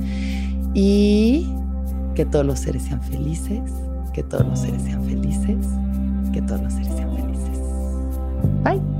y 0.72 1.52
que 2.14 2.24
todos 2.24 2.46
los 2.46 2.60
seres 2.60 2.84
sean 2.84 3.02
felices, 3.02 3.60
que 4.14 4.22
todos 4.22 4.46
los 4.46 4.60
seres 4.60 4.82
sean 4.82 5.04
felices 5.04 5.56
que 6.32 6.42
todos 6.42 6.60
los 6.62 6.72
seres 6.72 6.94
sean 6.94 7.16
felices. 7.16 7.58
Bye. 8.62 8.99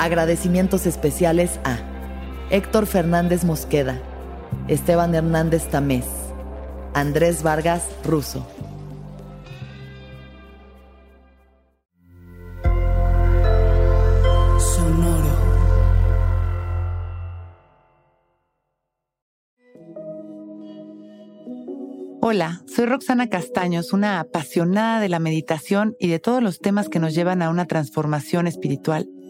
Agradecimientos 0.00 0.86
especiales 0.86 1.60
a 1.62 1.76
Héctor 2.48 2.86
Fernández 2.86 3.44
Mosqueda, 3.44 4.00
Esteban 4.66 5.14
Hernández 5.14 5.68
Tamés, 5.68 6.06
Andrés 6.94 7.42
Vargas 7.42 7.82
Russo. 8.02 8.46
Hola, 22.22 22.62
soy 22.74 22.86
Roxana 22.86 23.28
Castaños, 23.28 23.92
una 23.92 24.18
apasionada 24.20 25.00
de 25.00 25.10
la 25.10 25.18
meditación 25.18 25.94
y 26.00 26.08
de 26.08 26.20
todos 26.20 26.42
los 26.42 26.58
temas 26.58 26.88
que 26.88 27.00
nos 27.00 27.14
llevan 27.14 27.42
a 27.42 27.50
una 27.50 27.66
transformación 27.66 28.46
espiritual 28.46 29.06